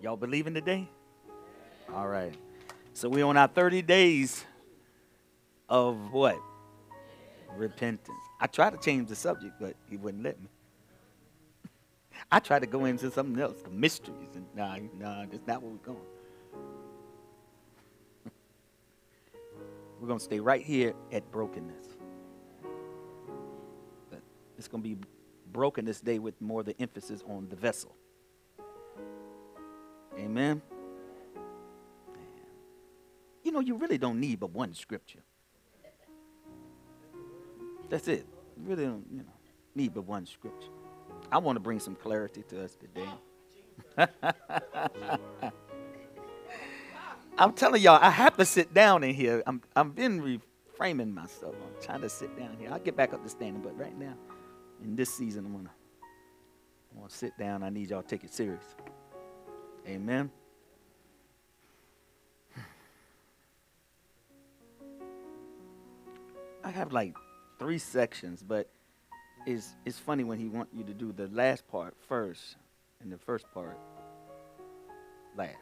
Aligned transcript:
Y'all 0.00 0.16
believing 0.16 0.54
today? 0.54 0.88
All 1.92 2.08
right. 2.08 2.34
So 2.92 3.08
we're 3.08 3.24
on 3.24 3.36
our 3.36 3.48
30 3.48 3.82
days 3.82 4.44
of 5.68 6.12
what? 6.12 6.36
Repentance. 7.56 8.18
I 8.40 8.46
tried 8.46 8.70
to 8.70 8.78
change 8.78 9.08
the 9.08 9.16
subject, 9.16 9.54
but 9.58 9.74
he 9.88 9.96
wouldn't 9.96 10.22
let 10.22 10.40
me. 10.40 10.48
I 12.30 12.38
tried 12.40 12.60
to 12.60 12.66
go 12.66 12.84
into 12.84 13.10
something 13.10 13.40
else, 13.42 13.62
the 13.62 13.70
mysteries, 13.70 14.28
and 14.34 14.46
nah, 14.54 14.76
nah, 14.98 15.24
that's 15.30 15.46
not 15.46 15.62
where 15.62 15.72
we're 15.72 15.78
going. 15.78 15.98
we're 20.00 20.08
going 20.08 20.18
to 20.18 20.24
stay 20.24 20.40
right 20.40 20.62
here 20.62 20.92
at 21.10 21.30
brokenness. 21.32 21.84
It's 24.58 24.68
going 24.68 24.82
to 24.82 24.88
be 24.88 24.98
broken 25.52 25.84
this 25.84 26.00
day 26.00 26.18
with 26.18 26.40
more 26.40 26.62
the 26.62 26.78
emphasis 26.80 27.22
on 27.28 27.48
the 27.48 27.56
vessel. 27.56 27.95
Amen. 30.18 30.62
You 33.44 33.52
know, 33.52 33.60
you 33.60 33.76
really 33.76 33.98
don't 33.98 34.18
need 34.18 34.40
but 34.40 34.50
one 34.50 34.74
scripture. 34.74 35.20
That's 37.88 38.08
it. 38.08 38.26
You 38.56 38.64
really 38.68 38.84
don't, 38.84 39.04
you 39.10 39.18
know, 39.18 39.32
need 39.74 39.94
but 39.94 40.02
one 40.02 40.26
scripture. 40.26 40.70
I 41.30 41.38
want 41.38 41.56
to 41.56 41.60
bring 41.60 41.78
some 41.78 41.94
clarity 41.94 42.42
to 42.48 42.64
us 42.64 42.76
today. 42.76 43.08
I'm 47.38 47.52
telling 47.52 47.82
y'all, 47.82 47.98
I 48.00 48.10
have 48.10 48.36
to 48.38 48.44
sit 48.44 48.72
down 48.72 49.04
in 49.04 49.14
here. 49.14 49.42
I'm 49.46 49.60
I'm 49.74 49.90
been 49.90 50.22
reframing 50.22 51.12
myself. 51.12 51.54
I'm 51.54 51.82
trying 51.82 52.00
to 52.00 52.08
sit 52.08 52.36
down 52.38 52.56
here. 52.58 52.70
I'll 52.72 52.78
get 52.78 52.96
back 52.96 53.12
up 53.12 53.22
to 53.22 53.28
standing, 53.28 53.62
but 53.62 53.78
right 53.78 53.96
now, 53.98 54.14
in 54.82 54.96
this 54.96 55.14
season, 55.14 55.44
I'm 55.46 55.52
gonna 55.52 55.70
I 56.98 57.08
to 57.08 57.14
sit 57.14 57.36
down. 57.38 57.62
I 57.62 57.68
need 57.68 57.90
y'all 57.90 58.02
to 58.02 58.08
take 58.08 58.24
it 58.24 58.32
serious. 58.32 58.74
Amen. 59.86 60.30
I 66.64 66.70
have 66.70 66.92
like 66.92 67.14
three 67.60 67.78
sections, 67.78 68.42
but 68.42 68.68
it's, 69.46 69.76
it's 69.84 69.98
funny 69.98 70.24
when 70.24 70.40
he 70.40 70.48
want 70.48 70.68
you 70.74 70.82
to 70.82 70.92
do 70.92 71.12
the 71.12 71.28
last 71.28 71.68
part 71.68 71.94
first 72.08 72.56
and 73.00 73.12
the 73.12 73.18
first 73.18 73.46
part 73.54 73.78
last. 75.36 75.54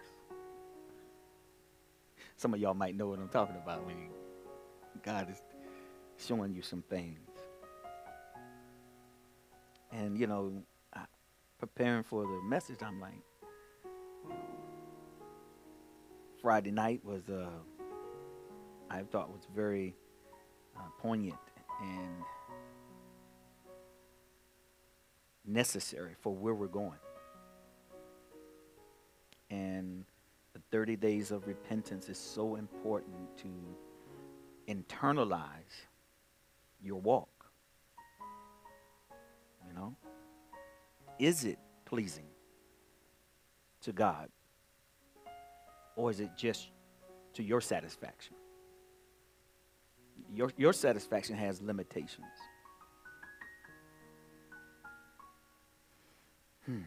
Some 2.36 2.54
of 2.54 2.60
y'all 2.60 2.72
might 2.72 2.96
know 2.96 3.08
what 3.08 3.18
I'm 3.18 3.28
talking 3.28 3.56
about 3.56 3.84
when 3.84 4.08
God 5.02 5.30
is 5.30 5.42
showing 6.16 6.54
you 6.54 6.62
some 6.62 6.82
things. 6.88 7.18
And, 9.92 10.18
you 10.18 10.26
know, 10.26 10.62
preparing 11.58 12.02
for 12.02 12.22
the 12.22 12.40
message, 12.48 12.78
I'm 12.82 13.00
like, 13.00 13.20
Friday 16.40 16.70
night 16.70 17.00
was, 17.04 17.28
uh, 17.28 17.48
I 18.90 19.02
thought 19.02 19.30
was 19.30 19.46
very 19.54 19.94
uh, 20.76 20.80
poignant 21.00 21.38
and 21.80 22.22
necessary 25.46 26.14
for 26.20 26.34
where 26.34 26.54
we're 26.54 26.66
going. 26.66 26.98
And 29.50 30.04
the 30.52 30.60
30 30.70 30.96
days 30.96 31.30
of 31.30 31.46
repentance 31.46 32.08
is 32.08 32.18
so 32.18 32.56
important 32.56 33.36
to 33.38 33.48
internalize 34.68 35.86
your 36.82 37.00
walk. 37.00 37.46
You 39.66 39.74
know? 39.74 39.96
Is 41.18 41.44
it 41.44 41.58
pleasing 41.84 42.26
to 43.84 43.92
God? 43.92 44.28
Or 45.96 46.10
is 46.10 46.20
it 46.20 46.30
just 46.36 46.68
to 47.34 47.42
your 47.42 47.60
satisfaction? 47.60 48.34
Your, 50.34 50.50
your 50.56 50.72
satisfaction 50.72 51.36
has 51.36 51.62
limitations. 51.62 52.26
Hmm. 56.66 56.80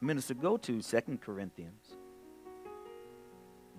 Minister, 0.00 0.34
go 0.34 0.56
to 0.56 0.80
Second 0.82 1.20
Corinthians. 1.20 1.94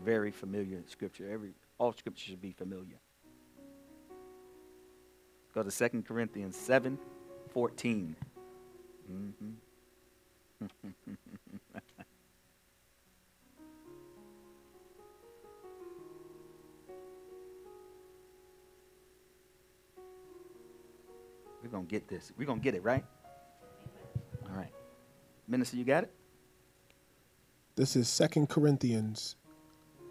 Very 0.04 0.32
familiar 0.32 0.82
scripture. 0.88 1.30
Every 1.32 1.54
all 1.78 1.94
scripture 1.94 2.30
should 2.30 2.42
be 2.42 2.52
familiar. 2.52 2.98
Go 5.54 5.64
to 5.64 5.72
Second 5.72 6.06
Corinthians 6.06 6.56
7 6.56 6.98
14. 7.54 8.16
Mm-hmm. 9.12 9.50
We're 21.64 21.70
going 21.70 21.86
to 21.86 21.92
get 21.92 22.08
this. 22.08 22.32
We're 22.38 22.46
going 22.46 22.60
to 22.60 22.64
get 22.64 22.76
it, 22.76 22.84
right? 22.84 23.04
All 24.50 24.56
right. 24.56 24.72
Minister, 25.48 25.78
you 25.78 25.84
got 25.84 26.04
it? 26.04 26.14
This 27.76 27.96
is 27.96 28.08
Second 28.10 28.50
Corinthians 28.50 29.36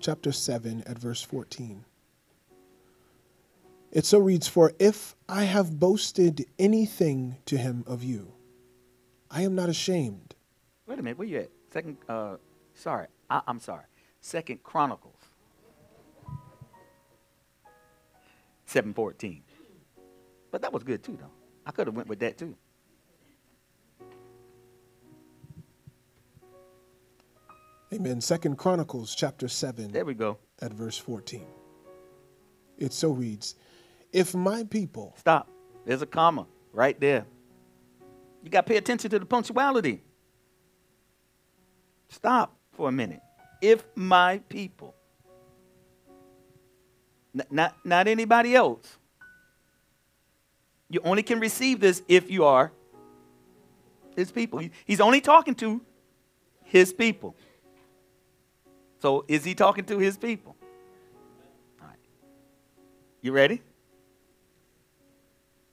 chapter 0.01 0.33
7 0.33 0.83
at 0.87 0.99
verse 0.99 1.23
14. 1.23 1.85
It 3.93 4.05
so 4.05 4.19
reads, 4.19 4.49
For 4.49 4.73
if 4.79 5.15
I 5.29 5.45
have 5.45 5.79
boasted 5.79 6.47
anything 6.59 7.37
to 7.47 7.57
him 7.57 7.85
of 7.87 8.03
you, 8.03 8.33
I 9.31 9.43
am 9.43 9.55
not 9.55 9.69
ashamed. 9.69 10.35
Wait 10.91 10.99
a 10.99 11.03
minute, 11.05 11.19
where 11.19 11.29
you 11.29 11.39
at? 11.39 11.51
Second, 11.73 11.99
uh, 12.09 12.35
sorry, 12.75 13.07
I, 13.31 13.43
I'm 13.47 13.61
sorry. 13.61 13.85
Second 14.21 14.65
Chronicles, 14.65 15.21
seven 18.67 18.93
fourteen. 18.93 19.45
But 20.51 20.63
that 20.63 20.73
was 20.73 20.83
good 20.83 21.05
too, 21.05 21.17
though. 21.17 21.31
I 21.65 21.71
could 21.71 21.87
have 21.87 21.95
went 21.95 22.09
with 22.09 22.19
that 22.19 22.39
too. 22.39 22.57
Amen. 27.93 28.21
Second 28.21 28.57
Chronicles 28.57 29.15
chapter 29.15 29.47
7 29.47 29.93
There 29.93 30.05
we 30.05 30.15
go. 30.15 30.39
at 30.61 30.73
verse 30.73 30.97
14. 30.99 31.45
It 32.79 32.93
so 32.93 33.11
reads, 33.11 33.55
If 34.13 34.35
my 34.35 34.65
people, 34.65 35.15
Stop. 35.19 35.49
There's 35.85 36.03
a 36.03 36.07
comma 36.07 36.47
right 36.73 36.99
there. 37.01 37.27
You 38.43 38.51
got 38.51 38.67
to 38.67 38.71
pay 38.71 38.77
attention 38.77 39.11
to 39.11 39.19
the 39.21 39.27
punctuality. 39.27 40.03
Stop 42.11 42.55
for 42.73 42.89
a 42.89 42.93
minute. 42.93 43.21
If 43.63 43.85
my 43.95 44.39
people, 44.49 44.95
N- 47.35 47.47
not, 47.51 47.77
not 47.85 48.09
anybody 48.09 48.55
else, 48.57 48.99
you 50.89 51.01
only 51.05 51.23
can 51.23 51.39
receive 51.39 51.79
this 51.81 52.03
if 52.09 52.31
you 52.31 52.45
are 52.45 52.73
his 54.17 54.33
people. 54.33 54.59
He- 54.59 54.73
He's 54.85 55.01
only 55.01 55.21
talking 55.21 55.55
to 55.57 55.81
his 56.65 56.93
people. 56.93 57.37
So 59.01 59.25
is 59.29 59.45
he 59.45 59.55
talking 59.55 59.85
to 59.87 59.99
his 59.99 60.19
people? 60.19 60.57
All 61.81 61.87
right. 61.87 61.97
You 63.23 63.33
ready? 63.33 63.63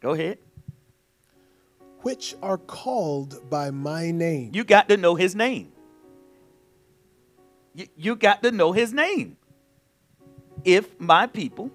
Go 0.02 0.12
ahead. 0.12 0.38
which 2.04 2.36
are 2.42 2.58
called 2.60 3.50
by 3.50 3.70
my 3.72 4.12
name, 4.12 4.52
You 4.54 4.64
got 4.64 4.88
to 4.90 4.96
know 4.98 5.16
his 5.16 5.36
name. 5.36 5.74
You, 7.96 8.16
got 8.16 8.42
to 8.42 8.52
know 8.52 8.72
his 8.72 8.92
name. 8.92 9.38
If 10.64 11.00
my 11.00 11.28
people 11.28 11.70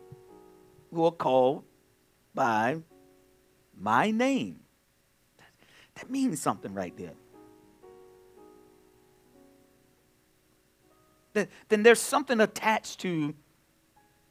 who 0.93 1.05
are 1.05 1.13
called 1.13 1.63
by 2.35 2.79
my 3.81 4.11
name, 4.11 4.61
that 5.95 6.11
means 6.11 6.41
something 6.41 6.75
right 6.75 6.95
there. 6.97 7.13
Then 11.69 11.83
there's 11.85 12.01
something 12.01 12.41
attached 12.41 12.99
to 13.01 13.35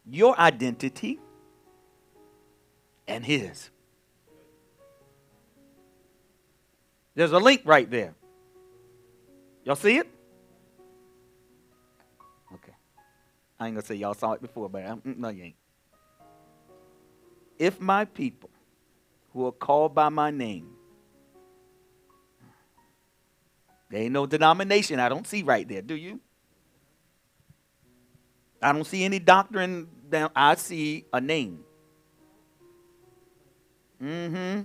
your 0.06 0.38
identity 0.38 1.20
and 3.08 3.26
his. 3.26 3.70
There's 7.16 7.32
a 7.32 7.40
link 7.40 7.62
right 7.64 7.90
there. 7.90 8.14
Y'all 9.64 9.76
see 9.76 9.98
it? 9.98 10.08
I 13.62 13.68
ain't 13.68 13.76
gonna 13.76 13.86
say 13.86 13.94
y'all 13.94 14.16
saw 14.16 14.32
it 14.32 14.42
before, 14.42 14.68
but 14.70 14.84
I'm, 14.84 15.02
mm, 15.02 15.18
no, 15.18 15.30
you 15.30 15.44
ain't. 15.44 15.56
If 17.60 17.80
my 17.80 18.06
people 18.06 18.50
who 19.34 19.46
are 19.46 19.52
called 19.52 19.94
by 19.94 20.10
my 20.10 20.32
name, 20.32 20.72
there 23.92 24.02
ain't 24.02 24.14
no 24.14 24.26
denomination 24.26 25.00
I 25.00 25.10
don't 25.10 25.28
see 25.28 25.44
right 25.44 25.68
there, 25.70 25.84
do 25.84 25.94
you? 25.94 26.20
I 28.64 28.74
don't 28.74 28.84
see 28.84 29.04
any 29.04 29.20
doctrine 29.20 29.88
down. 30.10 30.32
I 30.36 30.56
see 30.56 31.06
a 31.14 31.22
name. 31.22 31.64
Mm-hmm. 34.02 34.62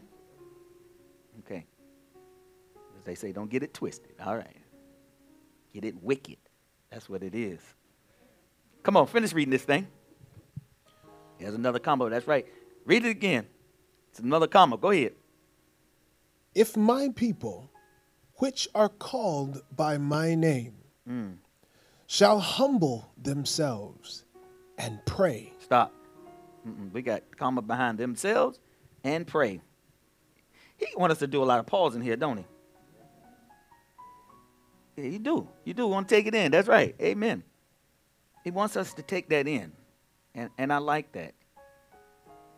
Okay. 1.40 1.66
As 2.98 3.04
they 3.04 3.14
say, 3.14 3.30
don't 3.32 3.50
get 3.50 3.62
it 3.62 3.74
twisted. 3.74 4.14
All 4.24 4.36
right. 4.36 4.56
Get 5.74 5.84
it 5.84 6.02
wicked. 6.02 6.38
That's 6.90 7.10
what 7.10 7.22
it 7.22 7.34
is. 7.34 7.60
Come 8.86 8.96
on, 8.96 9.08
finish 9.08 9.32
reading 9.32 9.50
this 9.50 9.64
thing. 9.64 9.88
Here's 11.38 11.54
another 11.54 11.80
combo. 11.80 12.08
That's 12.08 12.28
right. 12.28 12.46
Read 12.84 13.04
it 13.04 13.08
again. 13.08 13.44
It's 14.10 14.20
another 14.20 14.46
comma. 14.46 14.76
Go 14.76 14.90
ahead. 14.90 15.14
If 16.54 16.76
my 16.76 17.08
people, 17.16 17.68
which 18.36 18.68
are 18.76 18.88
called 18.88 19.60
by 19.74 19.98
my 19.98 20.36
name, 20.36 20.74
hmm. 21.04 21.30
shall 22.06 22.38
humble 22.38 23.10
themselves 23.20 24.24
and 24.78 25.04
pray. 25.04 25.52
Stop. 25.58 25.92
Mm-mm. 26.64 26.92
We 26.92 27.02
got 27.02 27.24
comma 27.36 27.62
behind 27.62 27.98
themselves 27.98 28.60
and 29.02 29.26
pray. 29.26 29.60
He 30.76 30.86
want 30.96 31.10
us 31.10 31.18
to 31.18 31.26
do 31.26 31.42
a 31.42 31.44
lot 31.44 31.58
of 31.58 31.66
pausing 31.66 32.02
here, 32.02 32.14
don't 32.14 32.36
he? 32.36 32.44
Yeah, 34.96 35.08
you 35.10 35.18
do. 35.18 35.48
You 35.64 35.74
do 35.74 35.88
want 35.88 36.08
to 36.08 36.14
take 36.14 36.26
it 36.26 36.36
in. 36.36 36.52
That's 36.52 36.68
right. 36.68 36.94
Amen. 37.00 37.42
He 38.46 38.52
wants 38.52 38.76
us 38.76 38.94
to 38.94 39.02
take 39.02 39.28
that 39.30 39.48
in. 39.48 39.72
And, 40.32 40.50
and 40.56 40.72
I 40.72 40.78
like 40.78 41.10
that. 41.10 41.34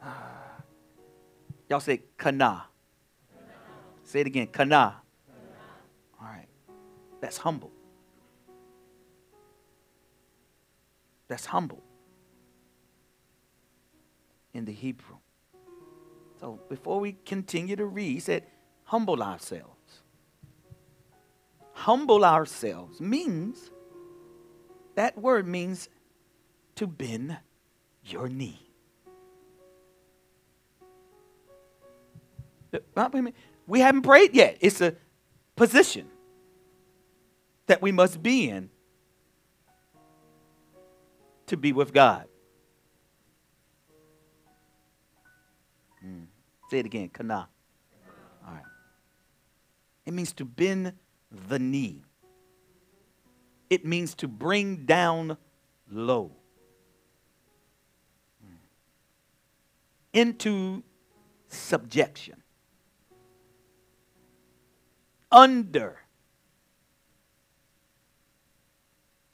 Y'all 1.71 1.81
say 1.81 2.03
kana. 2.19 2.65
Say 4.05 4.21
it 4.21 4.27
again. 4.27 4.49
Kana. 4.49 4.97
All 6.21 6.27
right. 6.27 6.45
That's 7.23 7.39
humble. 7.39 7.73
That's 11.27 11.47
humble 11.47 11.83
in 14.53 14.67
the 14.67 14.73
Hebrew. 14.73 15.17
So 16.39 16.61
before 16.69 17.01
we 17.01 17.17
continue 17.25 17.77
to 17.77 17.87
read, 17.87 18.13
he 18.13 18.21
said, 18.21 18.45
humble 18.85 19.23
ourselves. 19.23 20.03
Humble 21.73 22.27
ourselves 22.27 23.01
means, 23.01 23.71
that 24.99 25.17
word 25.17 25.47
means 25.47 25.89
to 26.75 26.89
bend 26.89 27.37
your 28.05 28.29
knee. 28.29 28.59
Uh, 32.97 33.09
minute. 33.13 33.37
We 33.69 33.79
haven't 33.79 34.03
prayed 34.03 34.35
yet. 34.35 34.59
It's 34.61 34.81
a 34.81 34.97
position 35.55 36.09
that 37.69 37.81
we 37.81 37.93
must 37.93 38.21
be 38.21 38.51
in 38.51 38.71
to 41.47 41.57
be 41.57 41.73
with 41.73 41.93
God. 41.93 42.27
Mm. 46.05 46.27
Say 46.71 46.81
it 46.81 46.87
again, 46.87 47.09
kana. 47.11 47.49
All 48.45 48.53
right. 48.53 48.65
It 50.07 50.13
means 50.13 50.33
to 50.33 50.45
bend 50.45 50.93
the 51.31 51.61
knee. 51.61 52.03
It 53.71 53.85
means 53.85 54.15
to 54.17 54.29
bring 54.29 54.87
down 54.87 55.37
low. 55.91 56.33
Into 60.13 60.83
subjection. 61.49 62.43
Under. 65.31 65.99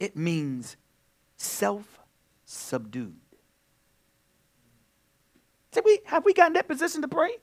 It 0.01 0.17
means 0.17 0.77
self 1.37 2.01
subdued. 2.45 3.15
Say, 5.73 5.81
we, 5.85 6.01
have 6.07 6.25
we 6.25 6.35
gotten 6.35 6.53
that 6.55 6.69
position 6.69 7.03
to 7.03 7.09
pray? 7.09 7.37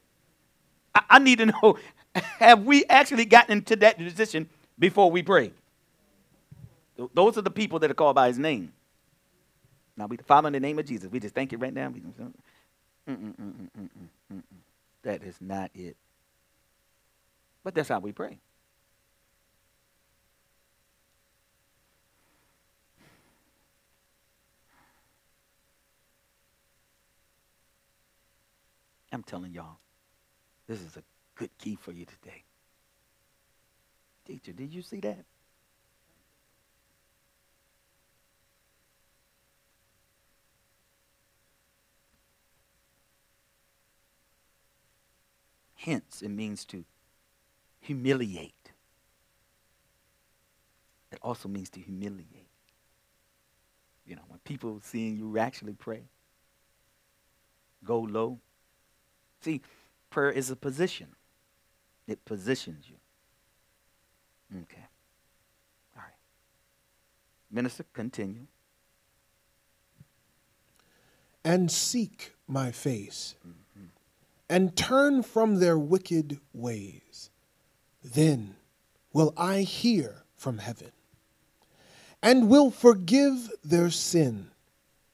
I, 0.94 1.04
I 1.12 1.20
need 1.20 1.40
to 1.40 1.48
know 1.48 1.78
have 2.16 2.64
we 2.64 2.86
actually 2.86 3.26
gotten 3.26 3.58
into 3.58 3.76
that 3.78 3.98
position 3.98 4.50
before 4.78 5.10
we 5.10 5.24
pray? 5.24 5.54
Th- 6.98 7.10
Those 7.14 7.38
are 7.38 7.44
the 7.44 7.52
people 7.52 7.80
that 7.80 7.92
are 7.92 7.96
called 7.96 8.16
by 8.16 8.28
his 8.30 8.40
name. 8.40 8.74
Now, 9.98 10.08
we 10.08 10.18
Father 10.18 10.48
in 10.48 10.54
the 10.54 10.60
name 10.60 10.80
of 10.80 10.86
Jesus. 10.86 11.12
We 11.12 11.20
just 11.20 11.36
thank 11.36 11.52
you 11.52 11.58
right 11.60 11.74
now. 11.74 11.90
We- 11.90 12.02
mm, 12.02 12.14
mm, 13.10 13.18
mm, 13.18 13.36
mm, 13.36 13.36
mm, 13.36 13.70
mm, 13.78 13.90
mm, 14.34 14.38
mm. 14.38 14.44
That 15.04 15.24
is 15.24 15.38
not 15.42 15.72
it. 15.76 15.98
But 17.64 17.76
that's 17.76 17.90
how 17.90 18.00
we 18.00 18.12
pray. 18.14 18.40
I'm 29.12 29.24
telling 29.24 29.54
y'all, 29.54 29.78
this 30.68 30.82
is 30.82 30.98
a 30.98 31.04
good 31.36 31.52
key 31.60 31.76
for 31.76 31.92
you 31.94 32.06
today. 32.06 32.44
Teacher, 34.26 34.54
did 34.54 34.74
you 34.74 34.82
see 34.84 35.00
that? 35.02 35.26
Hence, 45.82 46.22
it 46.22 46.30
means 46.30 46.66
to 46.66 46.86
humiliate. 47.80 48.72
It 51.12 51.20
also 51.22 51.50
means 51.50 51.70
to 51.72 51.80
humiliate. 51.80 52.48
You 54.06 54.16
know, 54.16 54.22
when 54.28 54.40
people 54.40 54.80
seeing 54.84 55.18
you 55.18 55.38
actually 55.38 55.74
pray, 55.74 56.04
go 57.84 58.00
low. 58.00 58.40
See, 59.42 59.62
prayer 60.10 60.32
is 60.32 60.50
a 60.50 60.56
position. 60.56 61.08
It 62.08 62.24
positions 62.26 62.86
you. 62.88 62.98
Okay. 64.62 64.86
All 65.96 66.04
right. 66.04 66.14
Minister, 67.50 67.86
continue. 67.94 68.48
and 71.44 71.72
seek 71.72 72.34
my 72.48 72.72
face, 72.72 73.36
mm-hmm. 73.40 73.61
And 74.52 74.76
turn 74.76 75.24
from 75.24 75.60
their 75.60 75.80
wicked 75.80 76.38
ways. 76.52 77.30
Then 78.04 78.58
will 79.14 79.34
I 79.38 79.62
hear 79.62 80.26
from 80.36 80.58
heaven, 80.58 80.92
and 82.22 82.50
will 82.50 82.70
forgive 82.70 83.50
their 83.64 83.90
sin, 83.90 84.52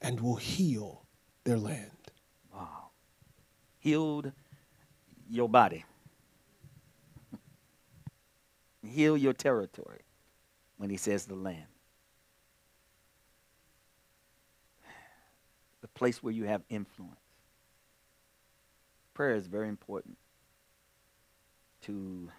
and 0.01 0.21
will 0.21 0.37
heal 0.37 1.05
their 1.43 1.59
land. 1.59 1.91
Wow. 2.51 2.89
Healed 3.77 4.31
your 5.29 5.47
body. 5.47 5.85
Heal 8.83 9.17
your 9.17 9.33
territory 9.33 10.01
when 10.77 10.89
he 10.89 10.97
says 10.97 11.25
the 11.25 11.35
land. 11.35 11.67
The 15.81 15.87
place 15.89 16.23
where 16.23 16.33
you 16.33 16.45
have 16.45 16.63
influence. 16.69 17.26
Prayer 19.17 19.33
is 19.33 19.47
very 19.47 19.67
important 19.67 20.15
to 21.81 22.29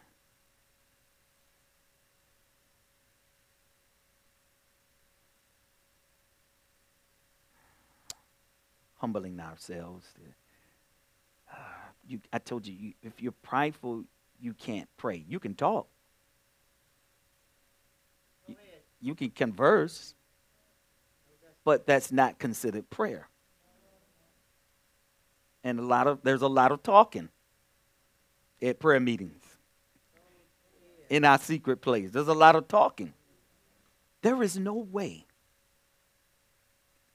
humbling 8.99 9.41
ourselves. 9.41 10.07
Uh, 11.53 11.57
you, 12.07 12.21
I 12.33 12.39
told 12.39 12.65
you, 12.65 12.75
you, 12.79 12.93
if 13.03 13.21
you're 13.21 13.33
prideful, 13.33 14.05
you 14.41 14.55
can't 14.55 14.89
pray. 14.97 15.25
You 15.27 15.41
can 15.41 15.57
talk. 15.57 15.89
You, 18.47 18.55
you 19.01 19.15
can 19.17 19.31
converse, 19.31 20.15
but 21.65 21.89
that's 21.89 22.13
not 22.13 22.39
considered 22.39 22.89
prayer. 22.89 23.27
And 25.69 25.79
a 25.79 25.83
lot 25.83 26.07
of 26.07 26.21
there's 26.23 26.41
a 26.41 26.49
lot 26.49 26.73
of 26.73 26.83
talking 26.83 27.29
at 28.63 28.81
prayer 28.81 29.01
meetings. 29.01 29.45
In 31.11 31.27
our 31.27 31.37
secret 31.37 31.83
place, 31.83 32.11
there's 32.11 32.27
a 32.27 32.33
lot 32.33 32.57
of 32.57 32.69
talking. 32.69 33.13
There 34.23 34.43
is 34.43 34.59
no 34.59 34.73
way 34.73 35.27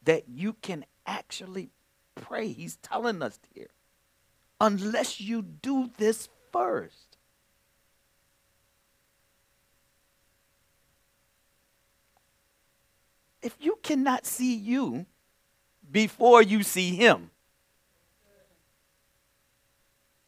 that 0.04 0.30
you 0.30 0.54
can 0.54 0.86
actually 1.08 1.72
pray. 2.14 2.50
He's 2.50 2.76
telling 2.76 3.24
us 3.24 3.40
here. 3.56 3.72
Unless 4.62 5.20
you 5.20 5.42
do 5.42 5.90
this 5.98 6.30
first. 6.52 7.18
If 13.42 13.56
you 13.60 13.80
cannot 13.82 14.28
see 14.28 14.54
you 14.54 15.08
before 15.92 16.44
you 16.44 16.62
see 16.62 16.96
him, 16.96 17.32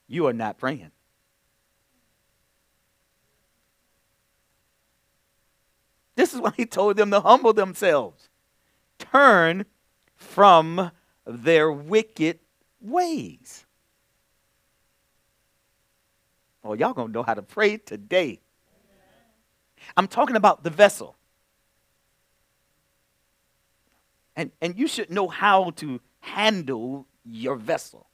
you 0.07 0.27
are 0.27 0.33
not 0.33 0.57
praying. 0.57 0.91
This 6.15 6.33
is 6.33 6.39
why 6.41 6.51
he 6.55 6.65
told 6.65 6.97
them 6.97 7.11
to 7.11 7.19
humble 7.19 7.53
themselves. 7.53 8.29
Turn 8.97 9.65
from 10.15 10.91
their 11.25 11.71
wicked 11.71 12.39
ways. 12.79 13.65
Oh, 16.63 16.73
y'all 16.73 16.93
gonna 16.93 17.11
know 17.11 17.23
how 17.23 17.33
to 17.35 17.41
pray 17.41 17.77
today. 17.77 18.39
I'm 19.95 20.07
talking 20.07 20.35
about 20.35 20.63
the 20.63 20.71
vessel. 20.71 21.15
And, 24.35 24.51
and 24.61 24.77
you 24.77 24.87
should 24.87 25.09
know 25.11 25.27
how 25.27 25.71
to 25.77 26.01
handle 26.19 27.07
your 27.23 27.55
vessel. 27.55 28.07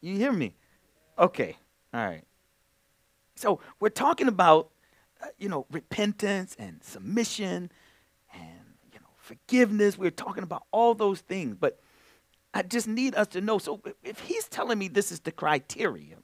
You 0.00 0.16
hear 0.16 0.32
me? 0.32 0.54
Okay. 1.18 1.56
All 1.92 2.04
right. 2.04 2.24
So 3.34 3.60
we're 3.80 3.88
talking 3.88 4.28
about, 4.28 4.70
uh, 5.22 5.26
you 5.38 5.48
know, 5.48 5.66
repentance 5.70 6.56
and 6.58 6.82
submission 6.82 7.70
and, 8.34 8.60
you 8.92 8.98
know, 8.98 9.10
forgiveness. 9.16 9.98
We're 9.98 10.10
talking 10.10 10.42
about 10.42 10.64
all 10.70 10.94
those 10.94 11.20
things. 11.20 11.56
But 11.58 11.80
I 12.54 12.62
just 12.62 12.88
need 12.88 13.14
us 13.14 13.28
to 13.28 13.40
know. 13.40 13.58
So 13.58 13.82
if 14.02 14.20
he's 14.20 14.48
telling 14.48 14.78
me 14.78 14.88
this 14.88 15.12
is 15.12 15.20
the 15.20 15.32
criteria, 15.32 16.16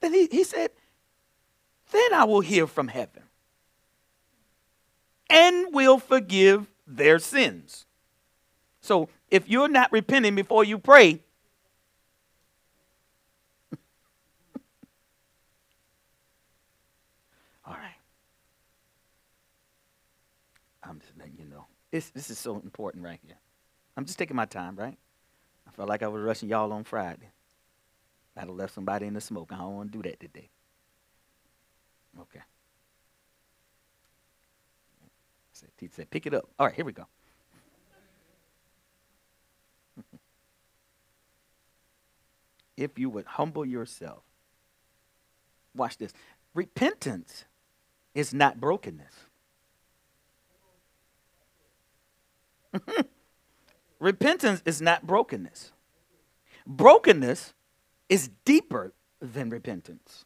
then 0.00 0.12
he, 0.12 0.26
he 0.30 0.44
said, 0.44 0.70
then 1.90 2.12
I 2.12 2.24
will 2.24 2.40
hear 2.40 2.66
from 2.66 2.88
heaven 2.88 3.22
and 5.30 5.72
will 5.72 5.98
forgive 5.98 6.66
their 6.86 7.18
sins. 7.18 7.86
So 8.80 9.08
if 9.30 9.48
you're 9.48 9.68
not 9.68 9.90
repenting 9.92 10.34
before 10.34 10.64
you 10.64 10.78
pray, 10.78 11.20
all 17.66 17.74
right. 17.74 17.96
I'm 20.82 21.00
just 21.00 21.12
letting 21.18 21.36
you 21.38 21.44
know. 21.46 21.66
This, 21.90 22.10
this 22.10 22.30
is 22.30 22.38
so 22.38 22.56
important 22.56 23.04
right 23.04 23.20
here. 23.26 23.36
I'm 23.96 24.04
just 24.04 24.18
taking 24.18 24.36
my 24.36 24.46
time, 24.46 24.76
right? 24.76 24.98
I 25.66 25.70
felt 25.70 25.88
like 25.88 26.02
I 26.02 26.08
was 26.08 26.22
rushing 26.22 26.48
y'all 26.48 26.72
on 26.72 26.84
Friday. 26.84 27.30
I'd 28.36 28.40
have 28.48 28.50
left 28.50 28.74
somebody 28.74 29.06
in 29.06 29.14
the 29.14 29.20
smoke. 29.20 29.50
I 29.52 29.58
don't 29.58 29.76
want 29.76 29.92
to 29.92 29.98
do 29.98 30.08
that 30.08 30.20
today. 30.20 30.50
Okay. 32.20 32.40
Teacher 35.78 35.92
said, 35.96 36.10
pick 36.10 36.26
it 36.26 36.34
up. 36.34 36.48
All 36.58 36.66
right, 36.66 36.74
here 36.74 36.84
we 36.84 36.92
go. 36.92 37.06
If 42.76 42.98
you 42.98 43.08
would 43.10 43.26
humble 43.26 43.64
yourself, 43.64 44.22
watch 45.74 45.98
this. 45.98 46.12
Repentance 46.54 47.44
is 48.14 48.32
not 48.34 48.60
brokenness. 48.60 49.14
Repentance 54.00 54.62
is 54.64 54.80
not 54.82 55.06
brokenness. 55.06 55.72
Brokenness 56.66 57.54
is 58.08 58.30
deeper 58.44 58.92
than 59.20 59.50
repentance. 59.50 60.24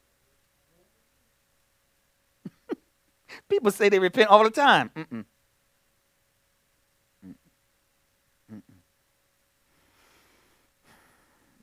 People 3.48 3.70
say 3.70 3.88
they 3.88 3.98
repent 3.98 4.30
all 4.30 4.44
the 4.44 4.50
time. 4.50 4.90
Mm-mm. 4.96 5.24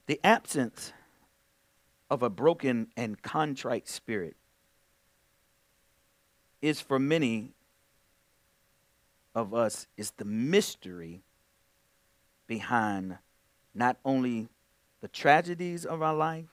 The 0.08 0.20
absence 0.24 0.94
of 2.10 2.22
a 2.22 2.30
broken 2.30 2.88
and 2.96 3.22
contrite 3.22 3.88
spirit 3.88 4.36
is 6.62 6.80
for 6.80 7.00
many 7.00 7.54
of 9.34 9.54
us 9.54 9.88
is 9.98 10.12
the 10.12 10.26
mystery 10.26 11.24
behind 12.48 13.18
not 13.74 13.98
only 14.06 14.48
the 15.02 15.08
tragedies 15.08 15.86
of 15.86 16.02
our 16.02 16.16
life 16.16 16.46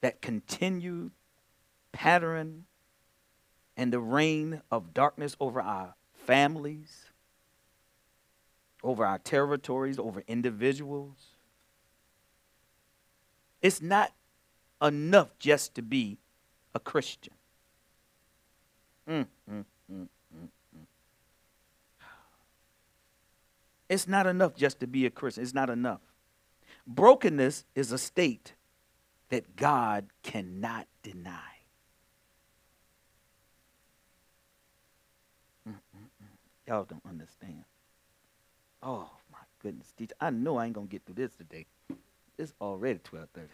that 0.00 0.20
continue 0.20 1.10
pattern 1.92 2.66
and 3.76 3.92
the 3.92 4.00
reign 4.00 4.60
of 4.70 4.92
darkness 4.92 5.36
over 5.40 5.60
our 5.60 5.94
families, 6.12 7.06
over 8.82 9.06
our 9.06 9.18
territories, 9.18 9.98
over 9.98 10.22
individuals. 10.28 11.33
It's 13.64 13.80
not 13.80 14.12
enough 14.82 15.38
just 15.38 15.74
to 15.76 15.82
be 15.82 16.18
a 16.74 16.78
Christian. 16.78 17.32
Mm, 19.08 19.26
mm, 19.50 19.64
mm, 19.90 20.06
it's 23.88 24.06
not 24.06 24.26
enough 24.26 24.54
just 24.54 24.80
to 24.80 24.86
be 24.86 25.06
a 25.06 25.10
Christian. 25.10 25.42
It's 25.42 25.54
not 25.54 25.70
enough. 25.70 26.02
Brokenness 26.86 27.64
is 27.74 27.90
a 27.90 27.96
state 27.96 28.52
that 29.30 29.56
God 29.56 30.08
cannot 30.22 30.86
deny. 31.02 31.40
Y'all 36.68 36.84
don't 36.84 37.00
understand. 37.08 37.64
Oh 38.82 39.08
my 39.32 39.38
goodness, 39.62 39.90
teacher. 39.96 40.14
I 40.20 40.28
know 40.28 40.58
I 40.58 40.66
ain't 40.66 40.74
gonna 40.74 40.86
get 40.86 41.06
through 41.06 41.14
this 41.14 41.34
today. 41.34 41.64
It's 42.38 42.52
already 42.60 42.98
12:30. 43.00 43.48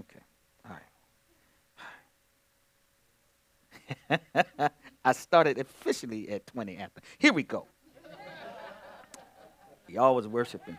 Okay. 0.00 0.20
All 0.68 0.76
right. 4.10 4.70
I 5.04 5.12
started 5.12 5.58
officially 5.58 6.28
at 6.30 6.46
20 6.46 6.76
after. 6.78 7.00
Here 7.18 7.32
we 7.32 7.42
go. 7.42 7.66
Y'all 9.88 10.14
was 10.14 10.26
worshiping. 10.26 10.78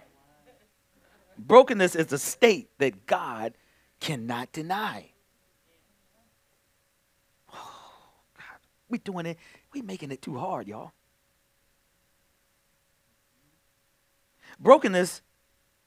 Brokenness 1.38 1.96
is 1.96 2.12
a 2.12 2.18
state 2.18 2.70
that 2.78 3.06
God 3.06 3.54
cannot 4.00 4.52
deny. 4.52 5.12
Oh, 7.54 7.56
God. 8.38 8.60
We 8.90 8.98
doing 8.98 9.26
it. 9.26 9.38
We 9.74 9.82
making 9.82 10.12
it 10.12 10.22
too 10.22 10.38
hard, 10.38 10.68
y'all. 10.68 10.92
Brokenness 14.60 15.22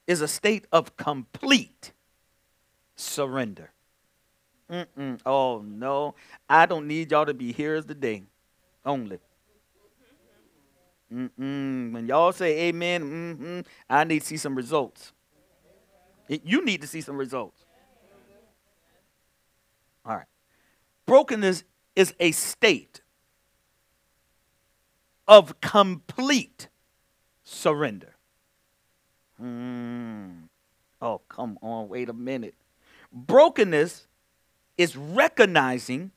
is 0.06 0.20
a 0.20 0.28
state 0.28 0.66
of 0.72 0.96
complete 0.96 1.92
surrender. 2.94 3.72
Mm-mm. 4.70 5.20
Oh, 5.25 5.62
no. 5.66 6.14
I 6.48 6.66
don't 6.66 6.86
need 6.86 7.10
y'all 7.10 7.26
to 7.26 7.34
be 7.34 7.52
here 7.52 7.75
as 7.75 7.86
the 7.86 7.94
day 7.94 8.25
only. 8.84 9.18
Mm-mm. 11.12 11.92
When 11.92 12.06
y'all 12.08 12.32
say 12.32 12.68
amen, 12.68 13.04
mm-hmm, 13.04 13.60
I 13.88 14.04
need 14.04 14.20
to 14.20 14.26
see 14.26 14.36
some 14.36 14.56
results. 14.56 15.12
You 16.28 16.64
need 16.64 16.80
to 16.80 16.88
see 16.88 17.00
some 17.00 17.16
results. 17.16 17.64
All 20.04 20.16
right. 20.16 20.26
Brokenness 21.06 21.62
is 21.94 22.12
a 22.18 22.32
state 22.32 23.00
of 25.28 25.60
complete 25.60 26.68
surrender. 27.44 28.15
Mm. 29.42 30.48
Oh, 31.00 31.20
come 31.28 31.58
on, 31.62 31.88
wait 31.88 32.08
a 32.08 32.12
minute. 32.12 32.54
Brokenness 33.12 34.06
is 34.78 34.96
recognizing 34.96 36.10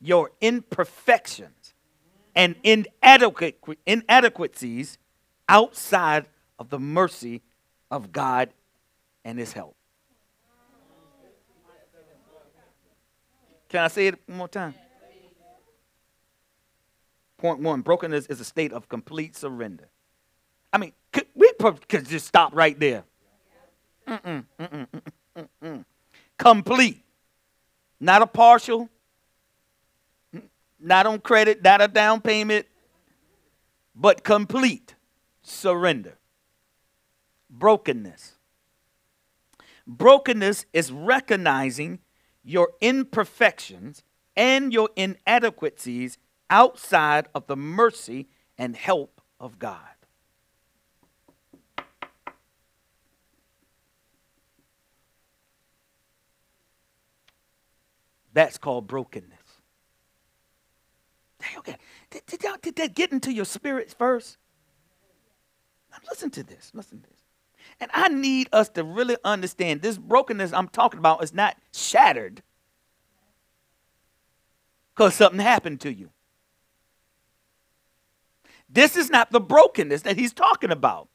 your 0.00 0.30
imperfections 0.40 1.74
and 2.34 2.54
inadequate, 2.62 3.58
inadequacies 3.86 4.98
outside 5.48 6.26
of 6.58 6.70
the 6.70 6.78
mercy 6.78 7.42
of 7.90 8.12
God 8.12 8.50
and 9.24 9.38
His 9.38 9.52
help. 9.52 9.76
Can 13.68 13.84
I 13.84 13.88
say 13.88 14.08
it 14.08 14.18
one 14.26 14.38
more 14.38 14.48
time? 14.48 14.74
Point 17.38 17.60
one 17.60 17.80
brokenness 17.80 18.26
is 18.26 18.40
a 18.40 18.44
state 18.44 18.72
of 18.72 18.88
complete 18.88 19.36
surrender. 19.36 19.88
I 20.72 20.78
mean, 20.78 20.92
could, 21.88 22.06
just 22.06 22.26
stop 22.26 22.54
right 22.54 22.78
there. 22.78 23.04
Mm-mm, 24.06 24.44
mm-mm, 24.58 25.84
Complete. 26.38 27.02
Not 28.00 28.22
a 28.22 28.26
partial. 28.26 28.88
Not 30.78 31.06
on 31.06 31.20
credit, 31.20 31.62
not 31.62 31.82
a 31.82 31.88
down 31.88 32.22
payment, 32.22 32.66
but 33.94 34.24
complete 34.24 34.94
surrender. 35.42 36.16
Brokenness. 37.50 38.36
Brokenness 39.86 40.64
is 40.72 40.90
recognizing 40.90 41.98
your 42.42 42.70
imperfections 42.80 44.02
and 44.36 44.72
your 44.72 44.88
inadequacies 44.96 46.16
outside 46.48 47.28
of 47.34 47.46
the 47.46 47.56
mercy 47.56 48.28
and 48.56 48.74
help 48.74 49.20
of 49.38 49.58
God. 49.58 49.99
That's 58.32 58.58
called 58.58 58.86
brokenness. 58.86 59.38
Okay, 61.58 61.76
did, 62.10 62.26
did, 62.26 62.40
did 62.62 62.76
that 62.76 62.94
get 62.94 63.12
into 63.12 63.32
your 63.32 63.44
spirits 63.44 63.94
first? 63.94 64.36
Now 65.90 65.98
listen 66.08 66.30
to 66.30 66.42
this. 66.42 66.70
Listen 66.74 67.00
to 67.00 67.08
this. 67.08 67.18
And 67.80 67.90
I 67.94 68.08
need 68.08 68.48
us 68.52 68.68
to 68.70 68.84
really 68.84 69.16
understand 69.24 69.80
this 69.80 69.96
brokenness 69.98 70.52
I'm 70.52 70.68
talking 70.68 70.98
about 70.98 71.22
is 71.24 71.32
not 71.32 71.56
shattered 71.72 72.42
because 74.94 75.14
something 75.14 75.40
happened 75.40 75.80
to 75.80 75.92
you. 75.92 76.10
This 78.68 78.96
is 78.96 79.10
not 79.10 79.30
the 79.30 79.40
brokenness 79.40 80.02
that 80.02 80.18
he's 80.18 80.32
talking 80.32 80.70
about. 80.70 81.08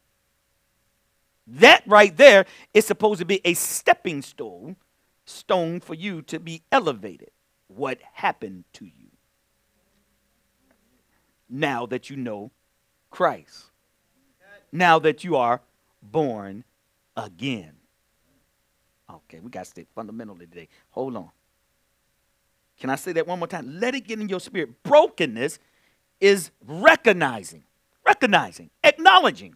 That 1.48 1.84
right 1.86 2.16
there 2.16 2.46
is 2.74 2.86
supposed 2.86 3.20
to 3.20 3.26
be 3.26 3.40
a 3.46 3.54
stepping 3.54 4.22
stone, 4.24 4.76
stone 5.26 5.80
for 5.80 5.94
you 5.94 6.22
to 6.24 6.40
be 6.40 6.64
elevated. 6.72 7.32
What 7.68 8.00
happened 8.14 8.66
to 8.74 8.86
you? 8.86 9.10
Now 11.50 11.86
that 11.88 12.10
you 12.10 12.16
know 12.16 12.52
Christ. 13.10 13.66
Now 14.72 15.00
that 15.00 15.24
you 15.24 15.36
are 15.36 15.62
born 16.02 16.64
again. 17.16 17.74
Okay, 19.10 19.40
we 19.40 19.50
got 19.50 19.66
to 19.66 19.70
stay 19.70 19.86
fundamentally 19.96 20.48
today. 20.48 20.68
Hold 20.92 21.16
on. 21.16 21.30
Can 22.80 22.90
I 22.90 22.96
say 22.96 23.14
that 23.14 23.28
one 23.28 23.40
more 23.40 23.48
time? 23.48 23.80
Let 23.80 23.96
it 23.96 24.02
get 24.02 24.20
in 24.20 24.28
your 24.28 24.40
spirit. 24.40 24.84
Brokenness 24.84 25.60
is 26.20 26.52
recognizing, 26.66 27.64
recognizing, 28.06 28.70
acknowledging. 28.84 29.56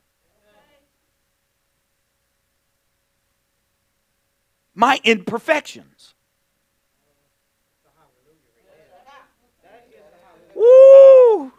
My 4.79 4.97
imperfections. 5.03 6.13
Woo! 10.55 11.51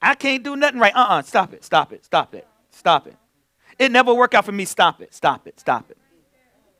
I 0.00 0.14
can't 0.14 0.44
do 0.44 0.54
nothing 0.54 0.78
right. 0.78 0.94
Uh 0.94 1.00
uh-uh, 1.00 1.18
uh 1.18 1.22
Stop 1.22 1.52
it. 1.52 1.64
Stop 1.64 1.92
it. 1.92 2.04
Stop 2.04 2.36
it. 2.36 2.46
Stop 2.70 3.08
it. 3.08 3.16
It 3.76 3.90
never 3.90 4.14
work 4.14 4.34
out 4.34 4.44
for 4.44 4.52
me. 4.52 4.66
Stop 4.66 5.02
it. 5.02 5.12
Stop 5.12 5.48
it. 5.48 5.58
Stop 5.58 5.90
it. 5.90 5.98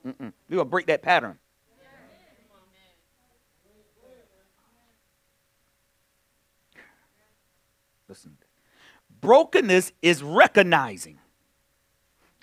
Mm-mm. 0.07 0.33
We 0.49 0.57
will 0.57 0.65
break 0.65 0.87
that 0.87 1.03
pattern. 1.03 1.37
Listen. 8.09 8.37
Brokenness 9.21 9.91
is 10.03 10.23
recognizing, 10.23 11.19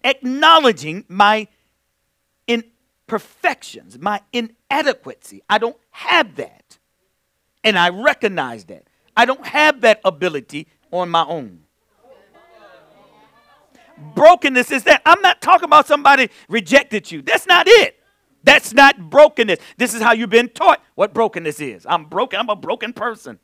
acknowledging 0.04 1.06
my 1.08 1.48
imperfections, 3.08 4.00
my 4.00 4.22
inadequacy. 4.34 5.42
I 5.50 5.58
don't 5.58 5.78
have 5.92 6.36
that. 6.36 6.78
And 7.64 7.78
I 7.78 7.90
recognize 7.90 8.66
that. 8.66 8.88
I 9.16 9.26
don't 9.26 9.46
have 9.46 9.82
that 9.82 10.02
ability 10.04 10.68
on 10.92 11.10
my 11.10 11.26
own. 11.26 11.62
Brokenness 14.14 14.72
is 14.72 14.84
that. 14.84 15.02
I'm 15.06 15.22
not 15.22 15.42
talking 15.42 15.66
about 15.66 15.88
somebody 15.88 16.30
rejected 16.50 17.12
you. 17.12 17.22
That's 17.22 17.48
not 17.48 17.68
it. 17.68 17.96
That's 18.44 18.74
not 18.74 19.10
brokenness. 19.10 19.60
This 19.78 19.94
is 19.94 20.02
how 20.02 20.12
you've 20.14 20.30
been 20.30 20.50
taught 20.50 20.84
what 20.96 21.14
brokenness 21.14 21.60
is. 21.62 21.86
I'm 21.90 22.06
broken. 22.06 22.40
I'm 22.40 22.50
a 22.50 22.56
broken 22.56 22.94
person. 22.94 23.40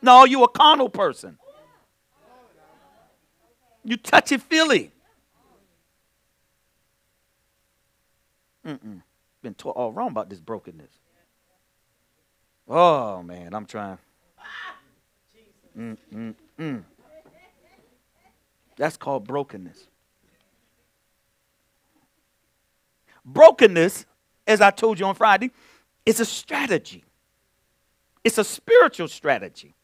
No, 0.00 0.24
you 0.24 0.44
a 0.44 0.48
carnal 0.48 0.88
person. 0.88 1.36
You 3.84 3.96
touchy 3.96 4.38
feely. 4.38 4.92
Mm-mm. 8.66 9.02
Been 9.42 9.54
taught 9.54 9.74
oh, 9.76 9.80
all 9.82 9.92
wrong 9.92 10.10
about 10.10 10.28
this 10.28 10.40
brokenness. 10.40 10.90
Oh 12.68 13.22
man, 13.22 13.54
I'm 13.54 13.66
trying. 13.66 13.98
Mm-mm-mm. 15.76 16.82
That's 18.76 18.96
called 18.96 19.26
brokenness. 19.26 19.86
Brokenness, 23.24 24.06
as 24.46 24.60
I 24.60 24.70
told 24.70 24.98
you 24.98 25.06
on 25.06 25.14
Friday, 25.14 25.50
is 26.06 26.20
a 26.20 26.24
strategy. 26.24 27.04
It's 28.24 28.38
a 28.38 28.44
spiritual 28.44 29.08
strategy 29.08 29.74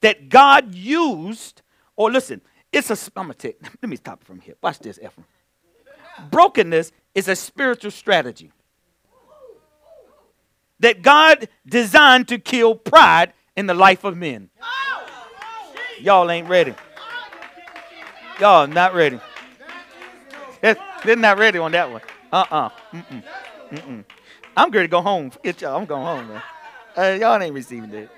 that 0.00 0.28
God 0.28 0.74
used, 0.74 1.62
or 1.96 2.10
listen, 2.10 2.40
it's 2.72 2.90
a, 2.90 3.10
I'm 3.16 3.24
gonna 3.24 3.34
take, 3.34 3.58
let 3.82 3.88
me 3.88 3.96
stop 3.96 4.20
it 4.20 4.26
from 4.26 4.40
here. 4.40 4.54
Watch 4.62 4.78
this, 4.80 4.98
Ephraim. 4.98 5.26
Brokenness 6.30 6.92
is 7.14 7.28
a 7.28 7.36
spiritual 7.36 7.90
strategy 7.90 8.52
that 10.80 11.02
God 11.02 11.48
designed 11.66 12.28
to 12.28 12.38
kill 12.38 12.74
pride 12.74 13.32
in 13.56 13.66
the 13.66 13.74
life 13.74 14.04
of 14.04 14.16
men. 14.16 14.50
Y'all 16.00 16.30
ain't 16.30 16.48
ready. 16.48 16.74
Y'all 18.40 18.66
not 18.66 18.94
ready. 18.94 19.20
They're 20.60 21.16
not 21.16 21.38
ready 21.38 21.58
on 21.58 21.72
that 21.72 21.90
one. 21.90 22.00
Uh-uh. 22.32 22.70
Mm-mm. 22.92 23.22
Mm-mm. 23.70 24.04
I'm 24.56 24.70
ready 24.70 24.88
to 24.88 24.90
go 24.90 25.00
home. 25.00 25.30
Forget 25.30 25.60
y'all. 25.60 25.76
I'm 25.76 25.86
going 25.86 26.04
home, 26.04 26.28
man. 26.28 26.42
Uh, 26.96 27.16
y'all 27.20 27.40
ain't 27.40 27.54
receiving 27.54 27.90
that. 27.90 28.08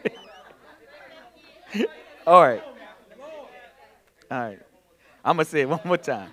All 2.27 2.43
right. 2.43 2.63
All 4.31 4.39
right. 4.39 4.59
I'm 5.25 5.37
going 5.37 5.45
to 5.45 5.51
say 5.51 5.61
it 5.63 5.69
one 5.69 5.81
more 5.85 5.97
time. 5.97 6.31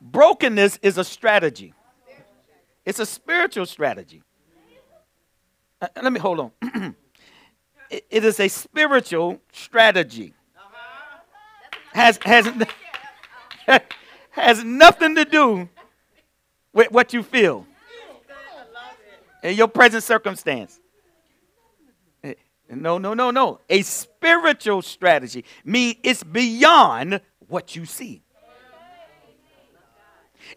Brokenness 0.00 0.78
is 0.82 0.98
a 0.98 1.04
strategy, 1.04 1.74
it's 2.84 2.98
a 2.98 3.06
spiritual 3.06 3.66
strategy. 3.66 4.22
Uh, 5.80 5.88
let 6.02 6.12
me 6.12 6.18
hold 6.18 6.40
on. 6.40 6.52
it, 7.90 8.06
it 8.10 8.24
is 8.24 8.40
a 8.40 8.48
spiritual 8.48 9.38
strategy. 9.52 10.32
Has, 11.92 12.18
has, 12.22 12.50
has 14.30 14.64
nothing 14.64 15.14
to 15.16 15.24
do 15.24 15.68
with 16.72 16.90
what 16.92 17.12
you 17.12 17.22
feel 17.22 17.66
in 19.42 19.54
your 19.54 19.68
present 19.68 20.02
circumstance. 20.02 20.80
No, 22.68 22.98
no, 22.98 23.14
no, 23.14 23.30
no. 23.30 23.60
A 23.70 23.82
spiritual 23.82 24.82
strategy. 24.82 25.44
means 25.64 25.96
it's 26.02 26.24
beyond 26.24 27.20
what 27.46 27.76
you 27.76 27.84
see. 27.84 28.22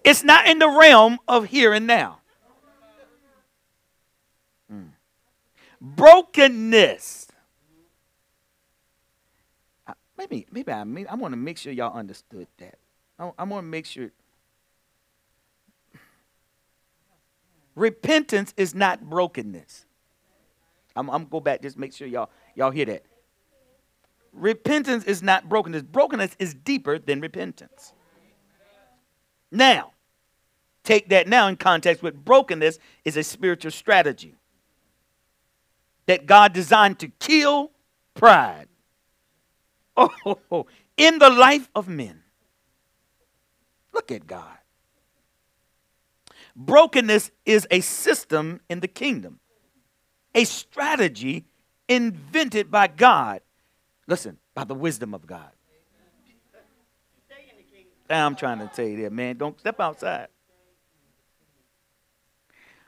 It's 0.03 0.23
not 0.23 0.47
in 0.47 0.59
the 0.59 0.69
realm 0.69 1.19
of 1.27 1.45
here 1.45 1.73
and 1.73 1.87
now. 1.87 2.19
Mm. 4.71 4.89
Brokenness. 5.81 7.27
Maybe, 10.17 10.45
maybe 10.51 10.71
I 10.71 10.83
mean 10.83 11.07
I 11.09 11.15
want 11.15 11.31
to 11.31 11.37
make 11.37 11.57
sure 11.57 11.71
y'all 11.71 11.97
understood 11.97 12.47
that. 12.57 12.77
I, 13.17 13.31
I 13.39 13.43
want 13.45 13.63
to 13.63 13.69
make 13.69 13.85
sure. 13.85 14.11
Repentance 17.75 18.53
is 18.57 18.75
not 18.75 19.09
brokenness. 19.09 19.85
I'm, 20.95 21.09
I'm 21.09 21.25
go 21.25 21.39
back, 21.39 21.61
just 21.61 21.77
make 21.77 21.93
sure 21.93 22.05
y'all 22.05 22.29
y'all 22.53 22.71
hear 22.71 22.85
that. 22.85 23.03
Repentance 24.33 25.05
is 25.05 25.23
not 25.23 25.47
brokenness. 25.47 25.83
Brokenness 25.83 26.35
is 26.37 26.53
deeper 26.53 26.99
than 26.99 27.21
repentance. 27.21 27.93
Now, 29.51 29.91
take 30.83 31.09
that 31.09 31.27
now 31.27 31.47
in 31.47 31.55
context 31.55 32.03
with 32.03 32.23
brokenness 32.23 32.79
is 33.05 33.17
a 33.17 33.23
spiritual 33.23 33.71
strategy 33.71 34.35
that 36.05 36.25
God 36.25 36.53
designed 36.53 36.99
to 36.99 37.07
kill 37.19 37.71
pride. 38.13 38.67
Oh, 39.97 40.65
in 40.95 41.19
the 41.19 41.29
life 41.29 41.69
of 41.75 41.89
men. 41.89 42.23
Look 43.93 44.11
at 44.11 44.25
God. 44.25 44.57
Brokenness 46.55 47.31
is 47.45 47.67
a 47.69 47.81
system 47.81 48.61
in 48.69 48.79
the 48.79 48.87
kingdom 48.87 49.39
a 50.35 50.43
strategy 50.45 51.45
invented 51.87 52.69
by 52.69 52.87
God. 52.87 53.41
Listen, 54.07 54.37
by 54.53 54.63
the 54.63 54.75
wisdom 54.75 55.13
of 55.13 55.25
God. 55.25 55.51
I'm 58.09 58.35
trying 58.35 58.59
to 58.59 58.67
tell 58.67 58.87
you 58.87 59.03
that, 59.03 59.11
man. 59.11 59.37
Don't 59.37 59.59
step 59.59 59.79
outside. 59.79 60.27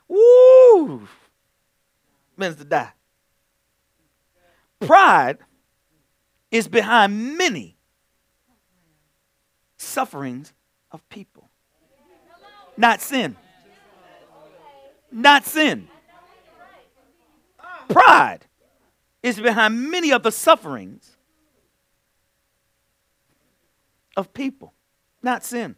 Woo! 0.08 1.08
to 2.38 2.64
die. 2.64 2.92
Pride 4.80 5.38
is 6.50 6.66
behind 6.66 7.38
many 7.38 7.76
sufferings 9.76 10.52
of 10.90 11.08
people. 11.08 11.48
Not 12.76 13.00
sin. 13.00 13.36
Not 15.10 15.44
sin. 15.44 15.88
Pride 17.88 18.40
is 19.22 19.38
behind 19.38 19.90
many 19.90 20.10
of 20.12 20.22
the 20.22 20.32
sufferings 20.32 21.16
of 24.16 24.32
people, 24.34 24.74
not 25.22 25.44
sin. 25.44 25.76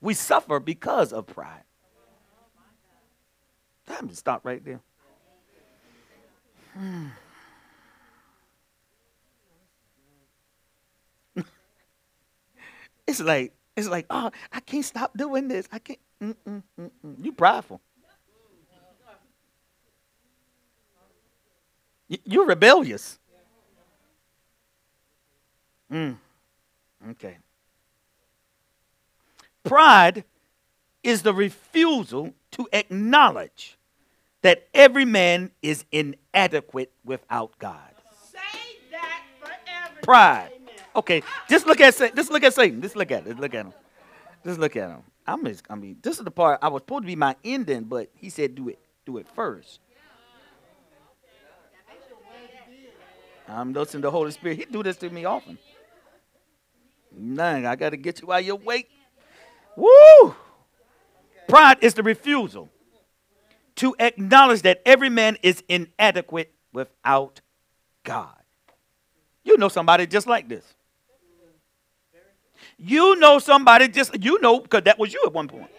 We 0.00 0.14
suffer 0.14 0.60
because 0.60 1.12
of 1.12 1.26
pride. 1.26 1.64
Time 3.86 4.08
to 4.08 4.16
stop 4.16 4.44
right 4.44 4.62
there. 4.64 4.80
It's 13.06 13.20
like 13.20 13.54
it's 13.76 13.88
like 13.88 14.06
oh 14.10 14.32
I 14.52 14.60
can't 14.60 14.84
stop 14.84 15.16
doing 15.16 15.46
this. 15.46 15.68
I 15.70 15.78
can't. 15.78 16.00
Mm-mm, 16.20 16.62
mm-mm. 16.80 17.24
You 17.24 17.32
prideful. 17.32 17.80
You're 22.08 22.46
rebellious. 22.46 23.18
Mm. 25.92 26.16
Okay. 27.10 27.38
Pride 29.64 30.24
is 31.02 31.22
the 31.22 31.32
refusal 31.34 32.32
to 32.52 32.68
acknowledge 32.72 33.78
that 34.42 34.68
every 34.74 35.04
man 35.04 35.50
is 35.62 35.84
inadequate 35.90 36.92
without 37.04 37.58
God. 37.58 37.78
Say 38.30 38.38
that 38.90 39.22
forever. 39.40 40.00
Pride. 40.02 40.50
Okay, 40.94 41.22
just 41.48 41.66
look 41.66 41.80
at 41.80 41.96
just 42.14 42.30
look 42.30 42.42
at 42.42 42.54
Satan. 42.54 42.80
Just 42.80 42.96
look 42.96 43.10
at 43.10 43.26
it. 43.26 43.38
Look 43.38 43.54
at 43.54 43.66
him. 43.66 43.72
Just 44.44 44.58
look 44.58 44.76
at 44.76 44.88
him. 44.88 45.02
I'm 45.26 45.44
just, 45.44 45.64
I 45.68 45.74
mean, 45.74 45.96
this 46.02 46.18
is 46.18 46.24
the 46.24 46.30
part 46.30 46.60
I 46.62 46.68
was 46.68 46.82
supposed 46.82 47.02
to 47.02 47.06
be 47.06 47.16
my 47.16 47.34
ending, 47.44 47.84
but 47.84 48.08
he 48.14 48.30
said 48.30 48.54
do 48.54 48.68
it, 48.68 48.78
do 49.04 49.18
it 49.18 49.26
first. 49.34 49.80
I'm 53.48 53.72
noticing 53.72 54.00
the 54.00 54.10
Holy 54.10 54.30
Spirit. 54.30 54.58
He 54.58 54.64
do 54.64 54.82
this 54.82 54.96
to 54.98 55.10
me 55.10 55.24
often. 55.24 55.58
None. 57.12 57.66
I 57.66 57.76
got 57.76 57.90
to 57.90 57.96
get 57.96 58.20
you 58.20 58.28
while 58.28 58.40
you're 58.40 58.56
awake. 58.56 58.90
Woo! 59.76 60.34
Pride 61.48 61.78
is 61.80 61.94
the 61.94 62.02
refusal 62.02 62.68
to 63.76 63.94
acknowledge 63.98 64.62
that 64.62 64.82
every 64.84 65.10
man 65.10 65.36
is 65.42 65.62
inadequate 65.68 66.52
without 66.72 67.40
God. 68.04 68.36
You 69.44 69.56
know 69.58 69.68
somebody 69.68 70.06
just 70.06 70.26
like 70.26 70.48
this. 70.48 70.64
You 72.78 73.16
know 73.16 73.38
somebody 73.38 73.88
just, 73.88 74.22
you 74.22 74.40
know, 74.40 74.60
because 74.60 74.82
that 74.82 74.98
was 74.98 75.12
you 75.12 75.22
at 75.24 75.32
one 75.32 75.48
point. 75.48 75.70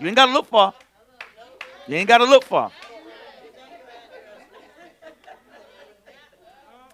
You 0.00 0.06
ain't 0.08 0.16
got 0.16 0.26
to 0.26 0.32
look 0.32 0.46
far. 0.46 0.74
You 1.88 1.96
ain't 1.96 2.08
got 2.08 2.18
to 2.18 2.24
look 2.24 2.44
far. 2.44 2.70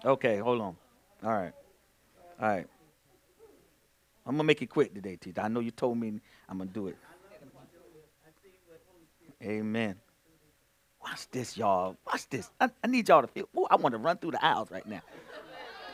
Okay, 0.05 0.37
hold 0.37 0.61
on. 0.61 0.75
All 1.23 1.31
right. 1.31 1.53
All 2.41 2.49
right. 2.49 2.67
I'm 4.25 4.37
to 4.37 4.43
make 4.43 4.61
it 4.61 4.67
quick 4.67 4.93
today, 4.93 5.17
teacher. 5.17 5.41
I 5.41 5.47
know 5.47 5.59
you 5.59 5.71
told 5.71 5.97
me 5.97 6.19
I'm 6.47 6.59
to 6.59 6.65
do 6.65 6.87
it. 6.87 6.97
Amen. 9.43 9.95
Watch 11.03 11.29
this, 11.31 11.57
y'all. 11.57 11.97
Watch 12.07 12.29
this. 12.29 12.49
I, 12.61 12.69
I 12.81 12.87
need 12.87 13.09
y'all 13.09 13.21
to 13.21 13.27
feel. 13.27 13.49
I 13.69 13.75
want 13.75 13.91
to 13.93 13.97
run 13.99 14.17
through 14.17 14.31
the 14.31 14.45
aisles 14.45 14.71
right 14.71 14.87
now. 14.87 15.01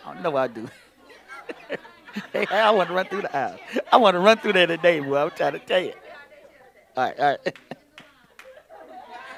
I 0.06 0.13
don't 0.13 0.21
know 0.23 0.30
what 0.30 0.52
I 0.52 0.54
do. 0.54 0.67
hey, 2.34 2.45
I 2.52 2.69
want 2.69 2.89
to 2.89 2.95
run 2.95 3.08
through 3.08 3.23
the 3.23 3.36
aisles. 3.36 3.60
I 3.91 3.97
want 3.97 4.13
to 4.13 4.19
run 4.19 4.38
through 4.38 4.54
there 4.54 4.67
today, 4.67 4.99
boy. 4.99 5.17
I'm 5.17 5.32
trying 5.32 5.54
to 5.54 5.60
tell 5.60 5.82
you. 5.82 5.93
All 6.95 7.06
right, 7.06 7.19
all 7.19 7.25
right. 7.25 7.58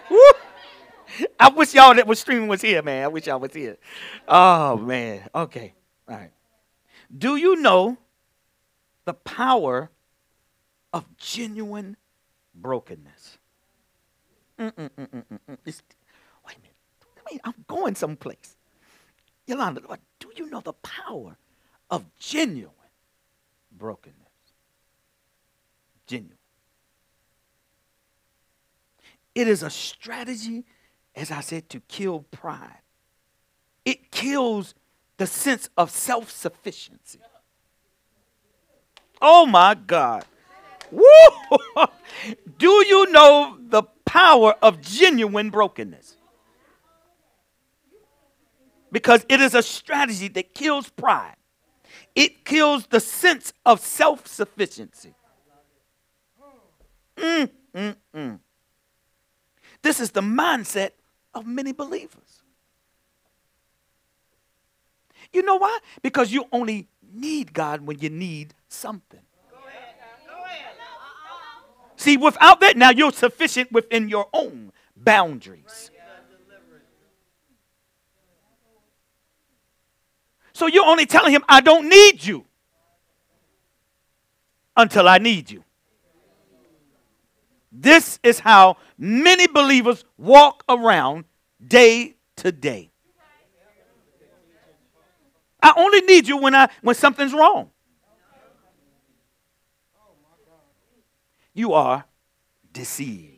Woo! 0.10 0.32
I 1.40 1.50
wish 1.50 1.74
y'all 1.74 1.94
that 1.96 2.06
was 2.06 2.20
streaming 2.20 2.48
was 2.50 2.62
here, 2.62 2.82
man. 2.82 3.06
I 3.06 3.08
wish 3.08 3.28
y'all 3.28 3.40
was 3.40 3.54
here. 3.54 3.78
Oh 4.28 4.78
man. 4.78 5.28
Okay. 5.34 5.74
All 6.08 6.16
right. 6.16 6.32
Do 7.16 7.36
you 7.36 7.58
know 7.58 7.98
the 9.06 9.14
power 9.14 9.92
of 10.94 11.18
genuine 11.18 11.98
brokenness? 12.56 13.38
Wait 14.58 14.74
a 14.78 14.82
minute. 14.90 14.98
I 16.46 17.32
mean, 17.32 17.40
I'm 17.44 17.66
going 17.68 17.96
someplace. 17.96 18.56
Yolanda, 19.46 19.82
do 20.20 20.32
you 20.36 20.50
know 20.50 20.62
the 20.62 20.74
power 20.74 21.38
of 21.90 22.06
genuine 22.18 22.72
brokenness? 23.72 24.18
Genuine. 26.08 26.38
It 29.34 29.48
is 29.48 29.64
a 29.64 29.70
strategy, 29.70 30.66
as 31.16 31.32
I 31.32 31.42
said, 31.42 31.70
to 31.70 31.80
kill 31.82 32.26
pride. 32.32 32.82
It 33.86 34.12
kills 34.12 34.76
the 35.22 35.28
sense 35.28 35.70
of 35.78 35.92
self 35.92 36.32
sufficiency. 36.32 37.20
Oh 39.22 39.46
my 39.46 39.76
God. 39.76 40.26
Woo! 40.90 41.04
Do 42.58 42.68
you 42.88 43.12
know 43.12 43.56
the 43.60 43.84
power 44.04 44.56
of 44.64 44.82
genuine 44.82 45.52
brokenness? 45.52 46.18
Because 48.92 49.24
it 49.30 49.40
is 49.40 49.54
a 49.54 49.62
strategy 49.62 50.28
that 50.30 50.56
kills 50.56 50.90
pride, 50.90 51.36
it 52.16 52.44
kills 52.44 52.88
the 52.88 53.00
sense 53.00 53.54
of 53.64 53.80
self 53.80 54.26
sufficiency. 54.26 55.14
Mm, 57.16 57.50
mm, 57.76 57.96
mm. 58.16 58.40
This 59.84 60.00
is 60.00 60.10
the 60.10 60.22
mindset 60.22 60.94
of 61.36 61.46
many 61.46 61.74
believers. 61.74 62.41
You 65.34 65.44
know 65.44 65.56
why? 65.56 65.80
Because 66.02 66.32
you 66.32 66.46
only 66.52 66.88
need 67.14 67.54
God 67.54 67.82
when 67.82 68.00
you 68.00 68.10
need 68.10 68.54
something. 68.68 69.22
See, 71.96 72.18
without 72.18 72.60
that, 72.62 72.78
now 72.78 72.90
you're 72.90 73.12
sufficient 73.12 73.72
within 73.72 74.10
your 74.10 74.28
own 74.34 74.72
boundaries. 74.96 75.92
So 80.54 80.68
you're 80.68 80.86
only 80.86 81.06
telling 81.06 81.32
him, 81.32 81.44
I 81.48 81.62
don't 81.62 81.88
need 81.88 82.24
you 82.24 82.46
until 84.76 85.08
I 85.08 85.18
need 85.18 85.50
you. 85.50 85.64
This 87.72 88.20
is 88.22 88.40
how 88.40 88.78
many 88.98 89.48
believers 89.48 90.04
walk 90.18 90.64
around 90.68 91.26
day 91.66 92.16
to 92.38 92.52
day. 92.52 92.91
I 95.62 95.74
only 95.78 96.02
need 96.02 96.28
you 96.28 96.38
when 96.38 96.56
I 96.56 96.70
when 96.82 96.96
something's 96.96 97.34
wrong. 97.34 97.72
you 101.54 101.74
are 101.74 102.06
deceived. 102.72 103.38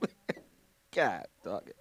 God, 0.94 1.26
dog 1.44 1.64
it. 1.66 1.76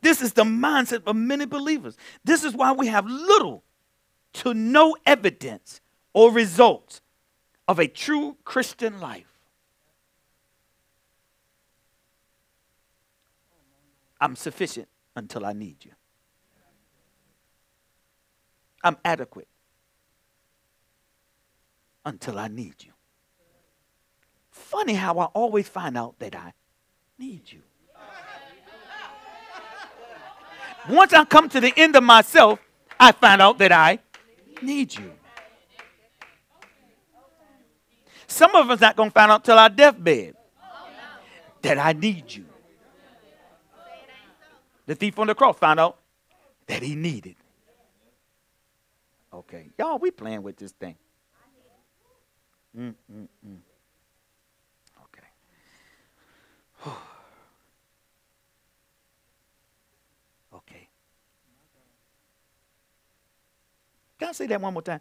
This 0.00 0.20
is 0.20 0.32
the 0.32 0.44
mindset 0.44 1.02
of 1.06 1.16
many 1.16 1.46
believers. 1.46 1.96
This 2.24 2.44
is 2.44 2.54
why 2.54 2.72
we 2.72 2.88
have 2.88 3.06
little 3.06 3.64
to 4.34 4.52
no 4.52 4.96
evidence 5.06 5.80
or 6.12 6.30
results 6.30 7.00
of 7.66 7.78
a 7.78 7.88
true 7.88 8.36
Christian 8.44 9.00
life. 9.00 9.32
I'm 14.20 14.36
sufficient 14.36 14.88
until 15.16 15.46
I 15.46 15.52
need 15.52 15.84
you. 15.84 15.92
I'm 18.84 18.98
adequate 19.04 19.48
until 22.04 22.38
I 22.38 22.48
need 22.48 22.74
you. 22.80 22.92
Funny 24.50 24.92
how 24.92 25.18
I 25.18 25.24
always 25.26 25.66
find 25.66 25.96
out 25.96 26.18
that 26.18 26.36
I 26.36 26.52
need 27.18 27.50
you. 27.50 27.62
Once 30.88 31.14
I 31.14 31.24
come 31.24 31.48
to 31.48 31.60
the 31.60 31.72
end 31.78 31.96
of 31.96 32.04
myself, 32.04 32.60
I 33.00 33.12
find 33.12 33.40
out 33.40 33.56
that 33.58 33.72
I 33.72 33.98
need 34.60 34.94
you. 34.94 35.12
Some 38.26 38.54
of 38.54 38.68
us 38.68 38.80
not 38.80 38.96
to 38.96 39.10
find 39.10 39.30
out 39.30 39.44
till 39.44 39.58
our 39.58 39.70
deathbed 39.70 40.34
that 41.62 41.78
I 41.78 41.94
need 41.94 42.34
you. 42.34 42.44
The 44.86 44.94
thief 44.94 45.18
on 45.18 45.28
the 45.28 45.34
cross 45.34 45.56
found 45.56 45.80
out 45.80 45.96
that 46.66 46.82
he 46.82 46.94
needed. 46.94 47.36
Okay, 49.34 49.70
y'all, 49.76 49.98
we 49.98 50.12
playing 50.12 50.44
with 50.44 50.56
this 50.56 50.70
thing. 50.72 50.94
Mm, 52.78 52.94
mm, 53.12 53.28
mm. 53.46 53.58
Okay. 55.02 55.26
okay. 60.54 60.88
Can 64.20 64.28
I 64.28 64.32
say 64.32 64.46
that 64.46 64.60
one 64.60 64.72
more 64.72 64.82
time? 64.82 65.00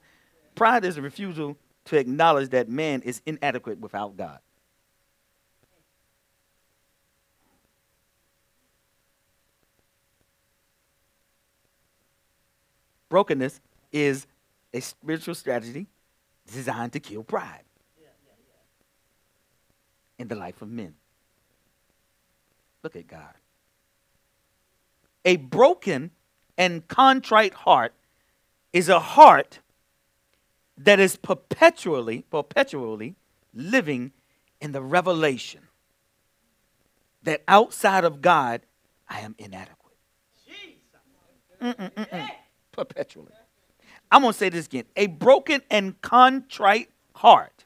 Pride 0.55 0.83
is 0.83 0.97
a 0.97 1.01
refusal 1.03 1.55
to 1.85 1.97
acknowledge 1.97 2.49
that 2.49 2.67
man 2.67 3.03
is 3.03 3.21
inadequate 3.27 3.79
without 3.79 4.17
God. 4.17 4.39
Brokenness 13.09 13.61
is 13.93 14.27
a 14.73 14.81
spiritual 14.81 15.35
strategy 15.35 15.87
designed 16.51 16.91
to 16.93 16.99
kill 16.99 17.23
pride 17.23 17.63
in 20.19 20.27
the 20.27 20.35
life 20.35 20.61
of 20.61 20.69
men. 20.69 20.95
Look 22.83 22.95
at 22.95 23.07
God. 23.07 23.33
A 25.23 25.37
broken 25.37 26.11
and 26.57 26.85
contrite 26.87 27.53
heart 27.53 27.93
is 28.73 28.89
a 28.89 28.99
heart 28.99 29.59
that 30.77 30.99
is 30.99 31.15
perpetually, 31.15 32.25
perpetually 32.29 33.15
living 33.53 34.11
in 34.59 34.71
the 34.71 34.81
revelation 34.81 35.61
that 37.21 37.43
outside 37.47 38.03
of 38.03 38.21
God, 38.21 38.61
I 39.07 39.19
am 39.19 39.35
inadequate. 39.37 39.97
Mm-mm-mm-mm. 41.61 42.29
Perpetually. 42.71 43.31
I'm 44.13 44.21
going 44.21 44.31
to 44.31 44.37
say 44.37 44.49
this 44.49 44.67
again. 44.67 44.85
A 44.95 45.07
broken 45.07 45.63
and 45.71 45.99
contrite 46.01 46.91
heart 47.15 47.65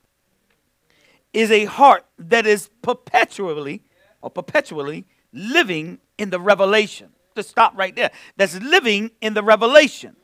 is 1.34 1.52
a 1.52 1.66
heart 1.66 2.06
that 2.18 2.48
is 2.48 2.70
perpetually 2.82 3.84
or 4.22 4.30
perpetually 4.30 5.06
living 5.34 6.00
in 6.18 6.30
the 6.30 6.40
revelation. 6.40 7.10
To 7.36 7.44
stop 7.44 7.78
right 7.78 7.94
there. 7.96 8.12
That's 8.38 8.56
living 8.62 9.12
in 9.22 9.34
the 9.34 9.44
revelation. 9.44 10.16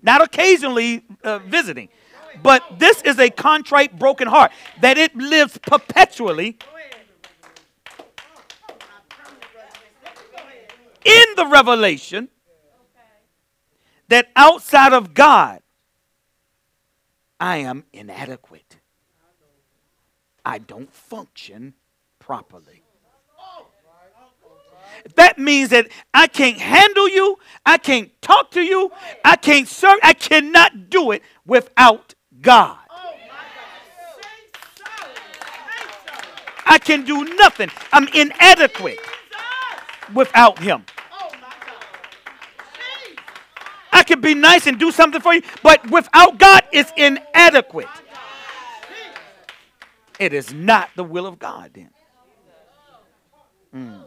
Not 0.00 0.22
occasionally 0.22 1.04
uh, 1.22 1.38
visiting. 1.40 1.90
But 2.42 2.78
this 2.78 3.02
is 3.02 3.18
a 3.18 3.28
contrite, 3.28 3.98
broken 3.98 4.28
heart 4.28 4.52
that 4.80 4.96
it 4.96 5.14
lives 5.14 5.58
perpetually 5.58 6.56
in 11.04 11.24
the 11.36 11.46
revelation 11.46 12.28
that 14.12 14.28
outside 14.36 14.92
of 14.92 15.14
God, 15.14 15.60
I 17.40 17.58
am 17.58 17.84
inadequate. 17.92 18.76
I 20.44 20.58
don't 20.58 20.92
function 20.92 21.74
properly. 22.18 22.82
That 25.16 25.38
means 25.38 25.70
that 25.70 25.88
I 26.12 26.26
can't 26.26 26.58
handle 26.58 27.08
you, 27.08 27.38
I 27.64 27.78
can't 27.78 28.10
talk 28.20 28.50
to 28.52 28.60
you, 28.60 28.92
I 29.24 29.36
can't 29.36 29.66
serve, 29.66 29.98
I 30.02 30.12
cannot 30.12 30.90
do 30.90 31.10
it 31.10 31.22
without 31.46 32.14
God. 32.40 32.78
I 36.66 36.78
can 36.78 37.04
do 37.04 37.24
nothing. 37.36 37.70
I'm 37.92 38.08
inadequate 38.08 39.00
without 40.14 40.58
Him. 40.58 40.84
I 44.02 44.04
can 44.04 44.20
be 44.20 44.34
nice 44.34 44.66
and 44.66 44.80
do 44.80 44.90
something 44.90 45.20
for 45.20 45.32
you, 45.32 45.42
but 45.62 45.88
without 45.88 46.36
God, 46.36 46.64
it's 46.72 46.92
inadequate. 46.96 47.86
It 50.18 50.32
is 50.32 50.52
not 50.52 50.90
the 50.96 51.04
will 51.04 51.24
of 51.24 51.38
God, 51.38 51.70
then. 51.72 51.90
Mm. 53.72 54.02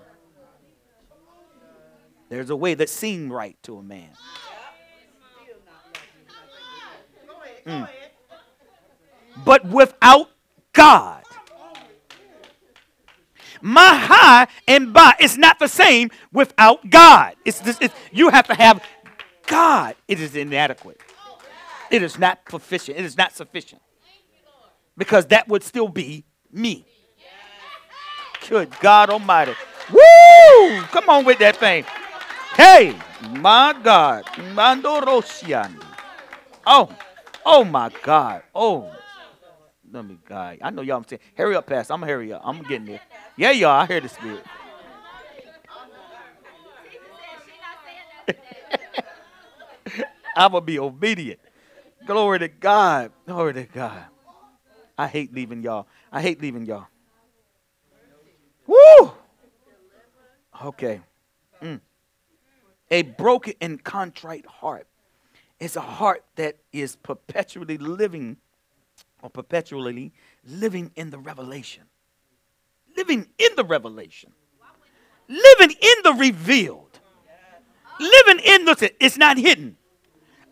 There's 2.28 2.50
a 2.50 2.58
way 2.58 2.74
that 2.74 2.90
seems 2.90 3.32
right 3.32 3.56
to 3.64 3.78
a 3.78 3.84
man. 3.84 4.10
Mm. 7.66 7.88
But 9.46 9.64
without 9.64 10.30
God, 10.74 11.24
my 13.62 13.96
high 13.96 14.48
and 14.68 14.94
by 14.94 15.16
is 15.20 15.38
not 15.38 15.58
the 15.58 15.68
same 15.68 16.12
without 16.34 16.90
God. 16.90 17.36
It's, 17.46 17.60
this, 17.60 17.78
it's 17.80 17.96
you 18.12 18.30
have 18.30 18.46
to 18.48 18.54
have 18.54 18.84
God. 19.48 19.96
It 20.08 20.20
is 20.20 20.36
inadequate. 20.36 21.00
It 21.92 22.02
is 22.04 22.18
not 22.18 22.40
sufficient. 22.50 22.98
It 22.98 23.06
is 23.06 23.18
not 23.18 23.34
sufficient 23.34 23.82
because 24.98 25.28
that 25.28 25.48
would 25.48 25.64
still 25.64 25.88
be 25.88 26.26
me. 26.52 26.86
Good 28.48 28.72
God 28.80 29.10
Almighty. 29.10 29.54
Woo! 29.92 30.82
Come 30.92 31.10
on 31.10 31.26
with 31.26 31.40
that 31.40 31.58
thing. 31.58 31.86
Hey, 32.56 32.96
my 33.32 33.76
God. 33.84 34.26
Mandorosian. 34.54 35.82
Oh, 36.66 36.90
oh 37.46 37.64
my 37.64 37.92
God. 38.04 38.44
Oh, 38.54 38.92
let 39.92 40.06
me 40.06 40.18
God. 40.28 40.58
I 40.62 40.70
know 40.72 40.82
y'all 40.82 40.98
I'm 40.98 41.08
saying, 41.08 41.22
hurry 41.36 41.56
up, 41.56 41.68
Pastor. 41.68 41.94
I'm 41.94 42.00
gonna 42.02 42.12
hurry 42.12 42.34
up. 42.34 42.42
I'm 42.44 42.62
getting 42.64 42.86
there. 42.86 43.02
Yeah, 43.38 43.52
y'all. 43.52 43.82
I 43.82 43.86
hear 43.86 44.02
the 44.02 44.10
spirit. 44.10 44.44
I'm 50.36 50.52
gonna 50.52 50.62
be 50.62 50.80
obedient. 50.80 51.40
Glory 52.06 52.40
to 52.40 52.48
God. 52.48 53.12
Glory 53.26 53.54
to 53.54 53.64
God. 53.64 54.06
I 54.98 55.08
hate 55.08 55.34
leaving 55.34 55.64
y'all. 55.64 55.88
I 56.12 56.22
hate 56.22 56.42
leaving 56.42 56.66
y'all. 56.66 56.88
Woo! 58.68 59.12
Okay. 60.64 61.02
Mm. 61.62 61.82
A 62.92 63.02
broken 63.02 63.54
and 63.62 63.84
contrite 63.84 64.46
heart 64.46 64.88
is 65.60 65.76
a 65.76 65.82
heart 65.82 66.24
that 66.36 66.58
is 66.72 66.96
perpetually 66.96 67.78
living 67.78 68.38
or 69.22 69.30
perpetually 69.30 70.14
living 70.46 70.92
in 70.96 71.10
the 71.10 71.18
revelation. 71.18 71.84
Living 72.96 73.28
in 73.38 73.50
the 73.56 73.64
revelation. 73.64 74.32
Living 75.28 75.72
in 75.72 75.96
the 76.04 76.14
revealed. 76.14 77.00
Living 78.00 78.40
in, 78.46 78.66
listen, 78.66 78.90
it's 79.00 79.18
not 79.18 79.38
hidden. 79.38 79.78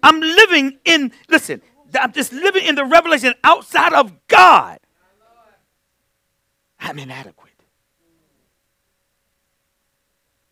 I'm 0.03 0.19
living 0.19 0.77
in, 0.83 1.13
listen, 1.29 1.61
I'm 1.99 2.11
just 2.11 2.33
living 2.33 2.65
in 2.65 2.75
the 2.75 2.85
revelation 2.85 3.33
outside 3.43 3.93
of 3.93 4.27
God. 4.27 4.79
I'm 6.79 6.99
inadequate. 6.99 7.51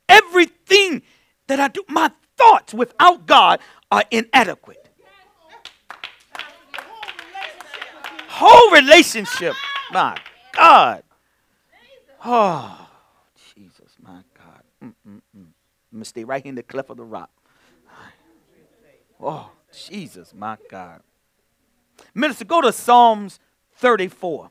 Everything 0.08 1.02
that 1.48 1.60
I 1.60 1.68
do, 1.68 1.84
my 1.90 2.12
thoughts 2.38 2.74
without 2.74 3.26
God 3.26 3.60
are 3.92 4.04
inadequate. 4.10 4.90
Whole 8.28 8.72
relationship, 8.72 9.56
my 9.92 10.18
God. 10.54 11.04
Oh, 12.24 12.88
Jesus, 13.54 13.92
my 14.02 14.22
God. 14.38 14.64
Mm-mm-mm. 14.82 15.22
I'm 15.36 15.54
going 15.92 16.04
to 16.04 16.06
stay 16.06 16.24
right 16.24 16.42
here 16.42 16.50
in 16.50 16.56
the 16.56 16.64
cleft 16.64 16.90
of 16.90 16.98
the 16.98 17.04
rock. 17.04 17.30
Oh, 19.22 19.52
Jesus, 19.72 20.34
my 20.34 20.58
God. 20.70 21.02
Minister, 22.14 22.46
go 22.46 22.62
to 22.62 22.72
Psalms 22.72 23.40
34. 23.76 24.50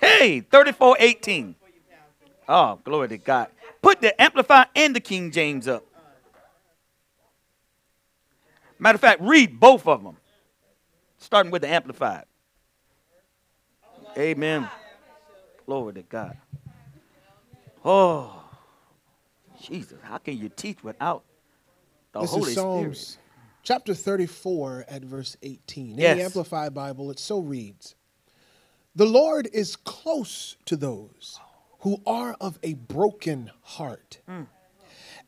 Hey, 0.00 0.40
34 0.40 0.96
18. 0.98 1.54
Oh, 2.48 2.78
glory 2.84 3.08
to 3.08 3.18
God. 3.18 3.48
Put 3.80 4.00
the 4.00 4.20
Amplified 4.20 4.68
and 4.74 4.94
the 4.94 5.00
King 5.00 5.30
James 5.30 5.68
up. 5.68 5.84
Matter 8.78 8.96
of 8.96 9.00
fact, 9.00 9.20
read 9.22 9.58
both 9.58 9.86
of 9.86 10.02
them, 10.02 10.16
starting 11.18 11.50
with 11.50 11.62
the 11.62 11.68
Amplified. 11.68 12.24
Amen. 14.18 14.68
Glory 15.64 15.94
to 15.94 16.02
God. 16.02 16.36
Oh, 17.84 18.42
Jesus, 19.62 19.98
how 20.02 20.18
can 20.18 20.36
you 20.36 20.48
teach 20.48 20.82
without 20.84 21.24
the 22.20 22.26
this 22.26 22.30
Holy 22.30 22.50
is 22.50 22.54
Psalms 22.54 22.98
Spirit? 23.00 23.22
chapter 23.62 23.94
34 23.94 24.84
at 24.88 25.02
verse 25.02 25.36
18. 25.42 25.92
In 25.92 25.98
Yes. 25.98 26.16
the 26.16 26.24
Amplified 26.24 26.74
Bible, 26.74 27.10
it 27.10 27.18
so 27.18 27.38
reads 27.38 27.94
The 28.94 29.06
Lord 29.06 29.48
is 29.52 29.76
close 29.76 30.56
to 30.66 30.76
those 30.76 31.38
who 31.80 32.00
are 32.06 32.36
of 32.40 32.58
a 32.62 32.74
broken 32.74 33.50
heart 33.62 34.20
mm. 34.28 34.46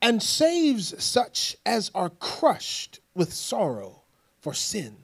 and 0.00 0.22
saves 0.22 1.02
such 1.02 1.56
as 1.66 1.90
are 1.94 2.10
crushed 2.10 3.00
with 3.14 3.32
sorrow 3.32 4.02
for 4.40 4.54
sin 4.54 4.98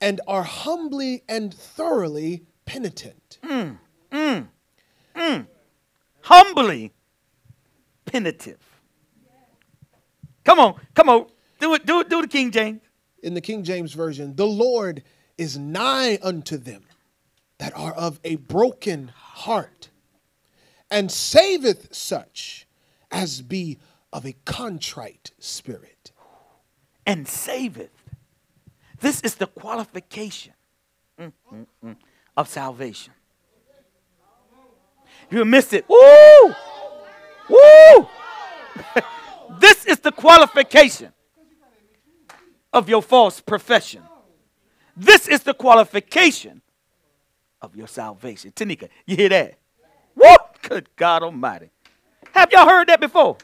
and 0.00 0.20
are 0.26 0.44
humbly 0.44 1.22
and 1.28 1.52
thoroughly 1.52 2.42
penitent. 2.64 3.38
Mm. 3.42 3.78
Mm. 4.12 5.46
Humbly 6.22 6.92
penitent. 8.04 8.58
Come 10.44 10.58
on, 10.58 10.80
come 10.94 11.08
on. 11.08 11.26
Do 11.60 11.74
it, 11.74 11.84
do 11.86 12.00
it, 12.00 12.08
do 12.08 12.22
the 12.22 12.28
King 12.28 12.50
James. 12.50 12.80
in 13.22 13.34
the 13.34 13.40
King 13.40 13.62
James 13.64 13.92
Version, 13.92 14.34
the 14.36 14.46
Lord 14.46 15.02
is 15.36 15.58
nigh 15.58 16.18
unto 16.22 16.56
them 16.56 16.84
that 17.58 17.76
are 17.76 17.92
of 17.92 18.18
a 18.24 18.36
broken 18.36 19.08
heart, 19.08 19.90
and 20.90 21.10
saveth 21.10 21.94
such 21.94 22.66
as 23.10 23.42
be 23.42 23.78
of 24.12 24.24
a 24.24 24.34
contrite 24.44 25.32
spirit. 25.38 26.12
and 27.06 27.26
saveth. 27.28 27.90
This 29.00 29.20
is 29.22 29.34
the 29.36 29.46
qualification 29.46 30.52
mm, 31.18 31.32
mm, 31.52 31.66
mm, 31.84 31.96
of 32.36 32.48
salvation. 32.48 33.12
You 35.30 35.44
missed 35.44 35.72
it. 35.72 35.86
Woo! 35.88 36.54
Woo! 37.48 38.08
this 39.58 39.86
is 39.86 40.00
the 40.00 40.12
qualification 40.12 41.12
of 42.72 42.88
your 42.88 43.02
false 43.02 43.40
profession. 43.40 44.02
This 44.96 45.28
is 45.28 45.42
the 45.42 45.54
qualification 45.54 46.62
of 47.62 47.74
your 47.76 47.86
salvation. 47.86 48.52
Tanika, 48.52 48.88
you 49.06 49.16
hear 49.16 49.28
that? 49.30 49.58
Woo! 50.14 50.36
Good 50.62 50.88
God 50.96 51.22
Almighty. 51.22 51.70
Have 52.32 52.52
y'all 52.52 52.68
heard 52.68 52.88
that 52.88 53.00
before? 53.00 53.36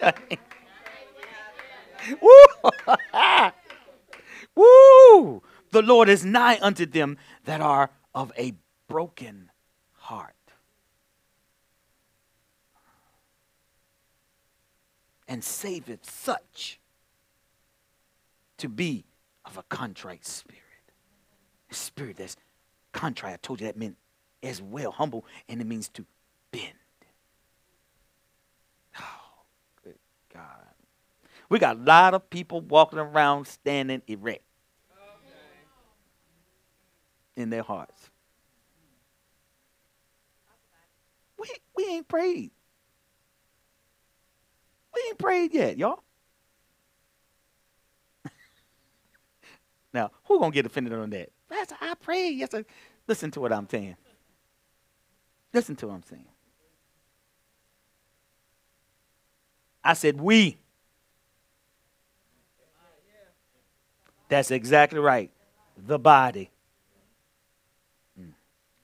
Woo! 2.20 2.44
Woo! 4.54 5.42
The 5.70 5.82
Lord 5.82 6.08
is 6.08 6.24
nigh 6.24 6.58
unto 6.60 6.86
them 6.86 7.16
that 7.44 7.60
are 7.60 7.90
of 8.14 8.32
a 8.36 8.54
broken 8.88 9.50
heart. 9.92 10.34
And 15.26 15.42
saveth 15.42 16.08
such 16.08 16.78
to 18.58 18.68
be 18.68 19.04
of 19.44 19.58
a 19.58 19.62
contrite 19.64 20.26
spirit. 20.26 20.60
A 21.70 21.74
spirit 21.74 22.16
that's 22.16 22.36
contrite. 22.92 23.34
I 23.34 23.38
told 23.40 23.60
you 23.60 23.66
that 23.66 23.76
meant 23.76 23.96
as 24.42 24.60
well 24.60 24.92
humble, 24.92 25.24
and 25.48 25.60
it 25.60 25.66
means 25.66 25.88
to 25.90 26.04
bend. 26.50 26.72
Oh, 29.00 29.42
good 29.82 29.98
God. 30.32 30.44
We 31.48 31.58
got 31.58 31.76
a 31.76 31.80
lot 31.80 32.14
of 32.14 32.28
people 32.30 32.60
walking 32.60 32.98
around 32.98 33.46
standing 33.46 34.02
erect 34.06 34.44
in 37.36 37.50
their 37.50 37.62
hearts. 37.62 38.10
We, 41.38 41.48
we 41.76 41.86
ain't 41.86 42.08
prayed. 42.08 42.50
We 44.94 45.02
ain't 45.08 45.18
prayed 45.18 45.54
yet, 45.54 45.76
y'all. 45.76 46.02
now, 49.92 50.10
who 50.24 50.38
gonna 50.38 50.52
get 50.52 50.66
offended 50.66 50.92
on 50.92 51.10
that? 51.10 51.30
Pastor, 51.48 51.76
I 51.80 51.94
prayed. 51.94 52.38
Yes, 52.38 52.54
I, 52.54 52.64
listen 53.06 53.30
to 53.32 53.40
what 53.40 53.52
I'm 53.52 53.68
saying. 53.68 53.96
Listen 55.52 55.76
to 55.76 55.88
what 55.88 55.94
I'm 55.94 56.02
saying. 56.02 56.26
I 59.82 59.92
said 59.94 60.20
we. 60.20 60.56
That's 64.28 64.50
exactly 64.50 64.98
right. 64.98 65.30
The 65.76 65.98
body. 65.98 66.50
Mm. 68.20 68.32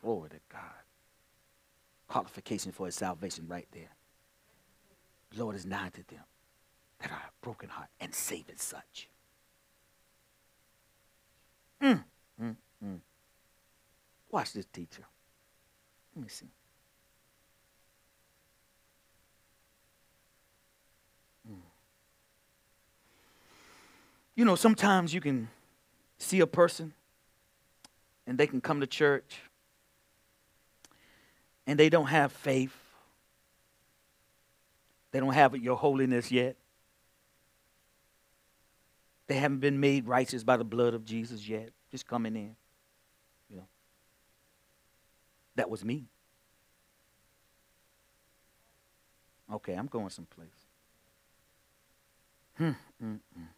Glory 0.02 0.30
to 0.30 0.36
God. 0.52 0.60
Qualification 2.08 2.72
for 2.72 2.86
his 2.86 2.94
salvation 2.94 3.46
right 3.48 3.66
there. 3.72 3.88
Lord 5.36 5.56
is 5.56 5.64
nigh 5.64 5.90
to 5.90 6.02
them 6.08 6.24
that 7.00 7.10
are 7.10 7.30
broken 7.40 7.68
heart 7.68 7.88
and 8.00 8.14
saving 8.14 8.56
such. 8.56 9.08
Mm, 11.82 12.04
mm, 12.42 12.56
mm. 12.84 13.00
Watch 14.30 14.52
this 14.52 14.66
teacher. 14.66 15.04
Let 16.14 16.22
me 16.22 16.28
see. 16.28 16.50
Mm. 21.50 21.56
You 24.34 24.44
know, 24.44 24.56
sometimes 24.56 25.14
you 25.14 25.20
can 25.20 25.48
see 26.18 26.40
a 26.40 26.46
person 26.46 26.92
and 28.26 28.36
they 28.36 28.46
can 28.46 28.60
come 28.60 28.80
to 28.80 28.86
church 28.86 29.40
and 31.66 31.78
they 31.78 31.88
don't 31.88 32.06
have 32.06 32.32
faith. 32.32 32.76
They 35.12 35.20
don't 35.20 35.32
have 35.32 35.56
your 35.56 35.76
holiness 35.76 36.30
yet. 36.30 36.56
They 39.26 39.36
haven't 39.36 39.60
been 39.60 39.78
made 39.78 40.06
righteous 40.06 40.42
by 40.42 40.56
the 40.56 40.64
blood 40.64 40.94
of 40.94 41.04
Jesus 41.04 41.46
yet. 41.48 41.70
Just 41.90 42.06
coming 42.06 42.34
in. 42.36 42.56
You 43.48 43.56
know. 43.58 43.68
That 45.56 45.70
was 45.70 45.84
me. 45.84 46.06
Okay, 49.52 49.74
I'm 49.74 49.86
going 49.86 50.10
someplace. 50.10 50.48
Hmm, 52.56 52.70
mm, 53.02 53.20
mm. 53.38 53.48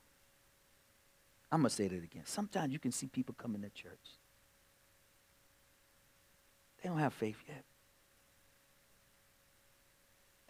I'm 1.50 1.60
going 1.60 1.68
to 1.68 1.74
say 1.74 1.88
that 1.88 2.02
again. 2.02 2.22
Sometimes 2.24 2.72
you 2.72 2.78
can 2.78 2.92
see 2.92 3.08
people 3.08 3.34
coming 3.36 3.60
to 3.60 3.68
church. 3.68 3.92
They 6.82 6.88
don't 6.88 6.98
have 6.98 7.12
faith 7.12 7.36
yet. 7.46 7.64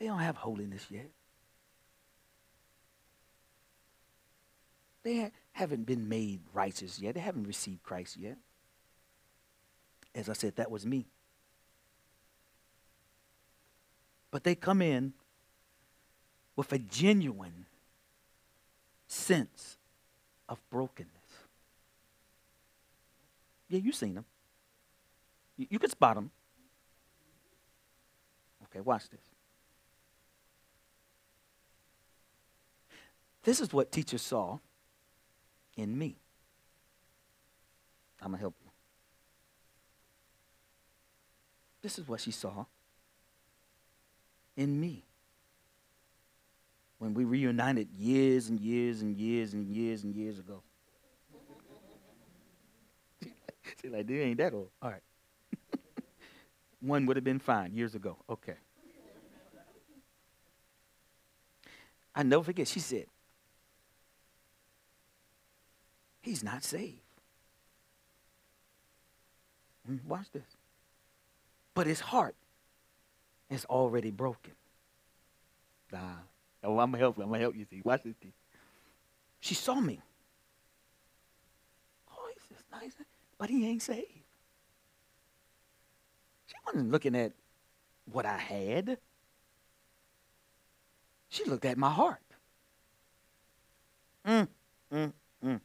They 0.02 0.08
don't 0.08 0.18
have 0.18 0.36
holiness 0.36 0.84
yet. 0.90 1.08
They 5.04 5.20
ha- 5.20 5.30
haven't 5.52 5.86
been 5.86 6.08
made 6.08 6.40
righteous 6.52 6.98
yet. 6.98 7.14
They 7.14 7.20
haven't 7.20 7.46
received 7.46 7.84
Christ 7.84 8.16
yet. 8.16 8.36
As 10.12 10.28
I 10.28 10.32
said, 10.32 10.56
that 10.56 10.72
was 10.72 10.84
me. 10.84 11.06
But 14.32 14.42
they 14.42 14.56
come 14.56 14.82
in 14.82 15.12
with 16.56 16.72
a 16.72 16.80
genuine 16.80 17.66
sense 19.06 19.78
of 20.48 20.58
brokenness. 20.68 21.12
Yeah, 23.68 23.78
you've 23.78 23.94
seen 23.94 24.14
them. 24.14 24.24
You, 25.56 25.68
you 25.70 25.78
can 25.78 25.90
spot 25.90 26.16
them. 26.16 26.32
Okay, 28.64 28.80
watch 28.80 29.08
this. 29.08 29.31
This 33.42 33.60
is 33.60 33.72
what 33.72 33.90
teacher 33.90 34.18
saw 34.18 34.58
in 35.76 35.98
me. 35.98 36.16
I'm 38.20 38.28
going 38.28 38.38
to 38.38 38.40
help 38.40 38.54
you. 38.62 38.70
This 41.82 41.98
is 41.98 42.06
what 42.06 42.20
she 42.20 42.30
saw 42.30 42.66
in 44.56 44.80
me. 44.80 45.04
When 46.98 47.14
we 47.14 47.24
reunited 47.24 47.88
years 47.90 48.48
and 48.48 48.60
years 48.60 49.02
and 49.02 49.16
years 49.16 49.54
and 49.54 49.66
years 49.66 50.04
and 50.04 50.14
years 50.14 50.38
ago. 50.38 50.62
She's 53.82 53.90
like, 53.90 54.06
dude, 54.06 54.22
ain't 54.22 54.38
that 54.38 54.54
old. 54.54 54.68
All 54.80 54.90
right. 54.90 55.02
One 56.80 57.06
would 57.06 57.16
have 57.16 57.24
been 57.24 57.40
fine 57.40 57.74
years 57.74 57.96
ago. 57.96 58.18
Okay. 58.30 58.54
I 62.14 62.22
never 62.22 62.44
forget, 62.44 62.68
she 62.68 62.78
said, 62.78 63.06
He's 66.22 66.44
not 66.44 66.62
saved. 66.62 67.00
Mm, 69.90 70.04
watch 70.06 70.30
this. 70.32 70.56
But 71.74 71.86
his 71.86 72.00
heart 72.00 72.36
is 73.50 73.64
already 73.64 74.10
broken. 74.10 74.52
Nah. 75.92 75.98
Oh, 76.64 76.78
I'm 76.78 76.92
gonna 76.92 76.98
help 76.98 77.18
you. 77.18 77.24
I'm 77.24 77.28
gonna 77.30 77.40
help 77.40 77.56
you 77.56 77.66
see. 77.68 77.82
Watch 77.84 78.04
this. 78.04 78.14
Thing. 78.22 78.32
She 79.40 79.54
saw 79.54 79.74
me. 79.74 80.00
Oh, 82.12 82.28
he's 82.32 82.56
just 82.56 82.70
nice, 82.70 82.92
but 83.36 83.50
he 83.50 83.66
ain't 83.66 83.82
saved. 83.82 84.06
She 86.46 86.54
wasn't 86.64 86.92
looking 86.92 87.16
at 87.16 87.32
what 88.10 88.26
I 88.26 88.38
had. 88.38 88.98
She 91.28 91.44
looked 91.44 91.64
at 91.64 91.76
my 91.76 91.90
heart. 91.90 92.20
Mm, 94.24 94.46
mm, 94.92 95.12
mm. 95.44 95.60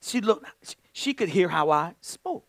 She 0.00 0.20
looked. 0.20 0.76
She 0.92 1.14
could 1.14 1.28
hear 1.28 1.48
how 1.48 1.70
I 1.70 1.94
spoke. 2.00 2.46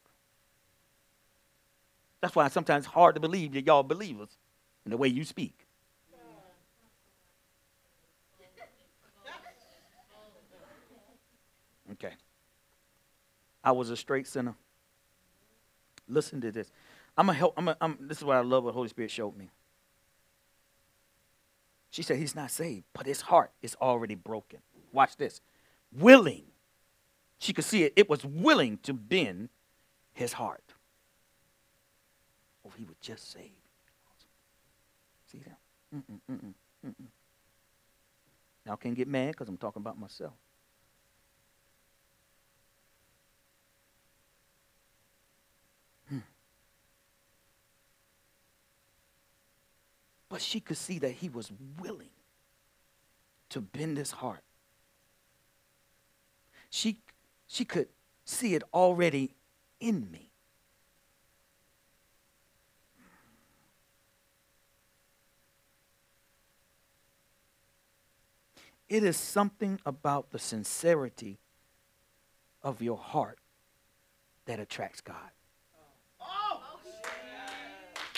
That's 2.21 2.35
why 2.35 2.47
sometimes 2.49 2.85
it's 2.85 2.93
hard 2.93 3.15
to 3.15 3.21
believe 3.21 3.53
that 3.53 3.65
y'all 3.65 3.83
believers 3.83 4.29
in 4.85 4.91
the 4.91 4.97
way 4.97 5.07
you 5.07 5.23
speak. 5.23 5.65
Okay. 11.93 12.13
I 13.63 13.71
was 13.73 13.89
a 13.89 13.97
straight 13.97 14.27
sinner. 14.27 14.55
Listen 16.07 16.41
to 16.41 16.51
this. 16.51 16.71
I'm 17.17 17.27
gonna 17.27 17.37
help. 17.37 17.53
I'm, 17.57 17.67
a, 17.67 17.77
I'm 17.81 17.97
This 18.01 18.19
is 18.19 18.23
what 18.23 18.37
I 18.37 18.41
love. 18.41 18.63
What 18.63 18.73
Holy 18.73 18.87
Spirit 18.87 19.11
showed 19.11 19.37
me. 19.37 19.49
She 21.89 22.04
said 22.04 22.17
he's 22.17 22.35
not 22.35 22.52
saved, 22.52 22.85
but 22.93 23.06
his 23.06 23.21
heart 23.21 23.52
is 23.62 23.75
already 23.81 24.15
broken. 24.15 24.60
Watch 24.93 25.17
this. 25.17 25.41
Willing. 25.91 26.43
She 27.42 27.54
could 27.54 27.65
see 27.65 27.83
it. 27.83 27.94
It 27.96 28.08
was 28.08 28.23
willing 28.23 28.77
to 28.83 28.94
bend 28.94 29.50
his 30.13 30.33
heart. 30.33 30.75
Oh, 32.63 32.69
he 32.77 32.85
was 32.85 32.96
just 33.02 33.31
saved. 33.31 33.50
See 35.25 35.39
that? 35.39 35.58
Mm-mm, 35.96 36.19
mm-mm, 36.31 36.54
mm-mm. 36.85 37.08
Y'all 38.63 38.77
can't 38.77 38.94
get 38.94 39.08
mad 39.08 39.31
because 39.31 39.50
I'm 39.50 39.58
talking 39.58 39.81
about 39.81 40.00
myself. 40.00 40.33
Hmm. 46.08 46.19
But 50.29 50.44
she 50.44 50.60
could 50.60 50.77
see 50.77 51.00
that 51.00 51.13
he 51.13 51.27
was 51.27 51.52
willing 51.81 52.12
to 53.50 53.62
bend 53.62 53.98
his 53.98 54.12
heart. 54.12 54.44
She, 56.69 57.00
she 57.52 57.65
could 57.65 57.89
see 58.23 58.56
it 58.56 58.63
already 58.73 59.35
in 59.81 60.10
me. 60.10 60.31
It 68.87 69.04
is 69.04 69.17
something 69.17 69.81
about 69.85 70.31
the 70.31 70.39
sincerity 70.39 71.39
of 72.63 72.81
your 72.81 72.97
heart 72.97 73.37
that 74.45 74.62
attracts 74.62 75.02
God. 75.02 75.15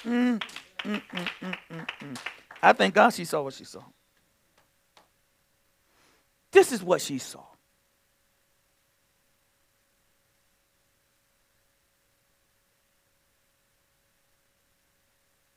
Mm, 0.04 0.40
mm, 0.84 1.02
mm, 1.02 1.02
mm, 1.42 1.58
mm, 1.72 1.88
mm. 2.02 2.18
I 2.62 2.74
thank 2.74 2.94
God 2.94 3.10
she 3.10 3.26
saw 3.26 3.42
what 3.42 3.56
she 3.56 3.64
saw. 3.64 3.82
This 6.52 6.72
is 6.72 6.84
what 6.84 7.02
she 7.02 7.18
saw. 7.18 7.53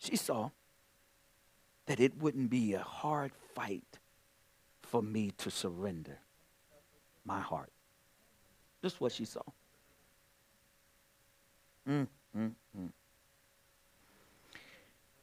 She 0.07 0.17
saw 0.17 0.51
that 1.87 1.99
it 1.99 2.17
wouldn't 2.17 2.49
be 2.49 2.75
a 2.75 2.81
hard 2.81 3.33
fight 3.55 3.99
for 4.83 5.03
me 5.03 5.33
to 5.39 5.51
surrender 5.51 6.19
my 7.25 7.41
heart. 7.41 7.73
Is 8.83 9.01
what 9.01 9.11
she 9.11 9.25
saw. 9.25 9.43
Mm, 11.89 12.07
mm, 12.39 12.53
mm. 12.79 12.89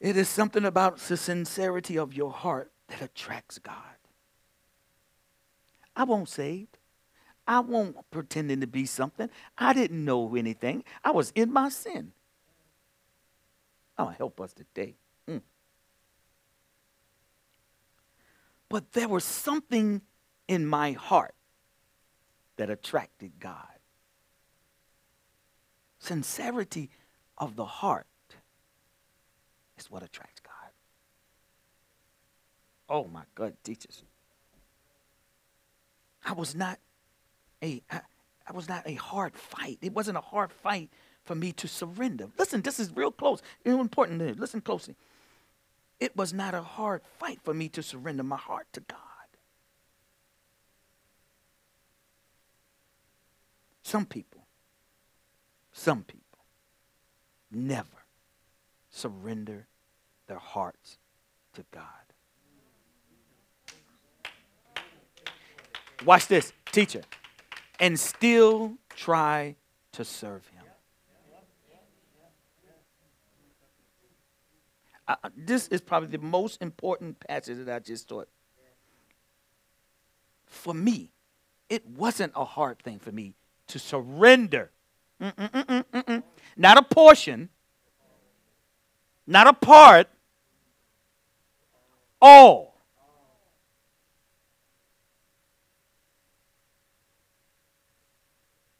It 0.00 0.18
is 0.18 0.28
something 0.28 0.66
about 0.66 0.98
the 0.98 1.16
sincerity 1.16 1.96
of 1.96 2.12
your 2.12 2.30
heart 2.30 2.70
that 2.88 3.00
attracts 3.00 3.58
God. 3.58 3.96
I 5.96 6.04
won't 6.04 6.28
saved. 6.28 6.76
I 7.46 7.60
won't 7.60 7.96
pretending 8.10 8.60
to 8.60 8.66
be 8.66 8.84
something. 8.84 9.30
I 9.56 9.72
didn't 9.72 10.04
know 10.04 10.34
anything. 10.34 10.84
I 11.02 11.12
was 11.12 11.32
in 11.34 11.50
my 11.50 11.70
sin. 11.70 12.12
Oh, 13.98 14.06
help 14.06 14.40
us 14.40 14.52
today. 14.52 14.96
Mm. 15.28 15.42
But 18.68 18.92
there 18.92 19.08
was 19.08 19.24
something 19.24 20.02
in 20.48 20.66
my 20.66 20.92
heart 20.92 21.34
that 22.56 22.70
attracted 22.70 23.38
God. 23.38 23.56
Sincerity 25.98 26.90
of 27.38 27.56
the 27.56 27.64
heart 27.64 28.06
is 29.78 29.90
what 29.90 30.02
attracts 30.02 30.40
God. 30.40 30.52
Oh 32.88 33.04
my 33.08 33.22
God, 33.34 33.54
teachers. 33.64 34.02
I 36.24 36.32
was 36.32 36.54
not 36.54 36.78
a 37.62 37.82
I, 37.90 38.00
I 38.46 38.52
was 38.52 38.68
not 38.68 38.82
a 38.86 38.94
hard 38.94 39.36
fight. 39.36 39.78
It 39.80 39.92
wasn't 39.92 40.18
a 40.18 40.20
hard 40.20 40.52
fight 40.52 40.90
for 41.24 41.34
me 41.34 41.52
to 41.52 41.66
surrender. 41.66 42.28
Listen, 42.38 42.62
this 42.62 42.78
is 42.78 42.94
real 42.94 43.10
close. 43.10 43.42
Important. 43.64 44.38
Listen 44.38 44.60
closely. 44.60 44.94
It 46.00 46.16
was 46.16 46.32
not 46.32 46.54
a 46.54 46.62
hard 46.62 47.02
fight 47.18 47.40
for 47.42 47.54
me 47.54 47.68
to 47.70 47.82
surrender 47.82 48.22
my 48.22 48.36
heart 48.36 48.66
to 48.72 48.80
God. 48.80 48.98
Some 53.82 54.06
people, 54.06 54.46
some 55.72 56.02
people 56.02 56.40
never 57.50 58.04
surrender 58.90 59.66
their 60.26 60.38
hearts 60.38 60.98
to 61.54 61.64
God. 61.70 61.84
Watch 66.04 66.26
this, 66.26 66.52
teacher. 66.72 67.02
And 67.78 67.98
still 67.98 68.74
try 68.96 69.56
to 69.92 70.04
serve 70.04 70.46
him. 70.48 70.63
Uh, 75.06 75.16
this 75.36 75.68
is 75.68 75.80
probably 75.80 76.08
the 76.08 76.18
most 76.18 76.62
important 76.62 77.20
passage 77.20 77.64
that 77.64 77.74
I 77.74 77.78
just 77.78 78.08
taught. 78.08 78.28
For 80.46 80.72
me, 80.72 81.10
it 81.68 81.86
wasn't 81.86 82.32
a 82.34 82.44
hard 82.44 82.78
thing 82.78 82.98
for 82.98 83.12
me 83.12 83.34
to 83.68 83.78
surrender. 83.78 84.70
Mm-mm-mm-mm-mm. 85.20 86.22
Not 86.56 86.78
a 86.78 86.82
portion, 86.82 87.48
not 89.26 89.46
a 89.46 89.52
part, 89.52 90.08
all. 92.20 92.74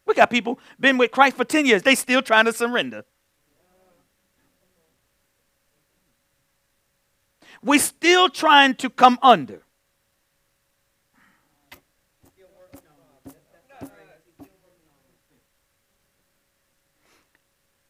We 0.07 0.15
got 0.15 0.31
people 0.31 0.59
been 0.79 0.99
with 0.99 1.11
Christ 1.11 1.37
for 1.37 1.45
10 1.45 1.67
years, 1.67 1.83
they 1.83 1.95
still 1.95 2.23
trying 2.23 2.45
to 2.45 2.53
surrender. 2.53 3.05
We're 7.65 7.79
still 7.79 8.29
trying 8.29 8.75
to 8.75 8.91
come 8.91 9.19
under. 9.23 9.63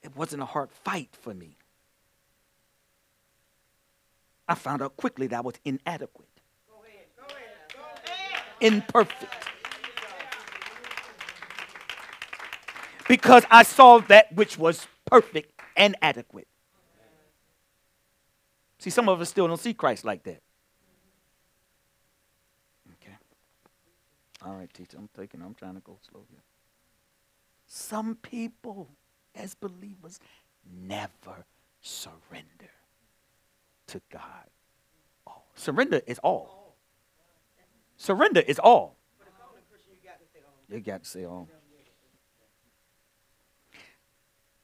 It 0.01 0.14
wasn't 0.14 0.43
a 0.43 0.45
hard 0.45 0.70
fight 0.70 1.09
for 1.20 1.35
me. 1.35 1.57
I 4.47 4.55
found 4.55 4.81
out 4.81 4.97
quickly 4.97 5.27
that 5.27 5.39
I 5.39 5.41
was 5.41 5.55
inadequate, 5.64 6.29
imperfect. 8.61 9.35
Because 13.09 13.45
I 13.51 13.64
saw 13.64 13.99
that 13.99 14.33
which 14.35 14.57
was 14.57 14.87
perfect 15.05 15.61
and 15.77 15.97
adequate. 16.01 16.47
See, 18.85 18.91
some 18.91 19.09
of 19.09 19.18
us 19.18 19.30
still 19.30 19.49
don't 19.49 19.59
see 19.59 19.72
Christ 19.72 20.05
like 20.05 20.24
that. 20.24 20.43
Okay. 22.93 23.16
All 24.45 24.53
right, 24.53 24.68
teacher, 24.74 24.99
I'm 24.99 25.09
taking, 25.16 25.41
I'm 25.41 25.55
trying 25.55 25.76
to 25.76 25.80
go 25.80 25.97
slow 26.11 26.20
here. 26.28 26.43
Some 27.66 28.16
people, 28.16 28.91
as 29.35 29.55
believers, 29.55 30.20
never 30.87 31.47
surrender 31.80 32.74
to 33.87 34.03
God. 34.12 34.51
All. 35.26 35.47
Surrender 35.55 36.03
is 36.07 36.18
all. 36.18 36.76
Surrender 37.97 38.41
is 38.41 38.59
all. 38.59 38.99
You 40.68 40.80
got 40.80 41.05
to 41.05 41.09
say 41.09 41.24
all. 41.24 41.49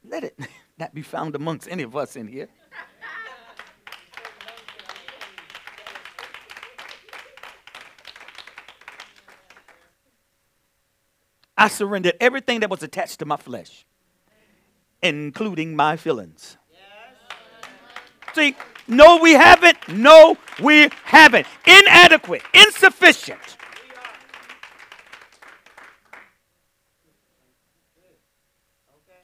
Let 0.06 0.24
it 0.24 0.38
not 0.78 0.94
be 0.94 1.00
found 1.00 1.34
amongst 1.34 1.70
any 1.70 1.84
of 1.84 1.96
us 1.96 2.16
in 2.16 2.28
here. 2.28 2.50
I 11.60 11.68
surrendered 11.68 12.14
everything 12.20 12.60
that 12.60 12.70
was 12.70 12.82
attached 12.82 13.18
to 13.18 13.26
my 13.26 13.36
flesh, 13.36 13.84
including 15.02 15.76
my 15.76 15.98
feelings. 15.98 16.56
See, 18.34 18.56
no, 18.88 19.18
we 19.18 19.34
haven't. 19.34 19.76
No, 19.88 20.38
we 20.62 20.88
haven't. 21.04 21.46
Inadequate, 21.66 22.40
insufficient. 22.54 23.58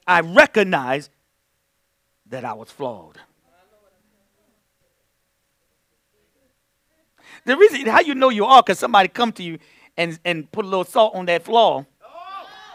I 0.07 0.21
recognize 0.21 1.09
that 2.27 2.45
I 2.45 2.53
was 2.53 2.71
flawed. 2.71 3.19
The 7.47 7.57
reason 7.57 7.87
how 7.87 8.01
you 8.01 8.15
know 8.15 8.29
you 8.29 8.45
are 8.45 8.63
because 8.63 8.79
somebody 8.79 9.09
come 9.09 9.33
to 9.33 9.43
you 9.43 9.59
and, 9.97 10.19
and 10.23 10.53
put 10.53 10.67
a 10.67 10.69
little 10.69 10.85
salt 10.85 11.15
on 11.15 11.25
that 11.27 11.43
flaw 11.43 11.87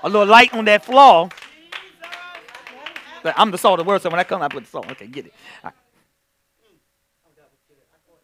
a 0.04 0.10
little 0.10 0.28
light 0.28 0.54
on 0.54 0.66
that 0.66 0.86
flaw. 0.86 1.30
But 3.24 3.36
I'm 3.38 3.52
the 3.52 3.58
salt 3.58 3.80
of 3.80 3.86
the 3.86 3.88
world, 3.88 4.02
so 4.02 4.10
when 4.10 4.20
I 4.20 4.24
come, 4.24 4.42
I 4.42 4.48
put 4.48 4.64
the 4.64 4.70
salt. 4.70 4.90
Okay, 4.92 5.08
get 5.08 5.28
it. 5.28 5.34
Right. 5.64 5.74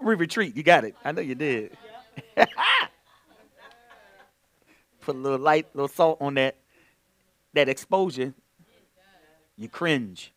We 0.01 0.15
retreat. 0.15 0.55
You 0.55 0.63
got 0.63 0.85
it. 0.85 0.95
I 1.03 1.11
know 1.11 1.21
you 1.21 1.35
did. 1.35 1.77
put 5.01 5.15
a 5.15 5.19
little 5.19 5.39
light, 5.39 5.67
little 5.73 5.87
salt 5.87 6.17
on 6.21 6.33
that 6.35 6.55
that 7.53 7.69
exposure. 7.69 8.33
You 9.55 9.69
cringe. 9.69 10.31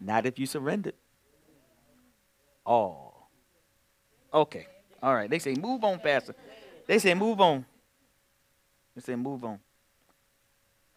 Not 0.00 0.26
if 0.26 0.38
you 0.38 0.46
surrendered. 0.46 0.94
Oh. 2.66 3.12
Okay. 4.32 4.66
All 5.02 5.14
right. 5.14 5.30
They 5.30 5.38
say 5.38 5.54
move 5.54 5.84
on, 5.84 5.98
Pastor. 6.00 6.34
They 6.86 6.98
say 6.98 7.14
move 7.14 7.40
on. 7.40 7.64
They 8.94 9.02
say 9.02 9.14
move 9.16 9.44
on. 9.44 9.58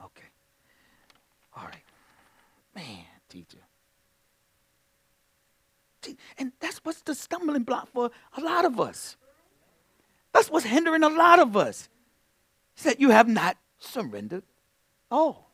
Okay. 0.04 0.28
All 1.56 1.66
right. 1.66 1.84
Man, 2.78 3.06
teacher. 3.28 3.58
And 6.38 6.54
that's 6.62 6.78
what's 6.84 7.02
the 7.02 7.14
stumbling 7.14 7.64
block 7.64 7.90
for 7.92 8.12
a 8.38 8.42
lot 8.42 8.64
of 8.64 8.80
us. 8.80 9.18
That's 10.32 10.50
what's 10.50 10.66
hindering 10.66 11.04
a 11.04 11.10
lot 11.10 11.40
of 11.40 11.58
us. 11.58 11.90
Is 12.78 12.84
that 12.84 13.02
you 13.02 13.10
have 13.10 13.28
not 13.28 13.58
surrendered 13.80 14.44
all. 15.12 15.52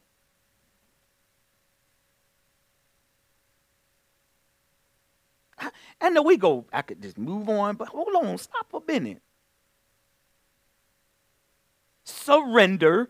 I, 5.57 5.71
I 5.99 6.09
know 6.09 6.21
we 6.21 6.37
go, 6.37 6.65
I 6.71 6.83
could 6.83 7.01
just 7.01 7.17
move 7.17 7.49
on, 7.49 7.77
but 7.77 7.87
hold 7.87 8.13
on, 8.15 8.37
stop 8.37 8.71
a 8.73 8.81
minute. 8.85 9.21
surrender 12.03 13.09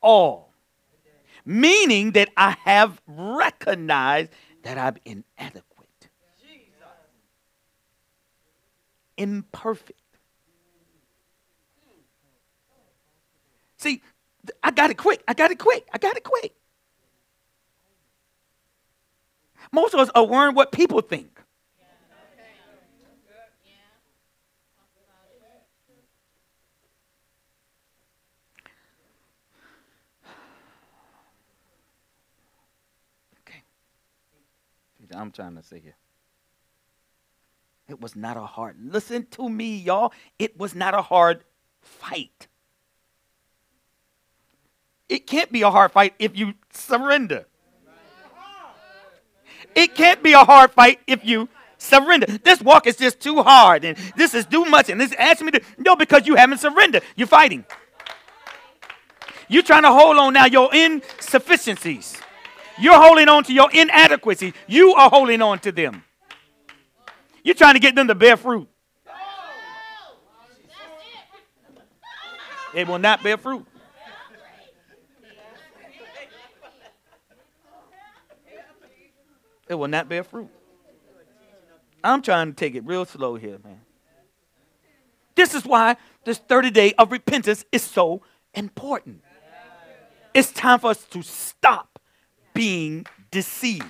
all. 0.00 0.51
Meaning 1.44 2.12
that 2.12 2.28
I 2.36 2.56
have 2.64 3.00
recognized 3.06 4.30
that 4.62 4.78
I'm 4.78 4.96
inadequate, 5.04 6.08
imperfect. 9.16 9.98
See, 13.78 14.00
I 14.62 14.70
got 14.70 14.90
it 14.90 14.96
quick. 14.96 15.22
I 15.26 15.34
got 15.34 15.50
it 15.50 15.58
quick. 15.58 15.88
I 15.92 15.98
got 15.98 16.16
it 16.16 16.22
quick. 16.22 16.54
Most 19.72 19.94
of 19.94 20.00
us 20.00 20.10
are 20.14 20.24
worrying 20.24 20.54
what 20.54 20.70
people 20.70 21.00
think. 21.00 21.40
Okay. 33.40 33.62
I'm 35.14 35.30
trying 35.30 35.56
to 35.56 35.62
say 35.62 35.80
here. 35.80 35.96
It 37.88 38.00
was 38.00 38.16
not 38.16 38.36
a 38.36 38.42
hard, 38.42 38.76
listen 38.80 39.26
to 39.32 39.48
me, 39.48 39.76
y'all. 39.76 40.12
It 40.38 40.58
was 40.58 40.74
not 40.74 40.94
a 40.94 41.02
hard 41.02 41.44
fight. 41.80 42.46
It 45.08 45.26
can't 45.26 45.52
be 45.52 45.62
a 45.62 45.70
hard 45.70 45.92
fight 45.92 46.14
if 46.18 46.36
you 46.36 46.54
surrender. 46.72 47.46
It 49.74 49.94
can't 49.94 50.22
be 50.22 50.32
a 50.32 50.44
hard 50.44 50.70
fight 50.70 51.00
if 51.06 51.24
you 51.24 51.48
surrender. 51.76 52.26
This 52.26 52.62
walk 52.62 52.86
is 52.86 52.96
just 52.96 53.20
too 53.20 53.42
hard, 53.42 53.84
and 53.84 53.98
this 54.16 54.32
is 54.32 54.46
too 54.46 54.64
much, 54.64 54.88
and 54.88 55.00
this 55.00 55.12
asking 55.18 55.46
me 55.46 55.52
to 55.52 55.60
no 55.76 55.96
because 55.96 56.26
you 56.26 56.36
haven't 56.36 56.58
surrendered. 56.58 57.02
You're 57.16 57.26
fighting. 57.26 57.64
You're 59.48 59.62
trying 59.62 59.82
to 59.82 59.92
hold 59.92 60.16
on 60.16 60.32
now 60.32 60.46
your 60.46 60.74
insufficiencies. 60.74 62.21
You're 62.78 63.00
holding 63.00 63.28
on 63.28 63.44
to 63.44 63.52
your 63.52 63.70
inadequacy. 63.72 64.54
You 64.66 64.94
are 64.94 65.10
holding 65.10 65.42
on 65.42 65.58
to 65.60 65.72
them. 65.72 66.04
You're 67.44 67.54
trying 67.54 67.74
to 67.74 67.80
get 67.80 67.94
them 67.94 68.08
to 68.08 68.14
bear 68.14 68.36
fruit. 68.36 68.68
They 72.72 72.84
will 72.84 72.98
not 72.98 73.22
bear 73.22 73.36
fruit. 73.36 73.66
It 79.68 79.74
will 79.74 79.88
not 79.88 80.08
bear 80.08 80.22
fruit. 80.22 80.48
I'm 82.04 82.20
trying 82.22 82.48
to 82.48 82.52
take 82.54 82.74
it 82.74 82.84
real 82.84 83.04
slow 83.04 83.36
here, 83.36 83.58
man. 83.62 83.80
This 85.34 85.54
is 85.54 85.64
why 85.64 85.96
this 86.24 86.38
30 86.38 86.70
day 86.70 86.92
of 86.98 87.10
repentance 87.10 87.64
is 87.72 87.82
so 87.82 88.22
important. 88.54 89.22
It's 90.34 90.52
time 90.52 90.80
for 90.80 90.90
us 90.90 91.04
to 91.04 91.22
stop 91.22 91.91
being 92.54 93.06
deceived. 93.30 93.86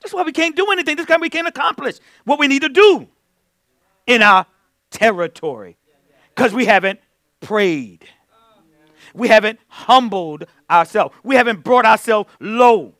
That's 0.00 0.12
why 0.12 0.22
we 0.24 0.32
can't 0.32 0.54
do 0.54 0.70
anything. 0.72 0.96
This 0.96 1.04
is 1.04 1.08
why 1.08 1.16
we 1.16 1.30
can't 1.30 1.48
accomplish 1.48 1.96
what 2.24 2.38
we 2.38 2.46
need 2.46 2.62
to 2.62 2.68
do 2.68 3.08
in 4.06 4.22
our 4.22 4.46
territory 4.90 5.76
because 6.34 6.52
we 6.52 6.66
haven't 6.66 7.00
prayed. 7.40 8.04
We 9.14 9.28
haven't 9.28 9.58
humbled 9.68 10.44
ourselves. 10.70 11.14
We 11.22 11.36
haven't 11.36 11.64
brought 11.64 11.84
ourselves 11.84 12.30
low. 12.40 12.94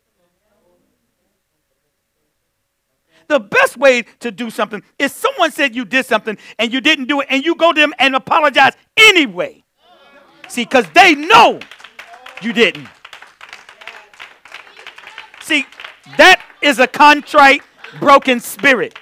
The 3.32 3.40
best 3.40 3.78
way 3.78 4.02
to 4.20 4.30
do 4.30 4.50
something 4.50 4.82
is 4.98 5.10
someone 5.10 5.52
said 5.52 5.74
you 5.74 5.86
did 5.86 6.04
something 6.04 6.36
and 6.58 6.70
you 6.70 6.82
didn't 6.82 7.06
do 7.06 7.22
it, 7.22 7.28
and 7.30 7.42
you 7.42 7.54
go 7.54 7.72
to 7.72 7.80
them 7.80 7.94
and 7.98 8.14
apologize 8.14 8.74
anyway. 8.94 9.64
See, 10.48 10.64
because 10.64 10.84
they 10.90 11.14
know 11.14 11.58
you 12.42 12.52
didn't. 12.52 12.88
See, 15.40 15.64
that 16.18 16.44
is 16.60 16.78
a 16.78 16.86
contrite, 16.86 17.62
broken 18.00 18.38
spirit. 18.38 18.98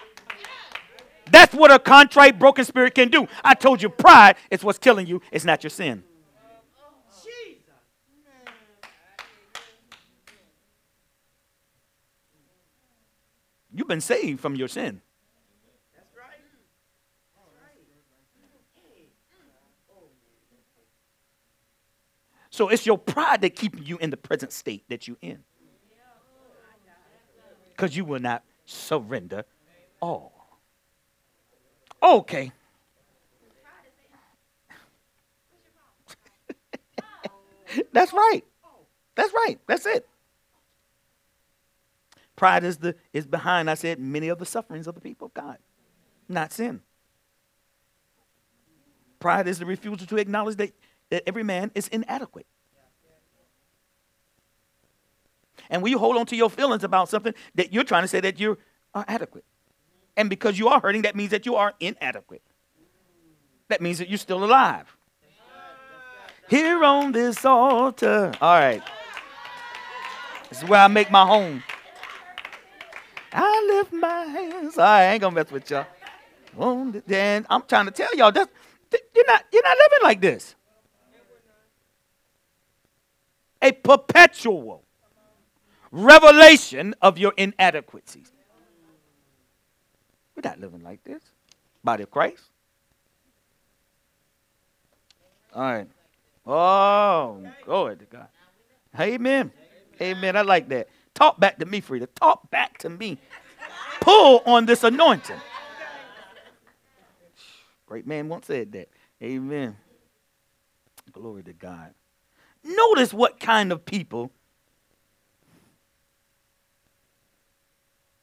That's 1.32 1.52
what 1.52 1.72
a 1.72 1.80
contrite, 1.80 2.38
broken 2.38 2.64
spirit 2.64 2.94
can 2.94 3.08
do. 3.08 3.26
I 3.42 3.54
told 3.54 3.82
you, 3.82 3.88
pride 3.88 4.36
is 4.48 4.62
what's 4.62 4.78
killing 4.78 5.08
you, 5.08 5.20
it's 5.32 5.44
not 5.44 5.64
your 5.64 5.70
sin. 5.70 6.04
You've 13.72 13.88
been 13.88 14.00
saved 14.00 14.40
from 14.40 14.56
your 14.56 14.68
sin. 14.68 15.00
So 22.50 22.68
it's 22.68 22.84
your 22.84 22.98
pride 22.98 23.42
that 23.42 23.54
keeping 23.54 23.86
you 23.86 23.96
in 23.98 24.10
the 24.10 24.16
present 24.16 24.52
state 24.52 24.84
that 24.88 25.06
you're 25.06 25.16
in. 25.22 25.38
Because 27.68 27.96
you 27.96 28.04
will 28.04 28.20
not 28.20 28.42
surrender 28.66 29.44
all. 30.00 30.58
Okay. 32.02 32.52
That's 37.92 38.12
right. 38.12 38.42
That's 39.14 39.32
right. 39.32 39.58
That's 39.66 39.86
it. 39.86 40.06
Pride 42.40 42.64
is 42.64 42.78
the 42.78 42.94
is 43.12 43.26
behind, 43.26 43.68
I 43.68 43.74
said, 43.74 43.98
many 43.98 44.28
of 44.28 44.38
the 44.38 44.46
sufferings 44.46 44.86
of 44.86 44.94
the 44.94 45.00
people 45.02 45.26
of 45.26 45.34
God, 45.34 45.58
not 46.26 46.54
sin. 46.54 46.80
Pride 49.18 49.46
is 49.46 49.58
the 49.58 49.66
refusal 49.66 50.06
to 50.06 50.16
acknowledge 50.16 50.56
that, 50.56 50.72
that 51.10 51.22
every 51.26 51.42
man 51.42 51.70
is 51.74 51.86
inadequate. 51.88 52.46
And 55.68 55.82
when 55.82 55.92
you 55.92 55.98
hold 55.98 56.16
on 56.16 56.24
to 56.24 56.34
your 56.34 56.48
feelings 56.48 56.82
about 56.82 57.10
something 57.10 57.34
that 57.56 57.74
you're 57.74 57.84
trying 57.84 58.04
to 58.04 58.08
say 58.08 58.20
that 58.20 58.40
you 58.40 58.56
are 58.94 59.04
adequate. 59.06 59.44
And 60.16 60.30
because 60.30 60.58
you 60.58 60.68
are 60.68 60.80
hurting, 60.80 61.02
that 61.02 61.14
means 61.14 61.32
that 61.32 61.44
you 61.44 61.56
are 61.56 61.74
inadequate. 61.78 62.40
That 63.68 63.82
means 63.82 63.98
that 63.98 64.08
you're 64.08 64.16
still 64.16 64.42
alive. 64.42 64.96
Here 66.48 66.82
on 66.84 67.12
this 67.12 67.44
altar. 67.44 68.32
All 68.40 68.58
right. 68.58 68.82
This 70.48 70.62
is 70.62 70.68
where 70.70 70.80
I 70.80 70.88
make 70.88 71.10
my 71.10 71.26
home. 71.26 71.62
I 73.32 73.66
lift 73.74 73.92
my 73.92 74.24
hands. 74.24 74.78
I 74.78 75.12
ain't 75.12 75.20
gonna 75.20 75.34
mess 75.34 75.50
with 75.50 75.70
y'all. 75.70 75.86
Then 77.06 77.46
I'm 77.48 77.62
trying 77.62 77.86
to 77.86 77.92
tell 77.92 78.14
y'all 78.16 78.32
that 78.32 78.48
you're 79.14 79.26
not 79.26 79.44
you're 79.52 79.62
not 79.62 79.76
living 79.76 79.98
like 80.02 80.20
this. 80.20 80.54
A 83.62 83.72
perpetual 83.72 84.84
revelation 85.92 86.94
of 87.02 87.18
your 87.18 87.32
inadequacies. 87.36 88.32
We're 90.34 90.48
not 90.48 90.60
living 90.60 90.82
like 90.82 91.04
this. 91.04 91.22
Body 91.84 92.04
of 92.04 92.10
Christ. 92.10 92.44
All 95.54 95.62
right. 95.62 95.88
Oh, 96.46 97.42
glory 97.64 97.96
to 97.96 98.04
God. 98.04 98.28
Amen. 98.98 99.52
Amen. 100.00 100.36
I 100.36 100.42
like 100.42 100.68
that. 100.70 100.88
Talk 101.14 101.38
back 101.38 101.58
to 101.58 101.66
me, 101.66 101.80
Frida. 101.80 102.06
Talk 102.08 102.50
back 102.50 102.78
to 102.78 102.88
me. 102.88 103.18
Pull 104.00 104.42
on 104.46 104.66
this 104.66 104.84
anointing. 104.84 105.36
Great 107.86 108.06
man 108.06 108.28
once 108.28 108.46
said 108.46 108.72
that. 108.72 108.88
Amen. 109.22 109.76
Glory 111.12 111.42
to 111.42 111.52
God. 111.52 111.92
Notice 112.62 113.12
what 113.12 113.40
kind 113.40 113.72
of 113.72 113.84
people 113.84 114.30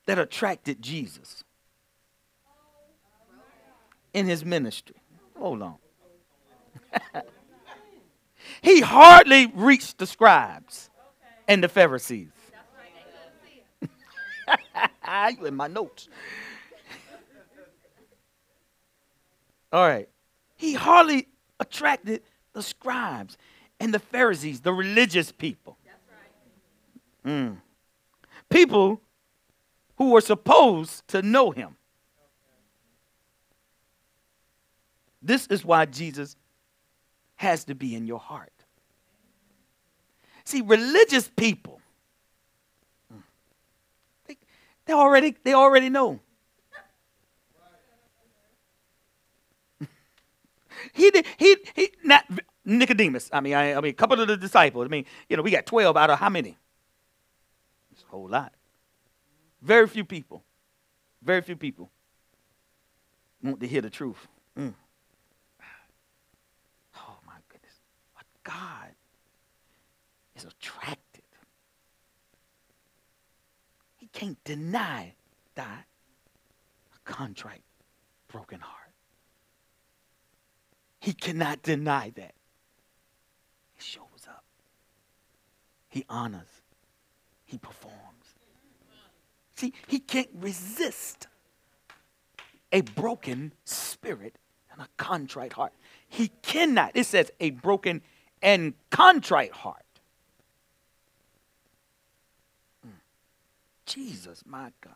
that 0.05 0.17
attracted 0.17 0.81
Jesus 0.81 1.43
in 4.13 4.25
his 4.25 4.43
ministry. 4.43 4.95
Hold 5.37 5.61
on. 5.61 5.75
he 8.61 8.81
hardly 8.81 9.47
reached 9.47 9.97
the 9.97 10.07
scribes 10.07 10.89
and 11.47 11.63
the 11.63 11.69
Pharisees. 11.69 12.29
You 15.31 15.45
in 15.45 15.55
my 15.55 15.67
notes. 15.67 16.07
All 19.73 19.87
right. 19.87 20.09
He 20.55 20.73
hardly 20.73 21.27
attracted 21.59 22.23
the 22.53 22.63
scribes 22.63 23.37
and 23.79 23.93
the 23.93 23.99
Pharisees, 23.99 24.61
the 24.61 24.73
religious 24.73 25.31
people. 25.31 25.77
Mm. 27.25 27.57
People 28.49 29.01
who 29.97 30.11
were 30.11 30.21
supposed 30.21 31.07
to 31.09 31.21
know 31.21 31.51
him. 31.51 31.75
This 35.21 35.47
is 35.47 35.65
why 35.65 35.85
Jesus 35.85 36.35
has 37.35 37.65
to 37.65 37.75
be 37.75 37.95
in 37.95 38.07
your 38.07 38.19
heart. 38.19 38.53
See, 40.45 40.61
religious 40.61 41.29
people, 41.35 41.76
They 44.87 44.93
already, 44.93 45.35
they 45.43 45.53
already 45.53 45.89
know. 45.89 46.19
he 50.93 51.11
did, 51.11 51.25
he, 51.37 51.57
he, 51.75 51.91
not 52.03 52.25
Nicodemus. 52.63 53.29
I 53.33 53.41
mean, 53.41 53.53
I, 53.53 53.75
I 53.75 53.81
mean, 53.81 53.91
a 53.91 53.93
couple 53.93 54.19
of 54.19 54.27
the 54.27 54.37
disciples. 54.37 54.85
I 54.85 54.89
mean, 54.89 55.05
you 55.29 55.37
know, 55.37 55.43
we 55.43 55.51
got 55.51 55.65
12 55.65 55.95
out 55.97 56.09
of 56.09 56.19
how 56.19 56.29
many? 56.29 56.57
It's 57.91 58.03
a 58.03 58.07
whole 58.07 58.29
lot. 58.29 58.53
Very 59.61 59.87
few 59.87 60.05
people. 60.05 60.43
Very 61.21 61.41
few 61.41 61.55
people 61.55 61.91
want 63.43 63.59
to 63.59 63.67
hear 63.67 63.81
the 63.81 63.89
truth. 63.89 64.27
Mm. 64.57 64.73
Oh, 66.95 67.17
my 67.25 67.33
goodness. 67.49 67.73
God 68.43 68.93
is 70.35 70.45
attracted. 70.45 71.23
He 73.97 74.06
can't 74.17 74.43
deny 74.43 75.13
that 75.53 75.85
a 76.95 77.11
contrite, 77.11 77.61
broken 78.27 78.59
heart. 78.59 78.91
He 80.99 81.13
cannot 81.13 81.61
deny 81.61 82.11
that. 82.15 82.33
He 83.75 83.83
shows 83.83 84.25
up. 84.27 84.43
He 85.87 86.03
honors. 86.09 86.63
He 87.45 87.59
performs. 87.59 87.95
See, 89.55 89.71
he 89.85 89.99
can't 89.99 90.29
resist 90.33 91.27
a 92.71 92.81
broken 92.81 93.51
spirit 93.65 94.39
and 94.71 94.81
a 94.81 94.87
contrite 94.97 95.53
heart. 95.53 95.73
He 96.09 96.29
cannot. 96.41 96.93
It 96.95 97.05
says 97.05 97.29
a 97.39 97.51
broken 97.51 98.01
and 98.41 98.73
contrite 98.89 99.51
heart. 99.51 99.83
Mm. 102.85 102.93
Jesus, 103.87 104.43
my 104.45 104.71
God. 104.81 104.93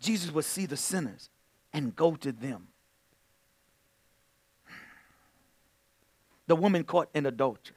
Jesus 0.00 0.30
would 0.32 0.44
see 0.44 0.66
the 0.66 0.76
sinners 0.76 1.30
and 1.72 1.96
go 1.96 2.14
to 2.16 2.32
them. 2.32 2.68
The 6.46 6.56
woman 6.56 6.84
caught 6.84 7.08
in 7.14 7.26
adultery. 7.26 7.76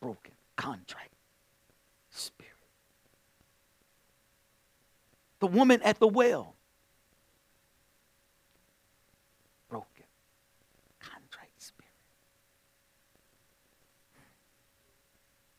Broken, 0.00 0.32
contrite 0.56 1.10
spirit. 2.10 2.52
The 5.40 5.46
woman 5.46 5.80
at 5.82 5.98
the 5.98 6.08
well. 6.08 6.54
Broken, 9.70 10.04
contrite 11.00 11.48
spirit. 11.58 11.84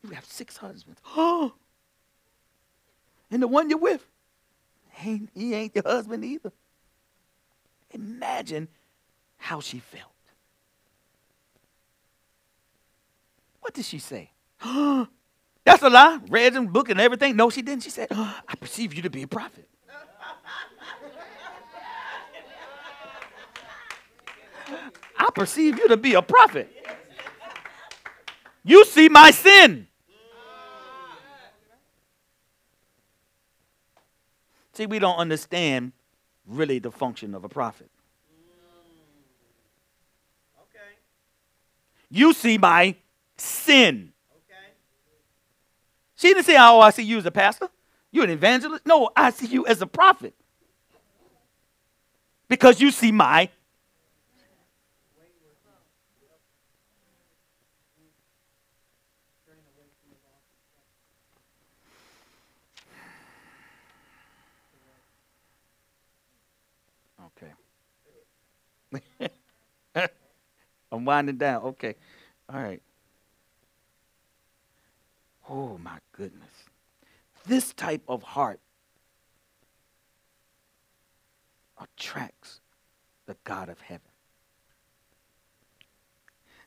You 0.05 0.15
have 0.15 0.25
six 0.25 0.57
husbands. 0.57 0.99
Oh! 1.15 1.53
And 3.31 3.41
the 3.41 3.47
one 3.47 3.71
you're 3.71 3.79
with, 3.79 4.05
ain't, 5.03 5.31
he 5.33 5.55
ain't 5.55 5.73
your 5.73 5.83
husband 5.83 6.23
either. 6.23 6.51
Imagine 7.89 8.67
how 9.37 9.61
she 9.61 9.79
felt. 9.79 10.11
What 13.61 13.73
did 13.73 13.83
she 13.83 13.97
say? 13.97 14.29
That's 14.61 15.81
a 15.81 15.89
lie. 15.89 16.19
Read 16.29 16.53
the 16.53 16.61
book 16.61 16.89
and 16.89 17.01
everything. 17.01 17.35
No, 17.35 17.49
she 17.49 17.63
didn't. 17.63 17.81
She 17.81 17.89
said, 17.89 18.09
I 18.11 18.53
perceive 18.59 18.93
you 18.93 19.01
to 19.01 19.09
be 19.09 19.23
a 19.23 19.27
prophet. 19.27 19.67
I 25.17 25.29
perceive 25.33 25.79
you 25.79 25.87
to 25.87 25.97
be 25.97 26.13
a 26.13 26.21
prophet. 26.21 26.71
You 28.63 28.85
see 28.85 29.09
my 29.09 29.31
sin. 29.31 29.87
See, 34.75 34.85
we 34.85 34.99
don't 34.99 35.17
understand 35.17 35.93
really 36.45 36.79
the 36.79 36.91
function 36.91 37.33
of 37.33 37.45
a 37.45 37.49
prophet. 37.49 37.89
Mm, 38.29 39.45
you 42.09 42.33
see 42.33 42.57
my 42.57 42.95
sin. 43.37 44.11
She 46.17 46.29
didn't 46.29 46.45
say, 46.45 46.55
Oh, 46.57 46.79
I 46.79 46.91
see 46.91 47.03
you 47.03 47.17
as 47.17 47.25
a 47.25 47.31
pastor. 47.31 47.69
You're 48.11 48.23
an 48.23 48.29
evangelist. 48.29 48.85
No, 48.85 49.09
I 49.15 49.31
see 49.31 49.47
you 49.47 49.65
as 49.65 49.81
a 49.81 49.87
prophet. 49.87 50.33
Because 52.47 52.79
you 52.79 52.91
see 52.91 53.11
my 53.11 53.49
Okay. 67.37 67.51
I'm 70.91 71.05
winding 71.05 71.37
down. 71.37 71.63
Okay. 71.63 71.95
All 72.51 72.61
right. 72.61 72.81
Oh, 75.49 75.77
my 75.77 75.97
goodness. 76.11 76.49
This 77.45 77.73
type 77.73 78.01
of 78.07 78.23
heart 78.23 78.59
attracts 81.79 82.61
the 83.25 83.35
God 83.43 83.69
of 83.69 83.79
heaven. 83.81 84.01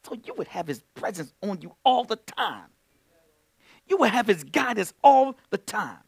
So 0.02 0.16
you 0.24 0.34
would 0.34 0.48
have 0.48 0.66
his 0.66 0.82
presence 0.94 1.32
on 1.42 1.60
you 1.60 1.74
all 1.84 2.04
the 2.04 2.16
time. 2.16 2.68
You 3.86 3.96
would 3.98 4.10
have 4.10 4.26
his 4.26 4.44
guidance 4.44 4.92
all 5.02 5.36
the 5.50 5.58
time. 5.58 5.98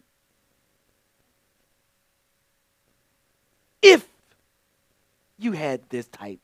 If 3.82 4.06
you 5.40 5.52
had 5.52 5.80
this 5.88 6.06
type 6.08 6.40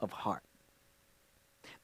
of 0.00 0.10
heart. 0.10 0.42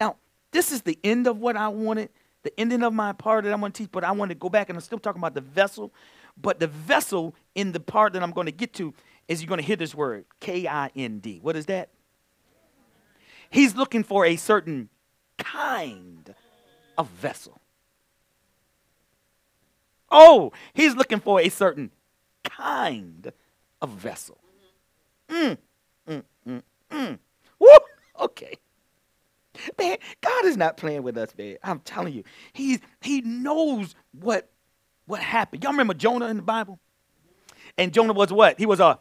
Now, 0.00 0.16
this 0.50 0.72
is 0.72 0.82
the 0.82 0.98
end 1.04 1.26
of 1.26 1.38
what 1.38 1.56
I 1.56 1.68
wanted, 1.68 2.10
the 2.42 2.58
ending 2.58 2.82
of 2.82 2.92
my 2.92 3.12
part 3.12 3.44
that 3.44 3.52
I'm 3.52 3.60
going 3.60 3.72
to 3.72 3.82
teach, 3.82 3.92
but 3.92 4.04
I 4.04 4.12
want 4.12 4.30
to 4.30 4.34
go 4.34 4.48
back 4.48 4.68
and 4.68 4.76
I'm 4.76 4.82
still 4.82 4.98
talking 4.98 5.20
about 5.20 5.34
the 5.34 5.40
vessel. 5.40 5.92
But 6.40 6.58
the 6.58 6.66
vessel 6.66 7.34
in 7.54 7.72
the 7.72 7.80
part 7.80 8.14
that 8.14 8.22
I'm 8.22 8.30
going 8.30 8.46
to 8.46 8.52
get 8.52 8.72
to 8.74 8.94
is 9.28 9.42
you're 9.42 9.48
going 9.48 9.60
to 9.60 9.66
hear 9.66 9.76
this 9.76 9.94
word 9.94 10.24
K 10.40 10.66
I 10.66 10.90
N 10.96 11.18
D. 11.18 11.38
What 11.40 11.56
is 11.56 11.66
that? 11.66 11.90
He's 13.50 13.74
looking 13.74 14.04
for 14.04 14.24
a 14.24 14.36
certain 14.36 14.88
kind 15.38 16.34
of 16.96 17.08
vessel. 17.08 17.60
Oh, 20.10 20.52
he's 20.72 20.94
looking 20.94 21.20
for 21.20 21.40
a 21.40 21.48
certain 21.48 21.90
kind 22.44 23.32
of 23.80 23.90
vessel. 23.90 24.38
Mm, 25.28 25.58
mm. 26.90 27.18
Woo! 27.58 27.68
Okay. 28.20 28.56
Man, 29.78 29.96
God 30.20 30.44
is 30.44 30.56
not 30.56 30.76
playing 30.76 31.02
with 31.02 31.18
us, 31.18 31.30
man. 31.36 31.56
I'm 31.62 31.80
telling 31.80 32.14
you. 32.14 32.24
He's 32.52 32.80
he 33.00 33.20
knows 33.20 33.94
what 34.12 34.48
what 35.06 35.20
happened. 35.20 35.62
Y'all 35.62 35.72
remember 35.72 35.94
Jonah 35.94 36.26
in 36.26 36.36
the 36.36 36.42
Bible? 36.42 36.78
And 37.76 37.92
Jonah 37.92 38.12
was 38.12 38.32
what? 38.32 38.58
He 38.58 38.66
was 38.66 38.80
a 38.80 38.98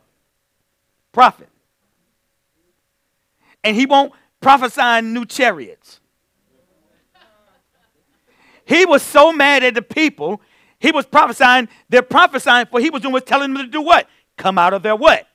prophet. 1.11 1.49
And 3.63 3.75
he 3.75 3.85
won't 3.85 4.13
prophesy 4.41 5.01
new 5.01 5.25
chariots. 5.25 5.99
He 8.65 8.85
was 8.85 9.01
so 9.01 9.33
mad 9.33 9.63
at 9.63 9.73
the 9.73 9.81
people, 9.81 10.41
he 10.79 10.91
was 10.91 11.05
prophesying, 11.05 11.67
they're 11.89 12.03
prophesying 12.03 12.67
for 12.67 12.79
he 12.79 12.91
was 12.91 13.01
doing 13.01 13.13
was 13.13 13.23
telling 13.23 13.53
them 13.53 13.65
to 13.65 13.71
do 13.71 13.81
what? 13.81 14.07
Come 14.37 14.57
out 14.59 14.73
of 14.73 14.83
their 14.83 14.95
what? 14.95 15.27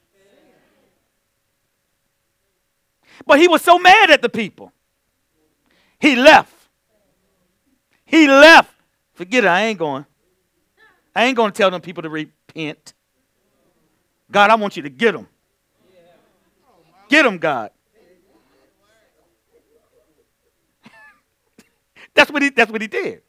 But 3.27 3.39
he 3.39 3.49
was 3.49 3.63
so 3.63 3.79
mad 3.79 4.11
at 4.11 4.23
the 4.23 4.29
people. 4.29 4.73
He 5.99 6.17
left. 6.17 6.53
He 8.05 8.27
left. 8.29 8.75
Forget 9.15 9.45
it, 9.45 9.49
I 9.49 9.65
ain't 9.67 9.79
going. 9.79 10.05
I 11.15 11.25
ain't 11.25 11.37
going 11.37 11.53
to 11.53 11.57
tell 11.57 11.71
them 11.71 11.81
people 11.81 12.03
to 12.03 12.11
repent. 12.11 12.93
God, 14.31 14.51
I 14.51 14.57
want 14.57 14.77
you 14.77 14.83
to 14.83 14.91
get 14.91 15.13
them. 15.13 15.29
Get 17.09 17.23
them, 17.23 17.39
God. 17.39 17.71
that's 22.15 22.31
what 22.31 22.43
he 22.43 22.51
that's 22.51 22.73
what 22.73 22.81
he 22.83 22.89
did. 22.89 23.23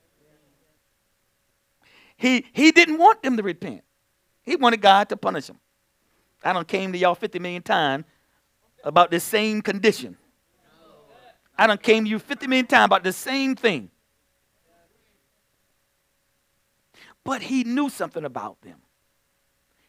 He 2.17 2.45
he 2.53 2.71
didn't 2.71 2.97
want 2.97 3.21
them 3.21 3.37
to 3.37 3.43
repent. 3.43 3.83
He 4.41 4.55
wanted 4.55 4.81
God 4.81 5.09
to 5.09 5.17
punish 5.17 5.47
them. 5.47 5.59
I 6.43 6.53
don't 6.53 6.67
came 6.67 6.91
to 6.91 6.97
y'all 6.97 7.15
50 7.15 7.39
million 7.39 7.61
times 7.61 8.05
about 8.85 9.11
the 9.11 9.19
same 9.19 9.61
condition. 9.61 10.15
I 11.57 11.67
done 11.67 11.79
came 11.79 12.03
to 12.03 12.09
you 12.09 12.19
50 12.19 12.47
million 12.47 12.67
times 12.67 12.85
about 12.85 13.03
the 13.03 13.11
same 13.11 13.55
thing. 13.55 13.89
But 17.23 17.41
he 17.41 17.63
knew 17.63 17.89
something 17.89 18.23
about 18.23 18.61
them. 18.61 18.77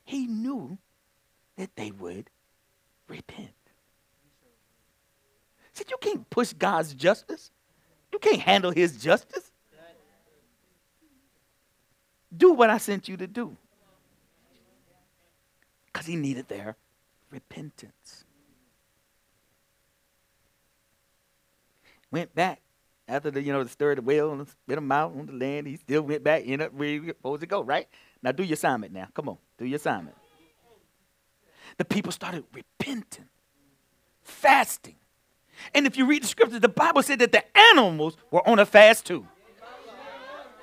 He 0.05 0.27
knew 0.27 0.79
that 1.57 1.71
they 1.77 1.91
would 1.91 2.31
repent. 3.09 3.51
See, 5.75 5.85
you 5.91 5.97
can't 6.01 6.29
push 6.31 6.55
God's 6.55 6.95
justice. 6.95 7.51
You 8.13 8.19
can't 8.19 8.41
handle 8.41 8.71
his 8.71 8.97
justice. 8.97 9.53
Do 12.35 12.53
what 12.53 12.71
I 12.71 12.79
sent 12.79 13.09
you 13.09 13.17
to 13.19 13.27
do. 13.27 13.57
Because 15.87 16.07
he 16.07 16.17
needed 16.17 16.49
their 16.49 16.77
repentance. 17.31 18.26
Went 22.17 22.35
back 22.35 22.63
after 23.07 23.31
the, 23.31 23.43
you 23.43 23.53
know, 23.53 23.63
the 23.63 23.69
stir 23.69 23.91
of 23.91 23.97
the 23.97 24.03
whale 24.03 24.33
and 24.33 24.49
spit 24.49 24.79
him 24.79 24.91
out 24.91 25.13
on 25.13 25.27
the 25.27 25.35
land. 25.35 25.67
He 25.67 25.77
still 25.77 26.01
went 26.01 26.25
back, 26.25 26.45
ended 26.47 26.63
up 26.63 26.73
where 26.73 26.89
he 26.89 26.99
was 26.99 27.09
supposed 27.09 27.43
to 27.43 27.47
go, 27.47 27.61
right? 27.63 27.87
Now 28.23 28.33
do 28.33 28.43
your 28.43 28.55
assignment 28.55 28.95
now. 28.95 29.09
Come 29.13 29.29
on, 29.29 29.37
do 29.59 29.67
your 29.67 29.77
assignment. 29.77 30.17
The 31.77 31.85
people 31.85 32.11
started 32.11 32.45
repenting, 32.55 33.27
fasting. 34.23 34.95
And 35.75 35.87
if 35.87 35.99
you 35.99 36.07
read 36.07 36.23
the 36.23 36.27
scriptures, 36.27 36.61
the 36.61 36.71
Bible 36.71 37.03
said 37.03 37.19
that 37.19 37.33
the 37.33 37.45
animals 37.55 38.17
were 38.31 38.49
on 38.49 38.61
a 38.61 38.65
fast 38.65 39.05
too. 39.05 39.27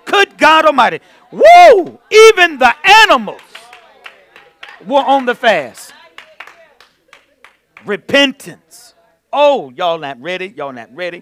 Good 0.06 0.36
God 0.40 0.66
Almighty. 0.66 1.02
Woo! 1.30 2.00
Even 2.10 2.58
the 2.58 2.74
animals 2.84 3.42
were 4.88 5.04
on 5.04 5.28
the 5.28 5.36
fast. 5.36 5.94
Repentance. 7.86 8.96
Oh, 9.32 9.72
y'all 9.76 10.00
not 10.00 10.20
ready. 10.20 10.48
Y'all 10.58 10.74
not 10.74 10.90
ready. 10.96 11.22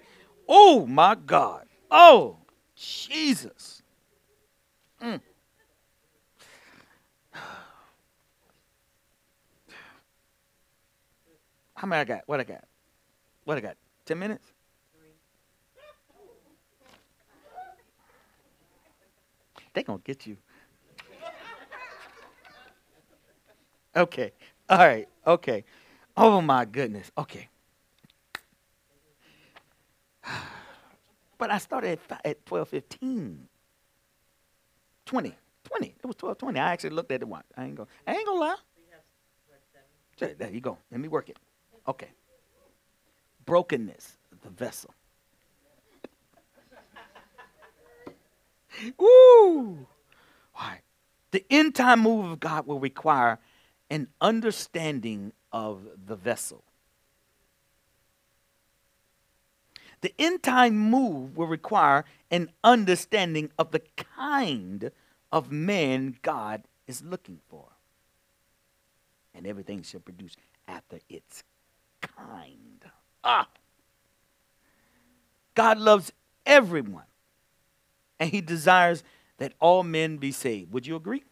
Oh, 0.53 0.85
my 0.85 1.15
God. 1.15 1.65
Oh, 1.89 2.35
Jesus. 2.75 3.81
Mm. 5.01 5.21
How 11.73 11.87
many 11.87 12.01
I 12.01 12.03
got? 12.03 12.23
What 12.25 12.41
I 12.41 12.43
got? 12.43 12.65
What 13.45 13.57
I 13.57 13.61
got? 13.61 13.77
10 14.05 14.19
minutes? 14.19 14.51
They 19.73 19.83
gonna 19.83 19.99
get 20.03 20.27
you. 20.27 20.35
Okay. 23.95 24.33
All 24.69 24.77
right. 24.79 25.07
Okay. 25.25 25.63
Oh 26.17 26.41
my 26.41 26.65
goodness. 26.65 27.09
Okay. 27.17 27.47
But 31.41 31.49
I 31.49 31.57
started 31.57 31.97
at, 32.11 32.21
at 32.23 32.45
12, 32.45 32.69
15. 32.69 33.47
20. 35.07 35.35
20. 35.63 35.87
It 35.87 36.05
was 36.05 36.15
12, 36.17 36.37
20. 36.37 36.59
I 36.59 36.71
actually 36.71 36.91
looked 36.91 37.11
at 37.11 37.19
the 37.21 37.25
watch. 37.25 37.45
I 37.57 37.63
ain't 37.65 37.73
gonna 37.73 37.89
I 38.05 38.13
ain't 38.13 38.27
gonna 38.27 38.39
lie. 38.39 38.55
There 40.19 40.51
you 40.51 40.61
go. 40.61 40.77
Let 40.91 41.01
me 41.01 41.07
work 41.07 41.29
it. 41.29 41.37
Okay. 41.87 42.09
Brokenness, 43.43 44.19
the 44.43 44.49
vessel. 44.51 44.93
Woo! 48.99 49.87
Why? 50.53 50.81
The 51.31 51.43
end 51.49 51.73
time 51.73 52.01
move 52.01 52.33
of 52.33 52.39
God 52.39 52.67
will 52.67 52.79
require 52.79 53.39
an 53.89 54.09
understanding 54.21 55.33
of 55.51 55.87
the 56.05 56.15
vessel. 56.15 56.63
The 60.01 60.13
end 60.19 60.43
time 60.43 60.77
move 60.77 61.37
will 61.37 61.47
require 61.47 62.05
an 62.29 62.49
understanding 62.63 63.51
of 63.57 63.71
the 63.71 63.81
kind 63.95 64.91
of 65.31 65.51
man 65.51 66.17
God 66.21 66.63
is 66.87 67.03
looking 67.03 67.39
for. 67.47 67.67
And 69.33 69.47
everything 69.47 69.83
shall 69.83 69.99
produce 70.01 70.35
after 70.67 70.99
its 71.07 71.43
kind. 72.01 72.83
Ah! 73.23 73.47
God 75.53 75.77
loves 75.77 76.11
everyone 76.45 77.05
and 78.19 78.29
he 78.29 78.41
desires 78.41 79.03
that 79.37 79.53
all 79.59 79.83
men 79.83 80.17
be 80.17 80.31
saved. 80.31 80.71
Would 80.73 80.87
you 80.87 80.95
agree? 80.95 81.23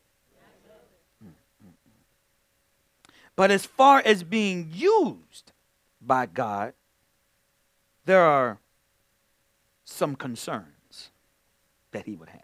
But 3.36 3.52
as 3.52 3.66
far 3.66 4.02
as 4.04 4.24
being 4.24 4.70
used 4.74 5.54
by 6.02 6.26
God, 6.26 6.74
there 8.10 8.26
are 8.26 8.58
some 9.86 10.16
concerns 10.16 11.12
that 11.92 12.08
he 12.08 12.16
would 12.16 12.30
have. 12.30 12.42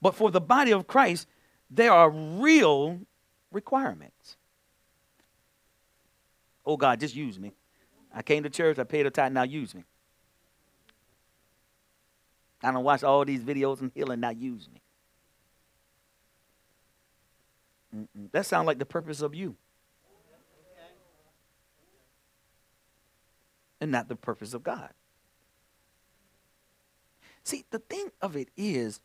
But 0.00 0.14
for 0.14 0.30
the 0.30 0.40
body 0.40 0.72
of 0.72 0.86
Christ, 0.86 1.26
there 1.70 1.92
are 1.92 2.08
real 2.08 3.00
requirements. 3.52 4.38
Oh 6.64 6.78
God, 6.78 7.00
just 7.00 7.14
use 7.14 7.38
me. 7.38 7.52
I 8.14 8.22
came 8.22 8.42
to 8.44 8.48
church, 8.48 8.78
I 8.78 8.84
paid 8.84 9.04
a 9.04 9.10
tithe, 9.10 9.32
now 9.32 9.42
use 9.42 9.74
me. 9.74 9.84
I 12.62 12.72
don't 12.72 12.82
watch 12.82 13.02
all 13.04 13.26
these 13.26 13.42
videos 13.42 13.82
on 13.82 13.92
healing, 13.94 14.20
now 14.20 14.30
use 14.30 14.70
me. 14.72 14.80
Mm-mm. 17.94 18.32
That 18.32 18.46
sounds 18.46 18.66
like 18.66 18.78
the 18.78 18.86
purpose 18.86 19.20
of 19.20 19.34
you. 19.34 19.54
And 23.80 23.92
not 23.92 24.08
the 24.08 24.16
purpose 24.16 24.54
of 24.54 24.62
God. 24.62 24.90
See, 27.44 27.64
the 27.70 27.78
thing 27.78 28.10
of 28.20 28.36
it 28.36 28.48
is, 28.56 29.00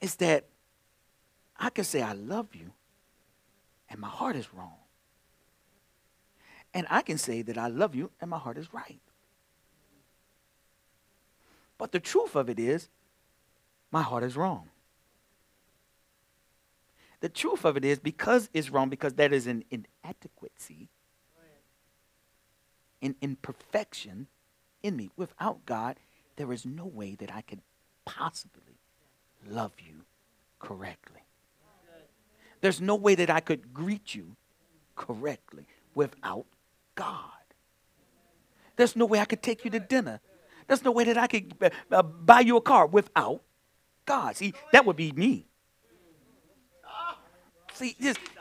is 0.00 0.14
that 0.16 0.46
I 1.58 1.68
can 1.68 1.84
say 1.84 2.00
I 2.00 2.12
love 2.12 2.54
you, 2.54 2.70
and 3.88 4.00
my 4.00 4.08
heart 4.08 4.36
is 4.36 4.54
wrong. 4.54 4.76
And 6.72 6.86
I 6.88 7.02
can 7.02 7.18
say 7.18 7.42
that 7.42 7.58
I 7.58 7.66
love 7.66 7.94
you, 7.94 8.10
and 8.20 8.30
my 8.30 8.38
heart 8.38 8.56
is 8.56 8.72
right. 8.72 9.00
But 11.76 11.92
the 11.92 12.00
truth 12.00 12.36
of 12.36 12.48
it 12.48 12.58
is, 12.58 12.88
my 13.90 14.02
heart 14.02 14.22
is 14.22 14.36
wrong. 14.36 14.68
The 17.20 17.28
truth 17.28 17.64
of 17.64 17.76
it 17.76 17.84
is, 17.84 17.98
because 17.98 18.48
it's 18.54 18.70
wrong, 18.70 18.88
because 18.88 19.14
that 19.14 19.32
is 19.32 19.46
an 19.46 19.64
inadequacy, 19.70 20.88
an 23.02 23.16
imperfection 23.20 24.26
in 24.82 24.96
me. 24.96 25.10
Without 25.16 25.66
God, 25.66 25.96
there 26.36 26.52
is 26.52 26.64
no 26.64 26.86
way 26.86 27.14
that 27.16 27.32
I 27.32 27.42
could 27.42 27.60
possibly 28.04 28.78
love 29.48 29.72
you 29.78 30.04
correctly. 30.58 31.22
There's 32.60 32.80
no 32.80 32.94
way 32.94 33.14
that 33.14 33.30
I 33.30 33.40
could 33.40 33.72
greet 33.72 34.14
you 34.14 34.36
correctly 34.96 35.66
without 35.94 36.46
God. 36.94 37.30
There's 38.76 38.96
no 38.96 39.06
way 39.06 39.18
I 39.18 39.24
could 39.24 39.42
take 39.42 39.64
you 39.64 39.70
to 39.72 39.80
dinner. 39.80 40.20
There's 40.66 40.84
no 40.84 40.92
way 40.92 41.04
that 41.04 41.18
I 41.18 41.26
could 41.26 41.54
uh, 41.60 41.70
uh, 41.90 42.02
buy 42.02 42.40
you 42.40 42.56
a 42.56 42.60
car 42.60 42.86
without 42.86 43.42
God. 44.06 44.36
See, 44.36 44.54
that 44.72 44.86
would 44.86 44.96
be 44.96 45.12
me. 45.12 45.49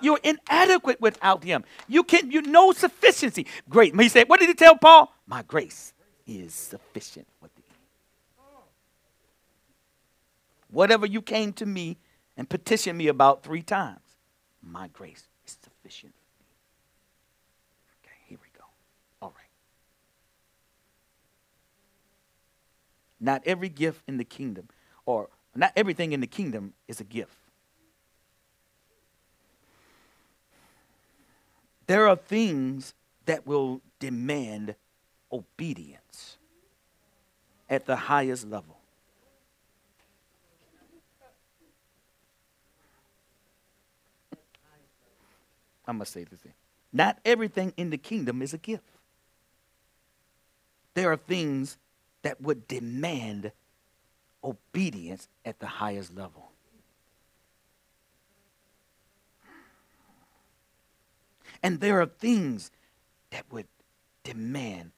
You're 0.01 0.19
inadequate 0.23 1.01
without 1.01 1.43
Him. 1.43 1.63
You 1.87 2.03
can, 2.03 2.31
you 2.31 2.41
know 2.41 2.71
sufficiency. 2.71 3.45
Great. 3.69 3.99
He 3.99 4.09
said, 4.09 4.29
what 4.29 4.39
did 4.39 4.49
he 4.49 4.55
tell 4.55 4.77
Paul? 4.77 5.13
My 5.27 5.43
grace 5.43 5.93
is 6.27 6.53
sufficient 6.53 7.27
for 7.39 7.47
thee. 7.55 7.63
Whatever 10.71 11.05
you 11.05 11.21
came 11.21 11.53
to 11.53 11.65
me 11.65 11.97
and 12.37 12.47
petitioned 12.47 12.97
me 12.97 13.07
about 13.07 13.43
three 13.43 13.63
times, 13.63 13.99
my 14.61 14.87
grace 14.89 15.27
is 15.45 15.57
sufficient. 15.63 16.13
Okay, 18.03 18.15
here 18.27 18.37
we 18.41 18.49
go. 18.57 18.65
All 19.21 19.29
right. 19.29 19.49
Not 23.19 23.41
every 23.45 23.69
gift 23.69 24.03
in 24.07 24.17
the 24.17 24.23
kingdom, 24.23 24.69
or 25.05 25.29
not 25.55 25.71
everything 25.75 26.11
in 26.11 26.19
the 26.19 26.27
kingdom 26.27 26.73
is 26.87 27.01
a 27.01 27.03
gift. 27.03 27.35
There 31.89 32.07
are 32.07 32.15
things 32.15 32.93
that 33.25 33.47
will 33.47 33.81
demand 33.97 34.75
obedience 35.31 36.37
at 37.67 37.87
the 37.87 37.95
highest 37.95 38.47
level. 38.47 38.77
I 45.87 45.91
must 45.93 46.13
say 46.13 46.25
this 46.25 46.39
thing. 46.41 46.53
Not 46.93 47.17
everything 47.25 47.73
in 47.75 47.89
the 47.89 47.97
kingdom 47.97 48.43
is 48.43 48.53
a 48.53 48.59
gift. 48.59 48.83
There 50.93 51.11
are 51.11 51.17
things 51.17 51.79
that 52.21 52.39
would 52.39 52.67
demand 52.67 53.51
obedience 54.43 55.27
at 55.43 55.57
the 55.57 55.65
highest 55.65 56.15
level. 56.15 56.48
And 61.61 61.79
there 61.79 62.01
are 62.01 62.05
things 62.05 62.71
that 63.31 63.45
would 63.51 63.67
demand 64.23 64.91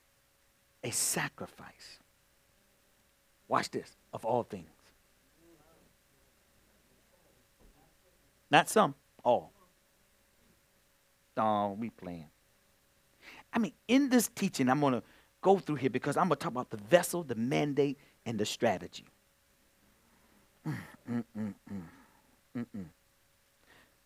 a 0.84 0.92
sacrifice. 0.92 2.00
Watch 3.48 3.70
this, 3.72 3.96
of 4.14 4.26
all 4.26 4.44
things. 4.44 4.70
Not 8.50 8.70
some, 8.70 8.96
all. 9.24 9.52
Oh, 11.38 11.78
we 11.80 11.90
playing. 11.90 12.28
I 13.54 13.60
mean, 13.60 13.74
in 13.88 14.10
this 14.10 14.28
teaching, 14.28 14.70
I'm 14.70 14.80
going 14.80 14.94
to 14.94 15.04
go 15.42 15.58
through 15.58 15.76
here 15.76 15.90
because 15.90 16.18
I'm 16.18 16.28
going 16.28 16.38
to 16.38 16.44
talk 16.44 16.52
about 16.52 16.70
the 16.70 16.78
vessel, 16.78 17.24
the 17.24 17.36
mandate, 17.36 17.98
and 18.26 18.38
the 18.38 18.46
strategy. 18.46 19.06
Mm, 20.68 20.76
mm, 21.10 21.24
mm, 21.38 21.54
mm, 21.72 21.82
mm, 22.58 22.66
mm. 22.78 22.86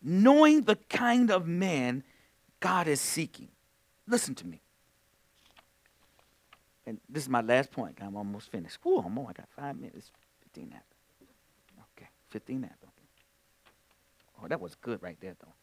Knowing 0.01 0.61
the 0.61 0.75
kind 0.89 1.31
of 1.31 1.47
man 1.47 2.03
God 2.66 2.88
is 2.88 2.99
seeking. 2.99 3.49
Listen 4.07 4.34
to 4.34 4.47
me. 4.47 4.59
And 6.88 6.99
this 7.07 7.22
is 7.22 7.30
my 7.30 7.41
last 7.41 7.70
point. 7.70 7.99
I'm 8.01 8.16
almost 8.16 8.49
finished. 8.49 8.80
Whew, 8.82 9.03
I'm 9.05 9.16
on. 9.20 9.28
I 9.30 9.34
got 9.34 9.47
five 9.55 9.80
minutes. 9.80 10.09
15 10.41 10.74
after. 10.76 10.95
Okay, 11.95 12.09
15 12.32 12.63
after. 12.63 12.88
Oh, 14.41 14.47
that 14.47 14.59
was 14.59 14.74
good 14.74 15.03
right 15.03 15.16
there, 15.22 15.36
though. 15.39 15.53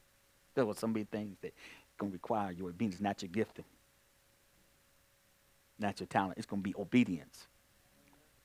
There 0.54 0.64
were 0.64 0.74
so 0.74 0.86
many 0.86 1.04
things 1.04 1.38
that 1.42 1.52
going 1.98 2.12
to 2.12 2.14
require 2.14 2.52
your 2.52 2.68
obedience, 2.68 3.00
not 3.00 3.20
your 3.20 3.30
gifting, 3.30 3.64
not 5.80 5.98
your 5.98 6.06
talent. 6.06 6.34
It's 6.36 6.46
going 6.46 6.62
to 6.62 6.68
be 6.68 6.74
obedience 6.78 7.48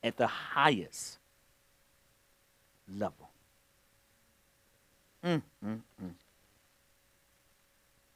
at 0.04 0.18
the 0.18 0.26
highest 0.26 1.20
level. 2.92 3.30
Mm, 5.24 5.44
mm, 5.64 5.80
mm. 6.04 6.12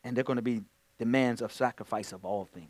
And 0.03 0.15
they're 0.15 0.23
going 0.23 0.37
to 0.37 0.41
be 0.41 0.63
demands 0.97 1.41
of 1.41 1.51
sacrifice 1.51 2.11
of 2.11 2.25
all 2.25 2.45
things. 2.45 2.69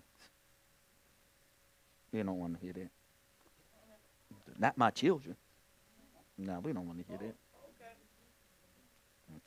You 2.12 2.24
don't 2.24 2.40
want 2.40 2.60
to 2.60 2.66
hear 2.66 2.74
that. 2.74 2.90
Not 4.60 4.78
my 4.78 4.90
children. 4.90 5.36
No, 6.38 6.60
we 6.60 6.74
don't 6.74 6.88
want 6.88 7.00
to 7.00 7.06
hear 7.08 7.18
that. 7.18 7.36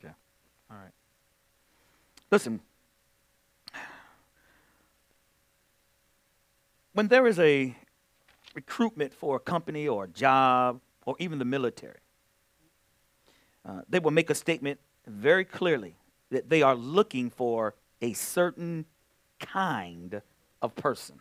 Okay. 0.01 0.15
All 0.71 0.77
right. 0.77 0.93
Listen. 2.31 2.61
When 6.93 7.09
there 7.09 7.27
is 7.27 7.39
a 7.39 7.77
recruitment 8.55 9.13
for 9.13 9.37
a 9.37 9.41
company 9.41 9.89
or 9.89 10.05
a 10.05 10.09
job 10.09 10.81
or 11.05 11.17
even 11.19 11.39
the 11.39 11.45
military, 11.45 11.99
uh, 13.67 13.81
they 13.89 13.99
will 13.99 14.11
make 14.11 14.31
a 14.31 14.35
statement 14.35 14.79
very 15.07 15.45
clearly 15.45 15.97
that 16.35 16.51
they 16.51 16.63
are 16.63 16.75
looking 16.75 17.31
for 17.31 17.75
a 18.03 18.13
certain 18.13 18.85
kind 19.41 20.21
of 20.61 20.75
person. 20.75 21.21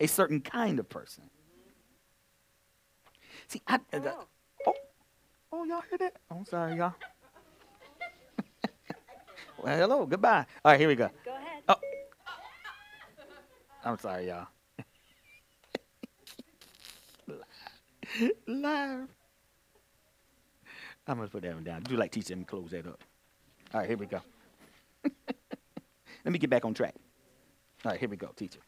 A 0.00 0.06
certain 0.06 0.40
kind 0.40 0.78
of 0.78 0.88
person. 0.88 1.24
See, 3.48 3.60
I, 3.66 3.76
uh, 3.92 4.00
oh, 4.66 4.74
oh, 5.52 5.64
y'all 5.64 5.82
hear 5.88 5.98
that? 5.98 6.14
Oh, 6.30 6.36
I'm 6.36 6.44
sorry, 6.44 6.76
y'all. 6.76 6.94
well, 9.62 9.76
hello, 9.76 10.06
goodbye. 10.06 10.46
All 10.64 10.72
right, 10.72 10.78
here 10.78 10.88
we 10.88 10.94
go. 10.94 11.10
Go 11.24 11.34
ahead. 11.34 11.62
Oh, 11.68 11.74
I'm 13.84 13.98
sorry, 13.98 14.28
y'all. 14.28 14.46
Live. 18.46 19.08
I'm 21.08 21.16
gonna 21.16 21.28
put 21.28 21.42
that 21.42 21.54
one 21.54 21.64
down. 21.64 21.82
Do 21.82 21.96
like 21.96 22.12
teach 22.12 22.26
them 22.26 22.44
close 22.44 22.70
that 22.70 22.86
up. 22.86 23.02
All 23.72 23.80
right, 23.80 23.88
here 23.88 23.96
we 23.96 24.04
go. 24.04 24.20
Let 25.02 26.32
me 26.32 26.38
get 26.38 26.50
back 26.50 26.66
on 26.66 26.74
track. 26.74 26.94
All 27.84 27.92
right, 27.92 27.98
here 27.98 28.08
we 28.10 28.16
go, 28.18 28.28
teacher. 28.36 28.60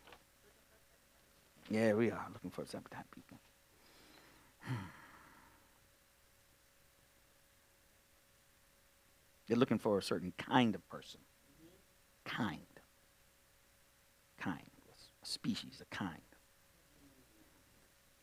Yeah, 1.69 1.93
we 1.93 2.11
are 2.11 2.27
looking 2.33 2.51
for 2.51 2.65
some 2.67 2.83
type 2.91 3.05
of 3.05 3.11
people. 3.15 3.39
They're 9.47 9.59
looking 9.59 9.79
for 9.79 9.99
a 9.99 10.03
certain 10.03 10.33
kind 10.39 10.75
of 10.75 10.89
person. 10.89 11.21
Kind. 12.25 12.61
Kind. 14.39 14.71
A 15.23 15.27
species, 15.27 15.83
a 15.83 15.85
kind. 15.95 16.23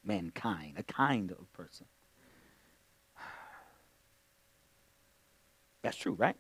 Mankind, 0.04 0.74
a 0.78 0.84
kind 0.84 1.32
of 1.32 1.54
person. 1.54 1.86
That's 5.82 5.98
true, 5.98 6.14
right? 6.14 6.36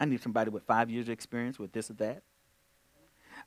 I 0.00 0.04
need 0.04 0.22
somebody 0.22 0.50
with 0.50 0.62
five 0.62 0.90
years 0.90 1.06
of 1.06 1.12
experience 1.12 1.58
with 1.58 1.72
this 1.72 1.90
or 1.90 1.94
that. 1.94 2.22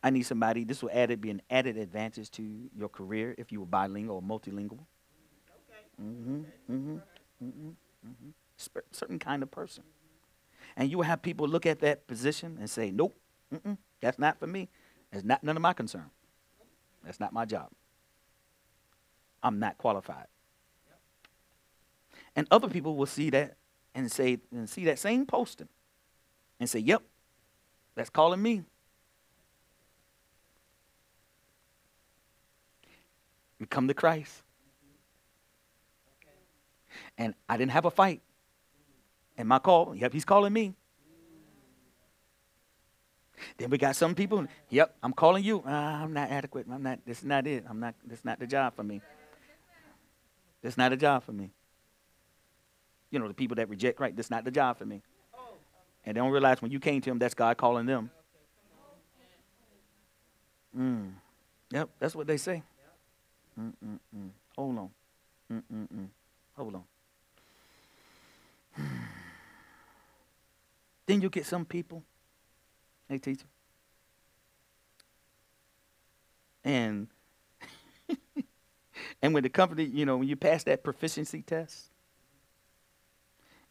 I 0.04 0.10
need 0.10 0.24
somebody, 0.24 0.64
this 0.64 0.82
will 0.82 0.90
added, 0.94 1.22
be 1.22 1.30
an 1.30 1.42
added 1.50 1.78
advantage 1.78 2.32
to 2.32 2.70
your 2.76 2.90
career 2.90 3.36
if 3.38 3.52
you 3.52 3.60
were 3.60 3.66
bilingual 3.66 4.16
or 4.16 4.22
multilingual. 4.22 4.80
Mm-hmm, 6.02 6.42
mm-hmm, 6.72 6.96
mm-hmm, 7.44 7.70
mm-hmm. 7.70 8.30
Certain 8.92 9.20
kind 9.20 9.44
of 9.44 9.52
person. 9.52 9.84
And 10.76 10.90
you 10.90 10.98
will 10.98 11.06
have 11.06 11.22
people 11.22 11.48
look 11.48 11.66
at 11.66 11.80
that 11.80 12.08
position 12.08 12.58
and 12.60 12.70
say, 12.70 12.92
nope, 12.92 13.16
that's 14.02 14.18
not 14.18 14.40
for 14.40 14.48
me. 14.48 14.70
It's 15.12 15.24
not 15.24 15.44
none 15.44 15.56
of 15.56 15.62
my 15.62 15.74
concern. 15.74 16.10
That's 17.04 17.20
not 17.20 17.34
my 17.34 17.46
job. 17.46 17.70
I'm 19.44 19.60
not 19.60 19.78
qualified. 19.78 20.28
And 22.36 22.48
other 22.50 22.70
people 22.70 22.96
will 22.96 23.06
see 23.06 23.30
that 23.32 23.58
and 23.94 24.12
say 24.12 24.40
and 24.52 24.70
see 24.70 24.86
that 24.86 25.00
same 25.00 25.26
posting 25.26 25.70
and 26.60 26.70
say, 26.70 26.80
"Yep, 26.80 27.02
that's 27.96 28.10
calling 28.10 28.42
me." 28.42 28.64
We 33.62 33.68
come 33.68 33.88
to 33.88 33.94
Christ. 33.94 34.42
And 37.16 37.36
I 37.48 37.58
didn't 37.58 37.72
have 37.72 37.86
a 37.86 37.92
fight. 37.92 38.22
And 39.38 39.48
my 39.48 39.60
call, 39.60 39.96
yep, 39.96 40.12
he's 40.12 40.26
calling 40.26 40.52
me. 40.52 40.74
Then 43.58 43.70
we 43.70 43.78
got 43.78 43.96
some 43.96 44.16
people, 44.16 44.46
yep, 44.70 44.96
I'm 45.02 45.14
calling 45.14 45.44
you. 45.44 45.64
Ah, 45.66 46.02
I'm 46.02 46.14
not 46.14 46.30
adequate. 46.30 46.66
I'm 46.72 46.84
not, 46.84 47.00
this 47.06 47.20
is 47.20 47.26
not 47.26 47.46
it. 47.48 47.64
I'm 47.70 47.80
not, 47.80 47.96
this 48.04 48.20
is 48.20 48.26
not 48.26 48.40
the 48.40 48.48
job 48.48 48.76
for 48.76 48.84
me. 48.84 49.02
This 50.62 50.74
is 50.74 50.78
not 50.78 50.92
a 50.92 50.98
job 50.98 51.24
for 51.24 51.32
me. 51.32 51.52
You 53.12 53.20
know, 53.20 53.28
the 53.28 53.34
people 53.34 53.56
that 53.56 53.70
reject 53.70 53.98
Christ, 53.98 54.16
That's 54.16 54.32
not 54.32 54.44
the 54.46 54.52
job 54.52 54.78
for 54.78 54.86
me. 54.86 55.02
And 56.06 56.16
they 56.16 56.20
don't 56.20 56.32
realize 56.32 56.62
when 56.62 56.72
you 56.72 56.80
came 56.80 57.02
to 57.02 57.10
them, 57.10 57.20
that's 57.20 57.34
God 57.34 57.58
calling 57.58 57.86
them. 57.86 58.10
Mm. 60.78 61.12
Yep, 61.72 61.90
that's 62.00 62.16
what 62.16 62.28
they 62.28 62.38
say. 62.38 62.64
Mm-mm-mm. 63.60 64.30
Hold 64.58 64.78
on. 64.78 64.90
Mm-mm-mm. 65.52 66.08
Hold 66.56 66.76
on. 66.76 66.84
then 71.06 71.22
you 71.22 71.30
get 71.30 71.46
some 71.46 71.66
people, 71.66 72.04
hey 73.10 73.18
teacher, 73.18 73.46
and 76.64 77.08
and 79.22 79.34
when 79.34 79.44
the 79.44 79.50
company, 79.50 79.84
you 79.84 80.06
know, 80.06 80.18
when 80.18 80.28
you 80.28 80.36
pass 80.36 80.64
that 80.64 80.84
proficiency 80.84 81.42
test, 81.42 81.91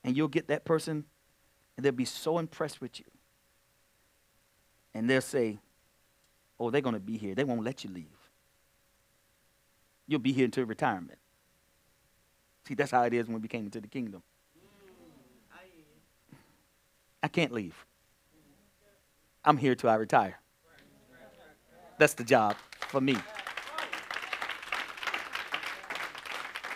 and 0.04 0.16
you'll 0.16 0.28
get 0.28 0.48
that 0.48 0.64
person, 0.64 1.04
and 1.76 1.84
they'll 1.84 1.92
be 1.92 2.04
so 2.04 2.38
impressed 2.38 2.80
with 2.80 2.98
you, 2.98 3.06
and 4.94 5.08
they'll 5.08 5.20
say, 5.20 5.58
"Oh, 6.58 6.70
they're 6.70 6.80
going 6.80 6.94
to 6.94 7.00
be 7.00 7.16
here. 7.16 7.34
They 7.34 7.44
won't 7.44 7.64
let 7.64 7.84
you 7.84 7.90
leave. 7.90 8.30
You'll 10.06 10.20
be 10.20 10.32
here 10.32 10.44
until 10.44 10.64
retirement." 10.64 11.18
See, 12.66 12.74
that's 12.74 12.90
how 12.90 13.02
it 13.04 13.12
is 13.12 13.26
when 13.26 13.40
we 13.40 13.48
came 13.48 13.64
into 13.64 13.80
the 13.80 13.88
kingdom. 13.88 14.22
I 17.22 17.28
can't 17.28 17.52
leave. 17.52 17.74
I'm 19.44 19.56
here 19.56 19.74
till 19.74 19.90
I 19.90 19.94
retire. 19.94 20.38
That's 21.98 22.14
the 22.14 22.24
job 22.24 22.56
for 22.88 23.00
me. 23.00 23.16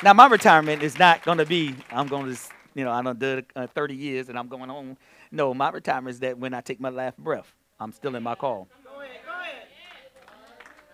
Now, 0.03 0.13
my 0.13 0.27
retirement 0.27 0.83
is 0.83 0.99
not 0.99 1.25
going 1.25 1.39
to 1.39 1.47
be, 1.47 1.75
I'm 1.91 2.09
going 2.09 2.35
to, 2.35 2.39
you 2.75 2.85
know, 2.85 2.91
I 2.91 3.03
done 3.03 3.19
did 3.19 3.47
uh, 3.55 3.67
30 3.67 3.95
years 3.95 4.29
and 4.29 4.39
I'm 4.39 4.49
going 4.49 4.69
home. 4.69 4.97
No, 5.31 5.55
my 5.55 5.71
retirement 5.71 6.15
is 6.15 6.21
that 6.21 6.39
when 6.39 6.55
I 6.55 6.61
take 6.61 6.81
my 6.81 6.91
last 6.91 7.17
breath, 7.19 7.53
I'm 7.79 7.93
still 7.93 8.15
in 8.17 8.23
my 8.23 8.35
call. 8.35 8.69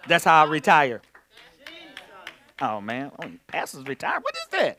That's 0.08 0.24
how 0.24 0.44
I 0.44 0.48
retire. 0.48 1.02
Oh, 2.60 2.80
man. 2.80 3.10
Oh, 3.22 3.30
pastors 3.46 3.86
retire? 3.86 4.20
What 4.20 4.34
is 4.34 4.46
that? 4.58 4.78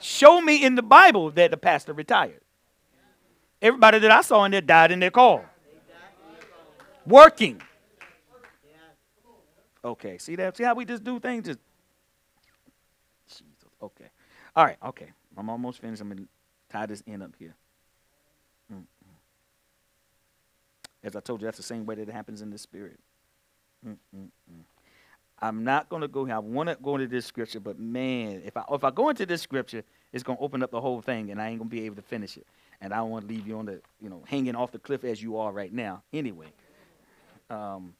Show 0.00 0.40
me 0.40 0.64
in 0.64 0.74
the 0.74 0.82
Bible 0.82 1.30
that 1.32 1.50
the 1.50 1.56
pastor 1.56 1.92
retired. 1.92 2.40
Everybody 3.60 4.00
that 4.00 4.10
I 4.10 4.22
saw 4.22 4.44
in 4.44 4.50
there 4.50 4.60
died 4.60 4.90
in 4.90 4.98
their 4.98 5.12
call. 5.12 5.44
Working. 7.06 7.60
Okay, 9.84 10.18
see 10.18 10.36
that? 10.36 10.56
See 10.56 10.64
how 10.64 10.74
we 10.74 10.84
just 10.84 11.04
do 11.04 11.18
things? 11.20 11.46
Just 11.46 11.58
Jesus. 13.28 13.46
Okay. 13.80 14.06
All 14.54 14.64
right, 14.64 14.76
okay. 14.84 15.12
I'm 15.36 15.48
almost 15.48 15.80
finished. 15.80 16.02
I'm 16.02 16.08
gonna 16.08 16.22
tie 16.72 16.86
this 16.86 17.02
end 17.06 17.22
up 17.22 17.32
here. 17.38 17.54
Mm-mm. 18.72 18.84
As 21.04 21.16
I 21.16 21.20
told 21.20 21.40
you, 21.40 21.46
that's 21.46 21.56
the 21.56 21.62
same 21.62 21.84
way 21.84 21.96
that 21.96 22.08
it 22.08 22.12
happens 22.12 22.42
in 22.42 22.50
the 22.50 22.58
spirit. 22.58 22.98
Mm-mm-mm. 23.86 24.28
I'm 25.40 25.64
not 25.64 25.88
going 25.88 26.02
to 26.02 26.08
go 26.08 26.24
here. 26.24 26.36
I 26.36 26.38
want 26.38 26.68
to 26.68 26.76
go 26.80 26.94
into 26.94 27.08
this 27.08 27.26
scripture, 27.26 27.58
but 27.58 27.78
man, 27.78 28.42
if 28.44 28.56
I 28.56 28.62
if 28.70 28.84
I 28.84 28.90
go 28.92 29.08
into 29.08 29.26
this 29.26 29.42
scripture, 29.42 29.82
it's 30.12 30.22
going 30.22 30.38
to 30.38 30.44
open 30.44 30.62
up 30.62 30.70
the 30.70 30.80
whole 30.80 31.02
thing, 31.02 31.32
and 31.32 31.42
I 31.42 31.48
ain't 31.48 31.58
going 31.58 31.68
to 31.68 31.76
be 31.76 31.84
able 31.84 31.96
to 31.96 32.02
finish 32.02 32.36
it. 32.36 32.46
And 32.80 32.92
I 32.92 32.98
don't 32.98 33.10
want 33.10 33.28
to 33.28 33.34
leave 33.34 33.46
you 33.46 33.58
on 33.58 33.66
the 33.66 33.80
you 34.00 34.08
know 34.08 34.22
hanging 34.28 34.54
off 34.54 34.70
the 34.70 34.78
cliff 34.78 35.02
as 35.02 35.20
you 35.20 35.38
are 35.38 35.50
right 35.50 35.72
now. 35.72 36.02
Anyway, 36.12 36.46
um, 37.50 37.94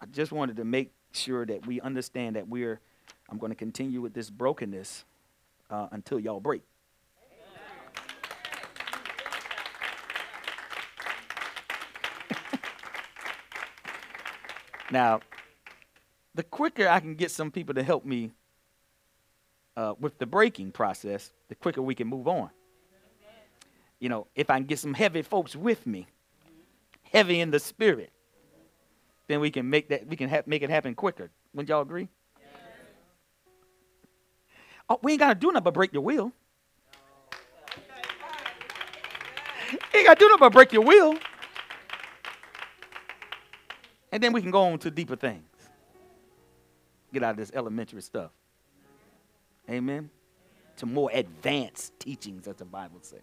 I 0.00 0.06
just 0.06 0.30
wanted 0.30 0.56
to 0.56 0.64
make 0.64 0.92
sure 1.12 1.44
that 1.46 1.66
we 1.66 1.80
understand 1.80 2.36
that 2.36 2.48
we're, 2.48 2.80
I'm 3.28 3.38
going 3.38 3.50
to 3.50 3.56
continue 3.56 4.00
with 4.00 4.14
this 4.14 4.30
brokenness 4.30 5.04
uh, 5.70 5.88
until 5.90 6.18
y'all 6.18 6.40
break. 6.40 6.62
Now, 14.92 15.20
the 16.34 16.42
quicker 16.42 16.86
I 16.86 17.00
can 17.00 17.14
get 17.14 17.30
some 17.30 17.50
people 17.50 17.74
to 17.74 17.82
help 17.82 18.04
me 18.04 18.30
uh, 19.74 19.94
with 19.98 20.18
the 20.18 20.26
breaking 20.26 20.70
process, 20.70 21.32
the 21.48 21.54
quicker 21.54 21.80
we 21.80 21.94
can 21.94 22.06
move 22.06 22.28
on. 22.28 22.50
You 23.98 24.10
know, 24.10 24.26
if 24.34 24.50
I 24.50 24.58
can 24.58 24.66
get 24.66 24.78
some 24.78 24.92
heavy 24.92 25.22
folks 25.22 25.56
with 25.56 25.86
me, 25.86 26.06
heavy 27.10 27.40
in 27.40 27.50
the 27.50 27.58
spirit, 27.58 28.12
then 29.28 29.40
we 29.40 29.50
can 29.50 29.70
make 29.70 29.88
that 29.88 30.06
we 30.06 30.16
can 30.16 30.28
ha- 30.28 30.42
make 30.44 30.62
it 30.62 30.68
happen 30.68 30.94
quicker. 30.94 31.30
Wouldn't 31.54 31.70
y'all 31.70 31.82
agree? 31.82 32.08
Oh, 34.90 34.98
we 35.02 35.12
ain't 35.12 35.20
gotta 35.20 35.38
do 35.38 35.46
nothing 35.48 35.64
but 35.64 35.74
break 35.74 35.92
your 35.94 36.02
will. 36.02 36.32
ain't 39.94 40.06
gotta 40.06 40.18
do 40.18 40.28
nothing 40.28 40.40
but 40.40 40.52
break 40.52 40.72
your 40.72 40.82
will. 40.82 41.16
And 44.12 44.22
then 44.22 44.34
we 44.34 44.42
can 44.42 44.50
go 44.50 44.62
on 44.64 44.78
to 44.80 44.90
deeper 44.90 45.16
things. 45.16 45.48
Get 47.12 47.22
out 47.22 47.32
of 47.32 47.36
this 47.38 47.50
elementary 47.54 48.02
stuff. 48.02 48.30
Amen. 49.68 50.10
To 50.76 50.86
more 50.86 51.10
advanced 51.12 51.98
teachings, 51.98 52.46
as 52.46 52.56
the 52.56 52.66
Bible 52.66 52.98
says. 53.00 53.20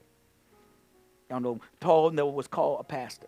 Y'all 1.29 1.39
know 1.39 1.59
Paul 1.79 2.09
never 2.09 2.29
was 2.29 2.47
called 2.47 2.79
a 2.79 2.83
pastor. 2.83 3.27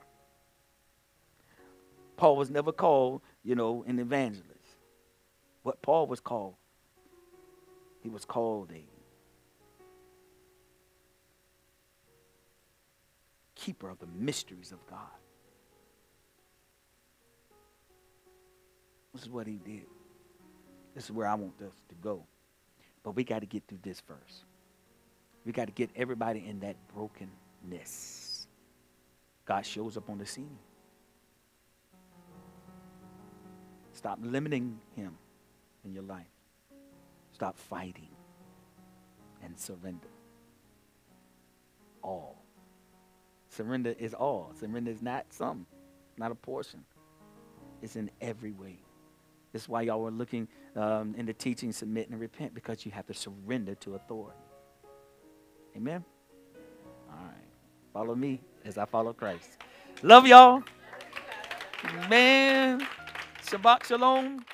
Paul 2.18 2.36
was 2.36 2.49
never 2.49 2.72
called, 2.72 3.22
you 3.43 3.55
know, 3.55 3.84
an 3.88 3.99
evangelist. 3.99 4.47
What 5.64 5.82
Paul 5.84 6.07
was 6.07 6.20
called, 6.20 6.55
he 8.01 8.09
was 8.09 8.26
called 8.26 8.72
a 8.72 8.84
keeper 13.53 13.89
of 13.89 13.99
the 13.99 14.07
mysteries 14.18 14.72
of 14.72 14.86
God. 14.88 15.20
This 19.14 19.24
is 19.24 19.30
what 19.30 19.47
he 19.47 19.59
did. 19.64 19.86
This 20.95 21.05
is 21.05 21.12
where 21.12 21.28
I 21.28 21.36
want 21.36 21.62
us 21.62 21.74
to 21.89 21.95
go. 21.95 22.24
But 23.03 23.16
we 23.16 23.24
got 23.24 23.39
to 23.39 23.45
get 23.45 23.64
through 23.68 23.80
this 23.82 23.99
first. 23.99 24.45
We 25.45 25.51
got 25.51 25.66
to 25.66 25.74
get 25.74 25.89
everybody 25.95 26.45
in 26.47 26.59
that 26.59 26.76
brokenness. 26.93 28.47
God 29.45 29.66
shows 29.66 29.97
up 29.97 30.09
on 30.09 30.18
the 30.18 30.26
scene. 30.26 30.57
Stop 33.93 34.20
limiting 34.22 34.80
him 34.95 35.18
in 35.84 35.93
your 35.93 36.03
life. 36.03 36.26
Stop 37.34 37.57
fighting 37.57 38.07
and 39.43 39.57
surrender. 39.59 40.07
All. 42.03 42.38
Surrender 43.49 43.95
is 43.99 44.14
all. 44.14 44.53
Surrender 44.59 44.91
is 44.91 45.01
not 45.01 45.26
some, 45.30 45.66
not 46.18 46.32
a 46.32 46.36
portion. 46.36 46.84
It's 47.82 47.95
in 47.95 48.09
every 48.22 48.51
way. 48.51 48.78
This 49.54 49.64
is 49.64 49.70
why 49.70 49.82
y'all 49.84 50.02
were 50.02 50.12
looking 50.12 50.47
um, 50.76 51.14
in 51.18 51.26
the 51.26 51.34
teaching, 51.34 51.72
submit 51.72 52.10
and 52.10 52.20
repent, 52.20 52.54
because 52.54 52.86
you 52.86 52.91
have 52.91 53.06
to 53.08 53.14
surrender 53.14 53.76
to 53.76 53.95
authority. 53.95 54.39
Amen? 55.76 56.04
All 57.10 57.18
right. 57.18 57.52
Follow 57.93 58.16
me 58.16 58.41
as 58.64 58.78
I 58.78 58.86
follow 58.86 59.14
Christ. 59.14 59.58
Love 60.04 60.26
y'all. 60.26 60.64
Man. 62.10 62.88
Shabbat 63.45 63.84
Shalom. 63.86 64.45